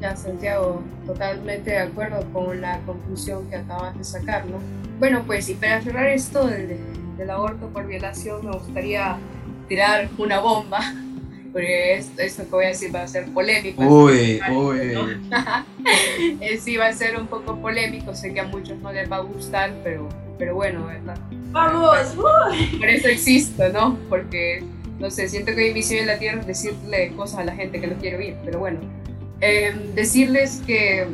Ya, 0.01 0.15
Santiago, 0.15 0.81
totalmente 1.05 1.71
de 1.71 1.79
acuerdo 1.79 2.25
con 2.33 2.61
la 2.61 2.79
conclusión 2.83 3.51
que 3.51 3.57
acabas 3.57 3.99
de 3.99 4.05
sacar, 4.05 4.47
¿no? 4.47 4.59
Bueno, 5.01 5.25
pues 5.27 5.49
y 5.49 5.55
para 5.55 5.83
cerrar 5.83 6.07
esto 6.07 6.47
del, 6.47 6.79
del 7.17 7.31
aborto 7.31 7.69
por 7.69 7.87
violación, 7.87 8.45
me 8.45 8.53
gustaría 8.53 9.17
tirar 9.69 10.09
una 10.19 10.41
bomba, 10.41 10.81
porque 11.53 11.95
esto, 11.95 12.23
esto, 12.23 12.45
que 12.45 12.51
voy 12.51 12.65
a 12.67 12.69
decir 12.69 12.95
va 12.95 13.03
a 13.03 13.09
ser 13.09 13.27
polémico. 13.33 13.83
Uy, 13.83 14.41
uy. 14.51 14.95
sí, 16.61 16.77
va 16.77 16.89
a 16.89 16.93
ser 16.93 17.19
un 17.19 17.27
poco 17.27 17.57
polémico, 17.61 18.15
sé 18.15 18.33
que 18.33 18.41
a 18.41 18.45
muchos 18.45 18.79
no 18.79 18.93
les 18.93 19.11
va 19.11 19.17
a 19.17 19.21
gustar, 19.21 19.73
pero, 19.83 20.09
pero 20.39 20.55
bueno, 20.55 20.87
¿verdad? 20.87 21.19
Vamos, 21.51 22.15
por 22.79 22.89
eso 22.89 23.09
existo, 23.09 23.69
¿no? 23.71 23.99
Porque, 24.09 24.63
no 24.99 25.11
sé, 25.11 25.29
siento 25.29 25.55
que 25.55 25.69
mi 25.69 25.75
misión 25.75 26.01
en 26.01 26.07
la 26.09 26.19
Tierra 26.19 26.41
es 26.41 26.47
decirle 26.47 27.13
cosas 27.17 27.41
a 27.41 27.45
la 27.45 27.55
gente 27.55 27.81
que 27.81 27.87
no 27.87 27.97
quiere 27.97 28.19
oír, 28.19 28.37
pero 28.45 28.59
bueno. 28.59 28.81
em, 29.41 29.95
decirles 29.95 30.63
que 30.67 31.07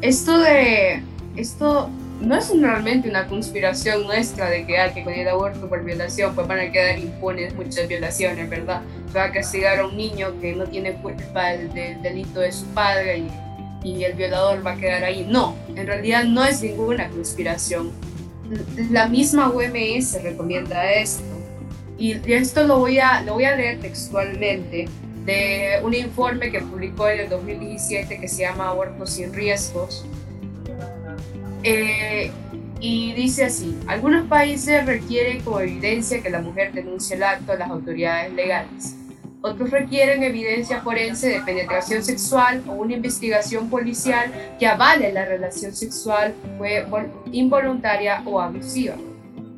esto 0.00 0.38
de 0.38 1.02
esto 1.36 1.90
no 2.20 2.36
es 2.36 2.50
realmente 2.58 3.08
una 3.08 3.26
conspiración 3.26 4.04
nuestra 4.04 4.50
de 4.50 4.66
que, 4.66 4.78
ah, 4.78 4.92
con 4.92 5.12
el 5.12 5.28
aborto 5.28 5.68
por 5.68 5.84
violación 5.84 6.34
pues 6.34 6.46
van 6.46 6.60
a 6.60 6.72
quedar 6.72 6.98
impunes 6.98 7.54
muchas 7.54 7.86
violaciones, 7.86 8.48
¿verdad? 8.48 8.82
Va 9.16 9.24
a 9.24 9.32
castigar 9.32 9.78
a 9.78 9.86
un 9.86 9.96
niño 9.96 10.38
que 10.40 10.54
no 10.54 10.64
tiene 10.64 10.94
culpa 10.94 11.50
del, 11.50 12.02
delito 12.02 12.40
de 12.40 12.50
su 12.50 12.66
padre 12.66 13.24
y, 13.84 13.88
y 13.88 14.04
el 14.04 14.14
violador 14.14 14.66
va 14.66 14.72
a 14.72 14.76
quedar 14.76 15.04
ahí. 15.04 15.26
No, 15.28 15.54
en 15.74 15.86
realidad 15.86 16.24
no 16.24 16.44
es 16.44 16.62
ninguna 16.62 17.08
conspiración. 17.08 17.92
La 18.90 19.08
misma 19.08 19.50
OMS 19.50 20.22
recomienda 20.22 20.90
esto. 20.92 21.22
Y 21.98 22.12
esto 22.32 22.64
lo 22.64 22.78
voy 22.78 22.98
a, 22.98 23.22
lo 23.22 23.34
voy 23.34 23.44
a 23.44 23.56
leer 23.56 23.80
textualmente 23.80 24.88
de 25.24 25.80
un 25.82 25.94
informe 25.94 26.50
que 26.50 26.60
publicó 26.60 27.08
en 27.08 27.20
el 27.20 27.28
2017 27.28 28.18
que 28.18 28.28
se 28.28 28.42
llama 28.42 28.68
Abortos 28.68 29.10
sin 29.10 29.32
riesgos 29.32 30.06
eh, 31.70 32.30
y 32.80 33.12
dice 33.12 33.44
así, 33.44 33.78
algunos 33.86 34.26
países 34.26 34.86
requieren 34.86 35.42
como 35.42 35.60
evidencia 35.60 36.22
que 36.22 36.30
la 36.30 36.40
mujer 36.40 36.72
denuncie 36.72 37.16
el 37.16 37.22
acto 37.22 37.52
a 37.52 37.56
las 37.56 37.68
autoridades 37.68 38.32
legales. 38.32 38.96
Otros 39.42 39.70
requieren 39.70 40.22
evidencia 40.22 40.80
forense 40.80 41.28
de 41.28 41.40
penetración 41.42 42.02
sexual 42.02 42.64
o 42.66 42.72
una 42.72 42.94
investigación 42.94 43.68
policial 43.68 44.32
que 44.58 44.66
avale 44.66 45.12
la 45.12 45.26
relación 45.26 45.74
sexual 45.74 46.34
fue 46.56 46.86
involuntaria 47.32 48.22
o 48.24 48.40
abusiva. 48.40 48.96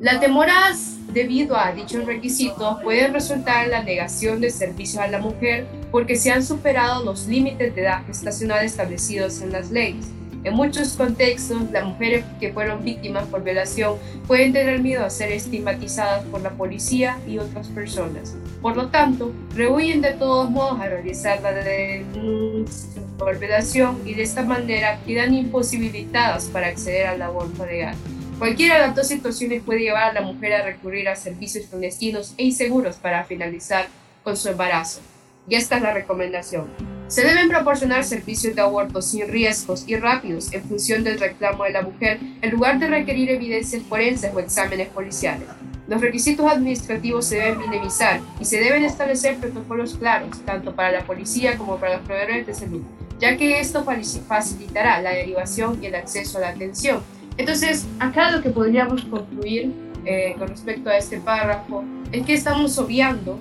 Las 0.01 0.19
demoras 0.19 0.97
debido 1.13 1.55
a 1.55 1.71
dichos 1.71 2.05
requisitos 2.05 2.81
pueden 2.83 3.13
resultar 3.13 3.65
en 3.65 3.71
la 3.71 3.83
negación 3.83 4.41
de 4.41 4.49
servicios 4.49 5.01
a 5.01 5.07
la 5.07 5.19
mujer 5.19 5.65
porque 5.91 6.17
se 6.17 6.31
han 6.31 6.43
superado 6.43 7.05
los 7.05 7.27
límites 7.27 7.73
de 7.73 7.81
edad 7.81 8.05
gestacional 8.05 8.65
establecidos 8.65 9.41
en 9.41 9.53
las 9.53 9.71
leyes. 9.71 10.07
En 10.43 10.55
muchos 10.55 10.93
contextos, 10.93 11.69
las 11.71 11.85
mujeres 11.85 12.25
que 12.39 12.51
fueron 12.51 12.83
víctimas 12.83 13.27
por 13.27 13.43
violación 13.43 13.97
pueden 14.25 14.53
tener 14.53 14.79
miedo 14.79 15.05
a 15.05 15.09
ser 15.11 15.31
estigmatizadas 15.31 16.25
por 16.25 16.41
la 16.41 16.49
policía 16.49 17.19
y 17.27 17.37
otras 17.37 17.67
personas. 17.67 18.35
Por 18.59 18.75
lo 18.75 18.87
tanto, 18.87 19.31
rehuyen 19.55 20.01
de 20.01 20.13
todos 20.13 20.49
modos 20.49 20.79
a 20.79 20.87
realizar 20.87 21.41
la 21.43 21.53
denuncia 21.53 23.01
por 23.19 23.37
violación 23.37 24.01
y 24.03 24.15
de 24.15 24.23
esta 24.23 24.41
manera 24.41 24.99
quedan 25.05 25.35
imposibilitadas 25.35 26.45
para 26.45 26.67
acceder 26.67 27.05
al 27.05 27.21
aborto 27.21 27.63
legal. 27.65 27.95
Cualquiera 28.39 28.75
de 28.75 28.87
las 28.87 28.95
dos 28.95 29.07
situaciones 29.07 29.61
puede 29.61 29.81
llevar 29.81 30.09
a 30.09 30.13
la 30.13 30.21
mujer 30.21 30.53
a 30.53 30.63
recurrir 30.63 31.07
a 31.07 31.15
servicios 31.15 31.67
clandestinos 31.67 32.33
e 32.39 32.45
inseguros 32.45 32.95
para 32.95 33.23
finalizar 33.25 33.85
con 34.23 34.35
su 34.35 34.49
embarazo. 34.49 35.01
Y 35.47 35.55
esta 35.55 35.77
es 35.77 35.81
la 35.81 35.93
recomendación. 35.93 36.67
Se 37.07 37.23
deben 37.23 37.49
proporcionar 37.49 38.05
servicios 38.05 38.55
de 38.55 38.61
aborto 38.61 39.01
sin 39.01 39.27
riesgos 39.27 39.83
y 39.85 39.97
rápidos 39.97 40.53
en 40.53 40.63
función 40.63 41.03
del 41.03 41.19
reclamo 41.19 41.65
de 41.65 41.71
la 41.71 41.81
mujer 41.81 42.19
en 42.41 42.51
lugar 42.51 42.79
de 42.79 42.87
requerir 42.87 43.29
evidencias 43.29 43.83
forenses 43.83 44.33
o 44.33 44.39
exámenes 44.39 44.87
policiales. 44.87 45.47
Los 45.87 45.99
requisitos 45.99 46.49
administrativos 46.49 47.25
se 47.25 47.35
deben 47.35 47.59
minimizar 47.59 48.21
y 48.39 48.45
se 48.45 48.59
deben 48.59 48.85
establecer 48.85 49.35
protocolos 49.37 49.95
claros, 49.95 50.39
tanto 50.45 50.73
para 50.73 50.91
la 50.91 51.05
policía 51.05 51.57
como 51.57 51.75
para 51.77 51.97
los 51.97 52.05
proveedores 52.05 52.47
de 52.47 52.53
salud, 52.53 52.81
ya 53.19 53.35
que 53.35 53.59
esto 53.59 53.83
facilitará 53.83 55.01
la 55.01 55.11
derivación 55.11 55.83
y 55.83 55.87
el 55.87 55.95
acceso 55.95 56.37
a 56.37 56.41
la 56.41 56.49
atención. 56.49 57.01
Entonces, 57.35 57.87
acá 57.99 58.31
lo 58.31 58.41
que 58.41 58.51
podríamos 58.51 59.03
concluir 59.03 59.73
eh, 60.05 60.33
con 60.39 60.47
respecto 60.47 60.89
a 60.89 60.95
este 60.95 61.19
párrafo 61.19 61.83
es 62.11 62.25
que 62.25 62.35
estamos 62.35 62.77
obviando, 62.77 63.37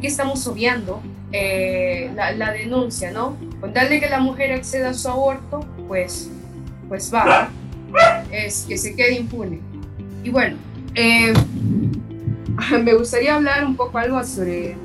que 0.00 0.06
estamos 0.06 0.46
obviando 0.46 1.00
eh, 1.32 2.10
la, 2.14 2.52
denuncia, 2.52 3.10
¿no? 3.10 3.36
Con 3.60 3.72
tal 3.72 3.88
de 3.88 4.00
que 4.00 4.08
la 4.08 4.20
mujer 4.20 4.52
acceda 4.52 4.90
a 4.90 4.94
su 4.94 5.08
aborto, 5.08 5.60
pues, 5.86 6.30
pues 6.88 7.12
va, 7.12 7.50
es 8.30 8.64
que 8.68 8.78
se 8.78 8.94
quede 8.94 9.14
impune. 9.14 9.60
Y 10.24 10.30
bueno, 10.30 10.56
eh, 10.94 11.32
me 12.82 12.94
gustaría 12.94 13.34
hablar 13.34 13.64
un 13.64 13.76
poco 13.76 13.98
algo 13.98 14.22
sobre 14.24 14.76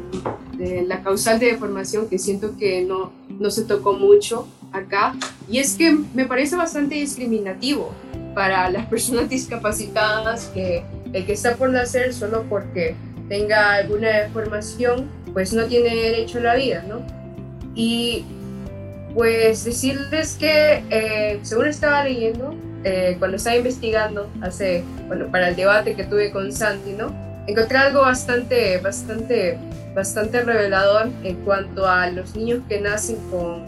la 0.87 1.01
causal 1.01 1.39
de 1.39 1.47
deformación 1.47 2.07
que 2.07 2.17
siento 2.17 2.55
que 2.57 2.83
no, 2.83 3.11
no 3.27 3.51
se 3.51 3.63
tocó 3.63 3.93
mucho 3.93 4.47
acá, 4.71 5.13
y 5.49 5.59
es 5.59 5.75
que 5.75 5.95
me 6.13 6.25
parece 6.25 6.55
bastante 6.55 6.95
discriminativo 6.95 7.91
para 8.33 8.69
las 8.69 8.85
personas 8.87 9.29
discapacitadas 9.29 10.47
que 10.53 10.83
el 11.13 11.25
que 11.25 11.33
está 11.33 11.55
por 11.55 11.69
nacer 11.69 12.13
solo 12.13 12.45
porque 12.49 12.95
tenga 13.33 13.73
alguna 13.73 14.09
deformación 14.09 15.09
pues 15.33 15.53
no 15.53 15.65
tiene 15.65 15.89
derecho 15.95 16.37
a 16.37 16.41
la 16.41 16.55
vida, 16.55 16.85
¿no? 16.87 17.01
Y 17.73 18.25
pues 19.15 19.65
decirles 19.65 20.35
que, 20.39 20.83
eh, 20.91 21.39
según 21.41 21.65
estaba 21.65 22.03
leyendo, 22.03 22.53
eh, 22.83 23.15
cuando 23.17 23.37
estaba 23.37 23.55
investigando, 23.55 24.29
hace, 24.41 24.83
bueno, 25.07 25.31
para 25.31 25.49
el 25.49 25.55
debate 25.55 25.95
que 25.95 26.03
tuve 26.03 26.31
con 26.31 26.51
Santi, 26.51 26.91
¿no? 26.91 27.11
Encontré 27.47 27.77
algo 27.77 28.01
bastante, 28.01 28.77
bastante, 28.77 29.57
bastante 29.95 30.41
revelador 30.43 31.09
en 31.23 31.37
cuanto 31.37 31.87
a 31.87 32.11
los 32.11 32.35
niños 32.35 32.61
que 32.69 32.81
nacen 32.81 33.17
con 33.31 33.63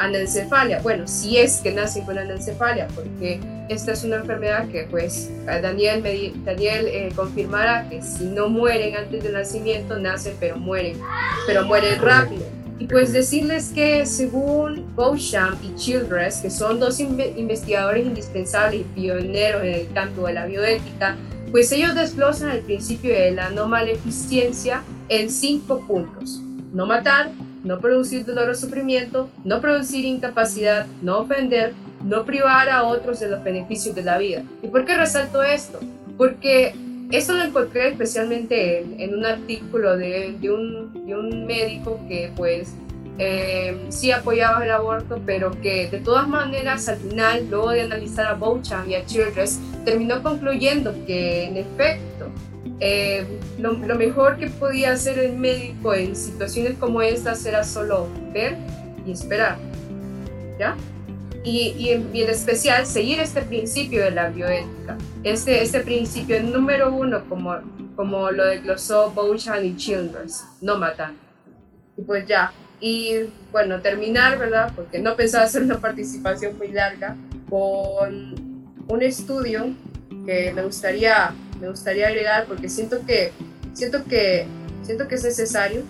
anencefalia. 0.00 0.80
Bueno, 0.80 1.06
si 1.06 1.38
es 1.38 1.60
que 1.60 1.70
nacen 1.70 2.04
con 2.04 2.18
anencefalia, 2.18 2.88
porque 2.96 3.38
esta 3.68 3.92
es 3.92 4.04
una 4.04 4.16
enfermedad 4.16 4.68
que 4.68 4.86
pues 4.90 5.30
Daniel, 5.46 6.02
me, 6.02 6.32
Daniel 6.44 6.86
eh, 6.86 7.12
confirmará 7.14 7.88
que 7.88 8.02
si 8.02 8.24
no 8.24 8.48
mueren 8.48 8.96
antes 8.96 9.22
del 9.22 9.32
nacimiento, 9.32 9.98
nacen 9.98 10.34
pero 10.38 10.56
mueren, 10.56 10.98
pero 11.46 11.64
mueren 11.64 12.00
rápido. 12.00 12.44
Y 12.78 12.86
pues 12.86 13.12
decirles 13.12 13.70
que 13.72 14.04
según 14.04 14.84
Beauchamp 14.96 15.62
y 15.62 15.74
Childress, 15.76 16.38
que 16.38 16.50
son 16.50 16.80
dos 16.80 16.98
investigadores 16.98 18.04
indispensables 18.04 18.80
y 18.80 18.84
pioneros 18.84 19.62
en 19.62 19.74
el 19.74 19.92
campo 19.92 20.26
de 20.26 20.34
la 20.34 20.46
bioética, 20.46 21.16
pues 21.52 21.70
ellos 21.70 21.94
desglosan 21.94 22.50
el 22.50 22.60
principio 22.60 23.14
de 23.14 23.30
la 23.30 23.50
no 23.50 23.68
maleficencia 23.68 24.82
en 25.08 25.30
cinco 25.30 25.86
puntos. 25.86 26.40
No 26.72 26.84
matar, 26.84 27.30
no 27.62 27.78
producir 27.78 28.26
dolor 28.26 28.50
o 28.50 28.54
sufrimiento, 28.56 29.30
no 29.44 29.60
producir 29.60 30.04
incapacidad, 30.04 30.86
no 31.00 31.20
ofender, 31.20 31.72
no 32.04 32.24
privar 32.24 32.68
a 32.68 32.84
otros 32.84 33.18
de 33.20 33.28
los 33.28 33.42
beneficios 33.42 33.94
de 33.94 34.02
la 34.02 34.18
vida. 34.18 34.44
¿Y 34.62 34.68
por 34.68 34.84
qué 34.84 34.96
resalto 34.96 35.42
esto? 35.42 35.80
Porque 36.16 36.74
esto 37.10 37.32
lo 37.32 37.44
encontré 37.44 37.88
especialmente 37.88 38.80
en, 38.98 39.14
un 39.14 39.24
artículo 39.24 39.96
de, 39.96 40.36
un, 40.50 41.06
de, 41.06 41.16
un, 41.16 41.46
médico 41.46 42.00
que 42.08 42.30
pues 42.36 42.74
eh, 43.18 43.76
sí 43.88 44.10
apoyaba 44.10 44.64
el 44.64 44.70
aborto, 44.70 45.20
pero 45.24 45.50
que 45.60 45.88
de 45.88 45.98
todas 45.98 46.28
maneras 46.28 46.88
al 46.88 46.96
final, 46.96 47.46
luego 47.50 47.70
de 47.70 47.82
analizar 47.82 48.26
a 48.26 48.34
Beauchamp 48.34 48.88
y 48.88 48.96
a 48.96 49.06
Childress, 49.06 49.60
terminó 49.84 50.22
concluyendo 50.22 50.92
que 51.06 51.44
en 51.44 51.56
efecto 51.56 52.28
eh, 52.80 53.24
lo, 53.58 53.72
lo, 53.74 53.94
mejor 53.94 54.36
que 54.36 54.48
podía 54.48 54.92
hacer 54.92 55.18
el 55.18 55.36
médico 55.36 55.94
en 55.94 56.16
situaciones 56.16 56.74
como 56.78 57.00
estas 57.00 57.46
era 57.46 57.64
solo 57.64 58.08
ver 58.32 58.56
y 59.06 59.12
esperar. 59.12 59.56
¿Ya? 60.58 60.76
Y, 61.44 61.74
y, 61.78 61.90
en, 61.90 62.10
especial 62.30 62.86
seguir 62.86 63.20
este 63.20 63.42
principio 63.42 64.02
de 64.02 64.10
la 64.12 64.30
bioética, 64.30 64.96
este, 65.22 65.62
este 65.62 65.80
principio 65.80 66.42
número 66.42 66.92
uno, 66.92 67.28
como, 67.28 67.54
como 67.94 68.30
lo 68.30 68.46
desglosó 68.46 69.10
Bouchan 69.10 69.64
y 69.64 69.76
Childress, 69.76 70.44
no 70.62 70.78
matar. 70.78 71.12
Y 71.98 72.02
pues 72.02 72.26
ya, 72.26 72.50
y 72.80 73.30
bueno, 73.52 73.80
terminar, 73.80 74.38
¿verdad? 74.38 74.72
Porque 74.74 74.98
no 74.98 75.14
pensaba 75.16 75.44
hacer 75.44 75.62
una 75.62 75.78
participación 75.78 76.56
muy 76.56 76.68
larga, 76.68 77.14
con 77.50 78.72
un 78.88 79.02
estudio 79.02 79.74
que 80.24 80.52
me 80.54 80.62
gustaría 80.62 81.34
me 81.60 81.70
gustaría 81.70 82.08
agregar 82.08 82.46
porque 82.46 82.68
siento 82.68 83.04
que, 83.06 83.32
siento 83.72 84.04
que, 84.04 84.46
siento 84.82 85.08
que 85.08 85.14
es 85.14 85.24
necesario. 85.24 85.82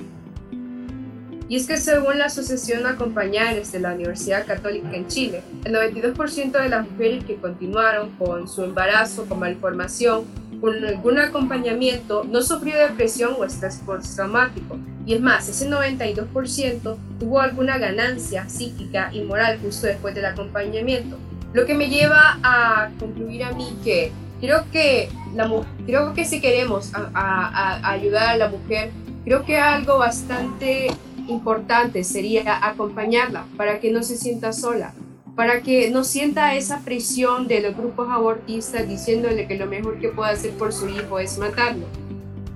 Y 1.48 1.56
es 1.56 1.66
que 1.66 1.76
según 1.76 2.18
la 2.18 2.26
Asociación 2.26 2.86
Acompañares 2.86 3.70
de 3.72 3.80
la 3.80 3.92
Universidad 3.92 4.46
Católica 4.46 4.88
en 4.92 5.06
Chile, 5.08 5.42
el 5.64 5.74
92% 5.74 6.52
de 6.52 6.68
las 6.68 6.90
mujeres 6.90 7.24
que 7.24 7.36
continuaron 7.36 8.10
con 8.12 8.48
su 8.48 8.64
embarazo 8.64 9.26
con 9.26 9.40
malformación, 9.40 10.24
con 10.60 10.82
algún 10.82 11.18
acompañamiento, 11.18 12.24
no 12.24 12.40
sufrió 12.40 12.78
depresión 12.78 13.34
o 13.38 13.44
estrés 13.44 13.82
postraumático. 13.84 14.78
Y 15.04 15.12
es 15.12 15.20
más, 15.20 15.46
ese 15.48 15.68
92% 15.68 16.96
tuvo 17.20 17.40
alguna 17.40 17.76
ganancia 17.76 18.48
psíquica 18.48 19.10
y 19.12 19.22
moral 19.22 19.58
justo 19.62 19.86
después 19.86 20.14
del 20.14 20.24
acompañamiento. 20.24 21.18
Lo 21.52 21.66
que 21.66 21.74
me 21.74 21.88
lleva 21.88 22.38
a 22.42 22.88
concluir 22.98 23.44
a 23.44 23.52
mí 23.52 23.76
que 23.84 24.10
creo 24.40 24.64
que, 24.72 25.10
la, 25.34 25.50
creo 25.84 26.14
que 26.14 26.24
si 26.24 26.40
queremos 26.40 26.92
ayudar 27.12 28.28
a 28.30 28.36
la 28.38 28.48
mujer, 28.48 28.90
creo 29.24 29.44
que 29.44 29.58
algo 29.58 29.98
bastante 29.98 30.88
importante 31.28 32.04
sería 32.04 32.66
acompañarla 32.66 33.46
para 33.56 33.80
que 33.80 33.90
no 33.90 34.02
se 34.02 34.16
sienta 34.16 34.52
sola, 34.52 34.94
para 35.36 35.62
que 35.62 35.90
no 35.90 36.04
sienta 36.04 36.54
esa 36.54 36.80
presión 36.80 37.48
de 37.48 37.60
los 37.60 37.76
grupos 37.76 38.08
abortistas 38.10 38.88
diciéndole 38.88 39.46
que 39.46 39.56
lo 39.56 39.66
mejor 39.66 39.98
que 39.98 40.08
puede 40.08 40.32
hacer 40.32 40.52
por 40.52 40.72
su 40.72 40.88
hijo 40.88 41.18
es 41.18 41.38
matarlo. 41.38 41.86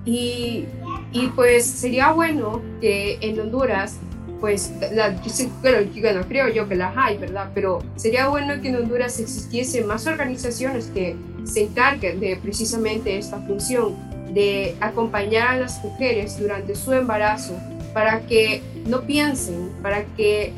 Y, 0.04 0.64
y 1.12 1.26
pues 1.34 1.66
sería 1.66 2.12
bueno 2.12 2.62
que 2.80 3.18
en 3.20 3.38
Honduras 3.40 3.98
pues, 4.40 4.72
la, 4.92 5.20
bueno, 5.60 6.20
creo 6.28 6.48
yo 6.48 6.68
que 6.68 6.76
las 6.76 6.96
hay, 6.96 7.18
¿verdad? 7.18 7.50
Pero 7.54 7.80
sería 7.96 8.28
bueno 8.28 8.60
que 8.60 8.68
en 8.68 8.76
Honduras 8.76 9.18
existiese 9.18 9.84
más 9.84 10.06
organizaciones 10.06 10.86
que 10.86 11.16
se 11.44 11.64
encarguen 11.64 12.20
de 12.20 12.36
precisamente 12.36 13.18
esta 13.18 13.40
función, 13.40 13.96
de 14.32 14.76
acompañar 14.80 15.48
a 15.48 15.56
las 15.58 15.82
mujeres 15.82 16.38
durante 16.38 16.74
su 16.74 16.92
embarazo, 16.92 17.54
para 17.92 18.20
que 18.20 18.62
no 18.86 19.02
piensen, 19.02 19.70
para 19.82 20.04
que 20.16 20.52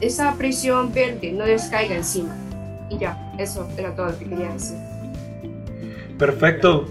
esa 0.00 0.34
presión 0.34 0.92
verde 0.92 1.32
no 1.32 1.46
les 1.46 1.64
caiga 1.64 1.96
encima. 1.96 2.36
Y 2.90 2.98
ya, 2.98 3.32
eso 3.38 3.68
era 3.76 3.94
todo 3.94 4.06
lo 4.06 4.18
que 4.18 4.24
quería 4.24 4.52
decir. 4.52 4.76
Perfecto. 6.18 6.86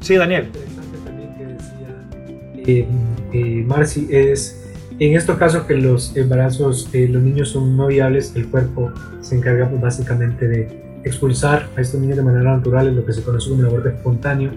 Sí, 0.00 0.16
Daniel. 0.16 0.46
Interesante 0.46 0.98
también 1.04 1.34
que 1.36 1.44
decía 1.44 2.64
eh, 2.66 2.88
eh, 3.32 3.64
Marci 3.66 4.08
es 4.10 4.64
en 5.00 5.16
estos 5.16 5.36
casos 5.38 5.64
que 5.64 5.74
los 5.74 6.16
embarazos, 6.16 6.88
eh, 6.92 7.08
los 7.08 7.20
niños 7.20 7.48
son 7.48 7.76
no 7.76 7.88
viables, 7.88 8.32
el 8.36 8.46
cuerpo 8.46 8.92
se 9.20 9.36
encarga 9.36 9.68
pues, 9.68 9.80
básicamente 9.80 10.46
de 10.46 11.00
expulsar 11.04 11.68
a 11.76 11.80
estos 11.80 12.00
niños 12.00 12.16
de 12.16 12.22
manera 12.22 12.56
natural, 12.56 12.86
en 12.86 12.96
lo 12.96 13.04
que 13.04 13.12
se 13.12 13.22
conoce 13.22 13.50
como 13.50 13.62
el 13.62 13.68
aborto 13.68 13.88
espontáneo. 13.88 14.52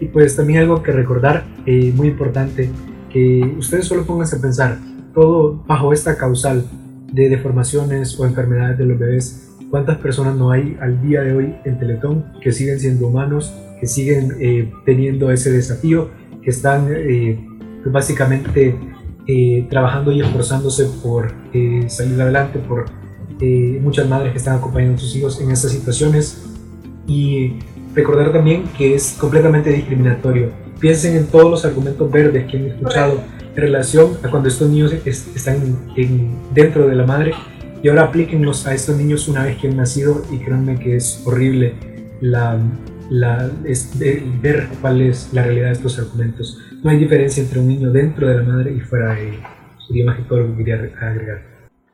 Y 0.00 0.06
pues 0.06 0.36
también 0.36 0.60
algo 0.60 0.82
que 0.82 0.92
recordar, 0.92 1.44
eh, 1.66 1.92
muy 1.94 2.08
importante, 2.08 2.70
que 3.12 3.54
ustedes 3.58 3.86
solo 3.86 4.04
pónganse 4.04 4.36
a 4.36 4.40
pensar, 4.40 4.78
todo 5.14 5.62
bajo 5.66 5.92
esta 5.92 6.16
causal 6.16 6.64
de 7.12 7.28
deformaciones 7.28 8.18
o 8.18 8.24
enfermedades 8.24 8.78
de 8.78 8.86
los 8.86 8.98
bebés, 8.98 9.50
¿cuántas 9.70 9.98
personas 9.98 10.36
no 10.36 10.50
hay 10.50 10.76
al 10.80 11.02
día 11.02 11.22
de 11.22 11.32
hoy 11.32 11.54
en 11.64 11.78
Teletón 11.78 12.24
que 12.40 12.52
siguen 12.52 12.78
siendo 12.78 13.08
humanos, 13.08 13.52
que 13.80 13.86
siguen 13.86 14.36
eh, 14.40 14.72
teniendo 14.84 15.30
ese 15.30 15.50
desafío, 15.50 16.08
que 16.42 16.50
están 16.50 16.86
pues, 16.86 17.92
básicamente 17.92 18.76
eh, 19.32 19.66
trabajando 19.70 20.10
y 20.10 20.20
esforzándose 20.20 20.86
por 21.04 21.32
eh, 21.52 21.84
salir 21.88 22.20
adelante, 22.20 22.58
por 22.58 22.86
eh, 23.38 23.78
muchas 23.80 24.08
madres 24.08 24.32
que 24.32 24.38
están 24.38 24.56
acompañando 24.56 24.96
a 24.96 24.98
sus 24.98 25.14
hijos 25.14 25.40
en 25.40 25.52
estas 25.52 25.70
situaciones 25.70 26.42
y 27.06 27.58
recordar 27.94 28.32
también 28.32 28.64
que 28.76 28.94
es 28.94 29.16
completamente 29.18 29.70
discriminatorio. 29.70 30.50
Piensen 30.78 31.16
en 31.16 31.26
todos 31.26 31.50
los 31.50 31.64
argumentos 31.64 32.10
verdes 32.10 32.50
que 32.50 32.56
han 32.56 32.66
escuchado 32.66 33.22
en 33.54 33.56
relación 33.56 34.16
a 34.22 34.30
cuando 34.30 34.48
estos 34.48 34.68
niños 34.70 34.92
están 34.92 35.78
dentro 36.54 36.86
de 36.86 36.94
la 36.94 37.04
madre 37.04 37.32
y 37.82 37.88
ahora 37.88 38.04
aplíquenlos 38.04 38.66
a 38.66 38.74
estos 38.74 38.96
niños 38.96 39.28
una 39.28 39.44
vez 39.44 39.58
que 39.58 39.68
han 39.68 39.76
nacido 39.76 40.22
y 40.30 40.38
créanme 40.38 40.78
que 40.78 40.96
es 40.96 41.22
horrible 41.26 41.74
la, 42.20 42.58
la, 43.10 43.50
es, 43.64 43.98
ver 44.40 44.68
cuál 44.80 45.00
es 45.00 45.32
la 45.32 45.42
realidad 45.42 45.66
de 45.66 45.72
estos 45.72 45.98
argumentos. 45.98 46.58
No 46.82 46.90
hay 46.90 46.98
diferencia 46.98 47.42
entre 47.42 47.60
un 47.60 47.68
niño 47.68 47.90
dentro 47.90 48.28
de 48.28 48.36
la 48.36 48.42
madre 48.42 48.72
y 48.72 48.80
fuera 48.80 49.14
de 49.14 49.30
ella. 49.30 49.50
Sería 49.86 50.04
más 50.04 50.16
que 50.16 50.22
todo 50.24 50.40
lo 50.40 50.46
que 50.48 50.56
quería 50.58 50.74
agregar. 50.76 51.42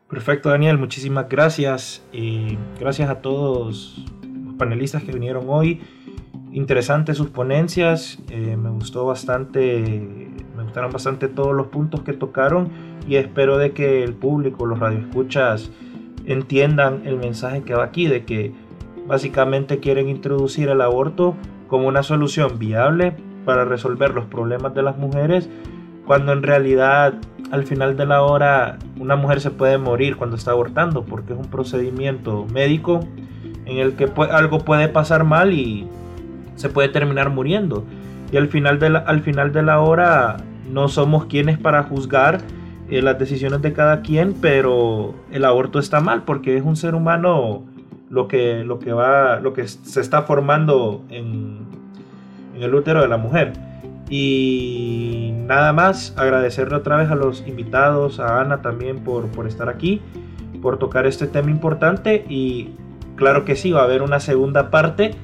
Perfecto, 0.09 0.51
Daniel. 0.51 0.79
Muchísimas 0.79 1.29
gracias. 1.29 2.03
Y 2.13 2.59
gracias 2.79 3.09
a 3.09 3.21
todos 3.21 4.05
panelistas 4.57 5.03
que 5.05 5.13
vinieron 5.13 5.45
hoy. 5.49 5.81
Interesantes 6.53 7.17
sus 7.17 7.29
ponencias. 7.29 8.19
Eh, 8.31 8.57
me 8.57 8.71
gustó 8.71 9.07
bastante. 9.07 10.29
Me 10.57 10.63
gustaron 10.63 10.91
bastante 10.91 11.29
todos 11.29 11.55
los 11.55 11.69
puntos 11.69 12.03
que 12.03 12.13
tocaron. 12.13 12.69
Y 13.09 13.17
espero 13.17 13.59
de 13.59 13.73
que 13.73 14.03
el 14.03 14.15
público, 14.15 14.67
los 14.67 14.79
radioescuchas, 14.79 15.71
entiendan 16.25 17.03
el 17.05 17.17
mensaje 17.17 17.63
que 17.63 17.75
va 17.75 17.85
aquí. 17.85 18.07
De 18.07 18.25
que 18.25 18.53
básicamente 19.07 19.79
quieren 19.79 20.09
introducir 20.09 20.69
el 20.69 20.81
aborto 20.81 21.37
como 21.69 21.89
una 21.89 22.03
solución 22.03 22.59
viable 22.59 23.15
para 23.45 23.65
resolver 23.65 24.13
los 24.13 24.27
problemas 24.27 24.75
de 24.75 24.83
las 24.83 24.99
mujeres, 24.99 25.49
cuando 26.07 26.33
en 26.33 26.43
realidad 26.43 27.15
al 27.51 27.65
final 27.65 27.97
de 27.97 28.07
la 28.07 28.23
hora 28.23 28.79
una 28.99 29.17
mujer 29.17 29.41
se 29.41 29.51
puede 29.51 29.79
morir 29.79 30.17
cuando 30.17 30.37
está 30.37 30.51
abortando, 30.51 31.05
porque 31.05 31.33
es 31.33 31.39
un 31.39 31.47
procedimiento 31.47 32.47
médico 32.53 33.01
en 33.67 33.79
el 33.79 33.95
que 33.95 34.11
algo 34.31 34.61
puede 34.61 34.89
pasar 34.89 35.25
mal 35.25 35.53
y 35.53 35.87
se 36.55 36.69
puede 36.69 36.89
terminar 36.89 37.31
muriendo. 37.31 37.85
Y 38.33 38.37
al 38.37 38.49
final 38.49 38.79
de 38.79 38.91
la, 38.91 38.99
al 39.01 39.21
final 39.21 39.53
de 39.53 39.63
la 39.63 39.81
hora 39.81 40.39
no 40.71 40.89
somos 40.89 41.27
quienes 41.27 41.59
para 41.59 41.83
juzgar 41.85 42.41
eh, 42.89 43.03
las 43.03 43.19
decisiones 43.19 43.63
de 43.63 43.73
cada 43.73 44.01
quien, 44.01 44.35
pero 44.41 45.15
el 45.31 45.45
aborto 45.45 45.79
está 45.79 46.01
mal 46.01 46.23
porque 46.23 46.57
es 46.57 46.65
un 46.65 46.77
ser 46.77 46.95
humano 46.95 47.63
lo 48.09 48.29
que, 48.29 48.65
lo 48.65 48.79
que, 48.79 48.93
va, 48.93 49.41
lo 49.41 49.53
que 49.53 49.67
se 49.67 50.01
está 50.01 50.23
formando 50.23 51.03
en, 51.11 51.59
en 52.55 52.63
el 52.63 52.75
útero 52.75 53.03
de 53.03 53.09
la 53.09 53.17
mujer. 53.17 53.53
Y 54.09 55.33
nada 55.47 55.73
más, 55.73 56.15
agradecerle 56.17 56.77
otra 56.77 56.97
vez 56.97 57.11
a 57.11 57.17
los 57.17 57.47
invitados, 57.47 58.21
a 58.21 58.41
Ana 58.41 58.63
también 58.63 59.01
por, 59.01 59.27
por 59.27 59.49
estar 59.49 59.69
aquí, 59.69 60.01
por 60.63 60.79
tocar 60.79 61.07
este 61.07 61.27
tema 61.27 61.51
importante 61.51 62.25
y 62.29 62.71
claro 63.17 63.45
que 63.45 63.57
sí, 63.57 63.73
va 63.73 63.81
a 63.81 63.85
haber 63.85 64.03
una 64.03 64.21
segunda 64.21 64.71
parte 64.71 65.15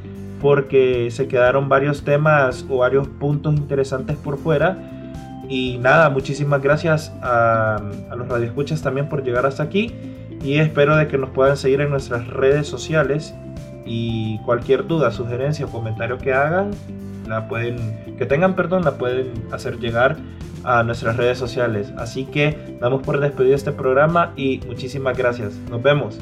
porque 0.41 1.11
se 1.11 1.29
quedaron 1.29 1.69
varios 1.69 2.03
temas 2.03 2.67
o 2.69 2.79
varios 2.79 3.07
puntos 3.07 3.55
interesantes 3.55 4.17
por 4.17 4.39
fuera. 4.39 4.77
Y 5.49 5.79
nada, 5.79 6.09
muchísimas 6.11 6.63
gracias 6.63 7.13
a, 7.23 7.77
a 8.11 8.17
los 8.17 8.29
radioescuchas 8.29 8.83
también 8.83 9.09
por 9.09 9.23
llegar 9.23 9.47
hasta 9.47 9.63
aquí 9.63 9.95
y 10.43 10.59
espero 10.59 10.97
de 10.97 11.07
que 11.07 11.19
nos 11.19 11.31
puedan 11.31 11.57
seguir 11.57 11.81
en 11.81 11.91
nuestras 11.91 12.27
redes 12.27 12.67
sociales 12.67 13.35
y 13.85 14.39
cualquier 14.41 14.87
duda, 14.87 15.11
sugerencia 15.13 15.67
o 15.67 15.69
comentario 15.69 16.19
que 16.19 16.33
hagan, 16.33 16.71
la 17.29 17.49
pueden, 17.49 18.17
que 18.19 18.27
tengan 18.27 18.55
perdón, 18.55 18.85
la 18.85 18.93
pueden 18.93 19.33
hacer 19.53 19.79
llegar 19.79 20.17
a 20.65 20.83
nuestras 20.83 21.17
redes 21.17 21.39
sociales. 21.39 21.93
Así 21.97 22.25
que 22.25 22.77
damos 22.81 23.03
por 23.03 23.21
despedir 23.21 23.55
este 23.55 23.73
programa 23.73 24.33
y 24.37 24.61
muchísimas 24.67 25.17
gracias. 25.17 25.55
Nos 25.71 25.83
vemos. 25.83 26.19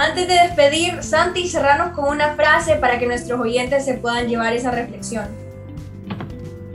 Antes 0.00 0.28
de 0.28 0.34
despedir, 0.34 1.02
Santi, 1.02 1.48
cerrarnos 1.48 1.92
con 1.92 2.04
una 2.04 2.36
frase 2.36 2.76
para 2.76 3.00
que 3.00 3.06
nuestros 3.06 3.40
oyentes 3.40 3.84
se 3.84 3.94
puedan 3.94 4.28
llevar 4.28 4.52
esa 4.52 4.70
reflexión. 4.70 5.26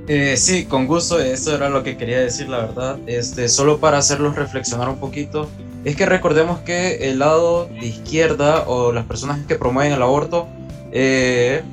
Eh, 0.09 0.35
sí, 0.35 0.65
con 0.65 0.87
gusto, 0.87 1.21
eso 1.21 1.55
era 1.55 1.69
lo 1.69 1.83
que 1.83 1.95
quería 1.95 2.19
decir, 2.19 2.49
la 2.49 2.57
verdad. 2.57 2.99
Este, 3.07 3.47
solo 3.47 3.77
para 3.77 3.99
hacerlos 3.99 4.35
reflexionar 4.35 4.89
un 4.89 4.97
poquito, 4.97 5.47
es 5.85 5.95
que 5.95 6.05
recordemos 6.05 6.59
que 6.59 7.09
el 7.09 7.19
lado 7.19 7.67
de 7.67 7.85
izquierda 7.85 8.65
o 8.67 8.91
las 8.91 9.05
personas 9.05 9.39
que 9.47 9.55
promueven 9.55 9.93
el 9.93 10.01
aborto, 10.01 10.49
eh, 10.91 11.63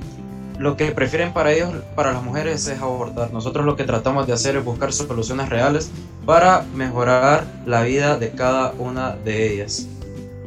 lo 0.57 0.77
que 0.77 0.93
prefieren 0.93 1.33
para 1.33 1.51
ellos, 1.51 1.73
para 1.97 2.13
las 2.13 2.23
mujeres, 2.23 2.65
es 2.69 2.81
abortar. 2.81 3.33
Nosotros 3.33 3.67
lo 3.67 3.75
que 3.75 3.83
tratamos 3.83 4.29
de 4.29 4.35
hacer 4.35 4.55
es 4.55 4.65
buscar 4.65 4.93
soluciones 4.93 5.49
reales 5.49 5.91
para 6.25 6.63
mejorar 6.77 7.45
la 7.67 7.83
vida 7.83 8.19
de 8.19 8.31
cada 8.31 8.73
una 8.79 9.17
de 9.17 9.53
ellas. 9.53 9.89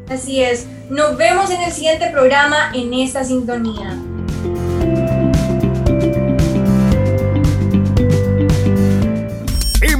Así 0.10 0.43
es. 0.43 0.68
Nos 0.89 1.18
vemos 1.18 1.49
en 1.49 1.62
el 1.62 1.72
siguiente 1.72 2.10
programa 2.10 2.72
en 2.74 2.93
esta 2.93 3.24
sintonía. 3.24 3.97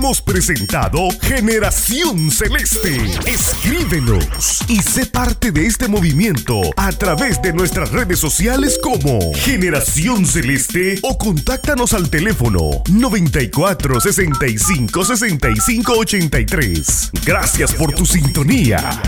hemos 0.04 0.22
presentado 0.22 1.08
Generación 1.22 2.30
Celeste. 2.30 2.98
Escríbenos 3.26 4.60
y 4.68 4.82
sé 4.82 5.06
parte 5.06 5.54
de 5.54 5.66
este 5.66 5.88
movimiento 5.88 6.60
a 6.76 6.92
través 6.92 7.42
de 7.42 7.54
nuestras 7.54 7.90
redes 7.94 8.20
sociales 8.20 8.78
como 8.84 9.34
Generación 9.34 10.26
Celeste 10.26 11.00
o 11.04 11.18
contáctanos 11.18 11.94
al 11.94 12.10
teléfono 12.10 12.84
94 12.92 14.02
65 14.02 15.06
65 15.06 15.94
83. 15.98 17.12
Gracias 17.26 17.74
por 17.74 17.94
tu 17.94 18.06
sintonía. 18.06 19.00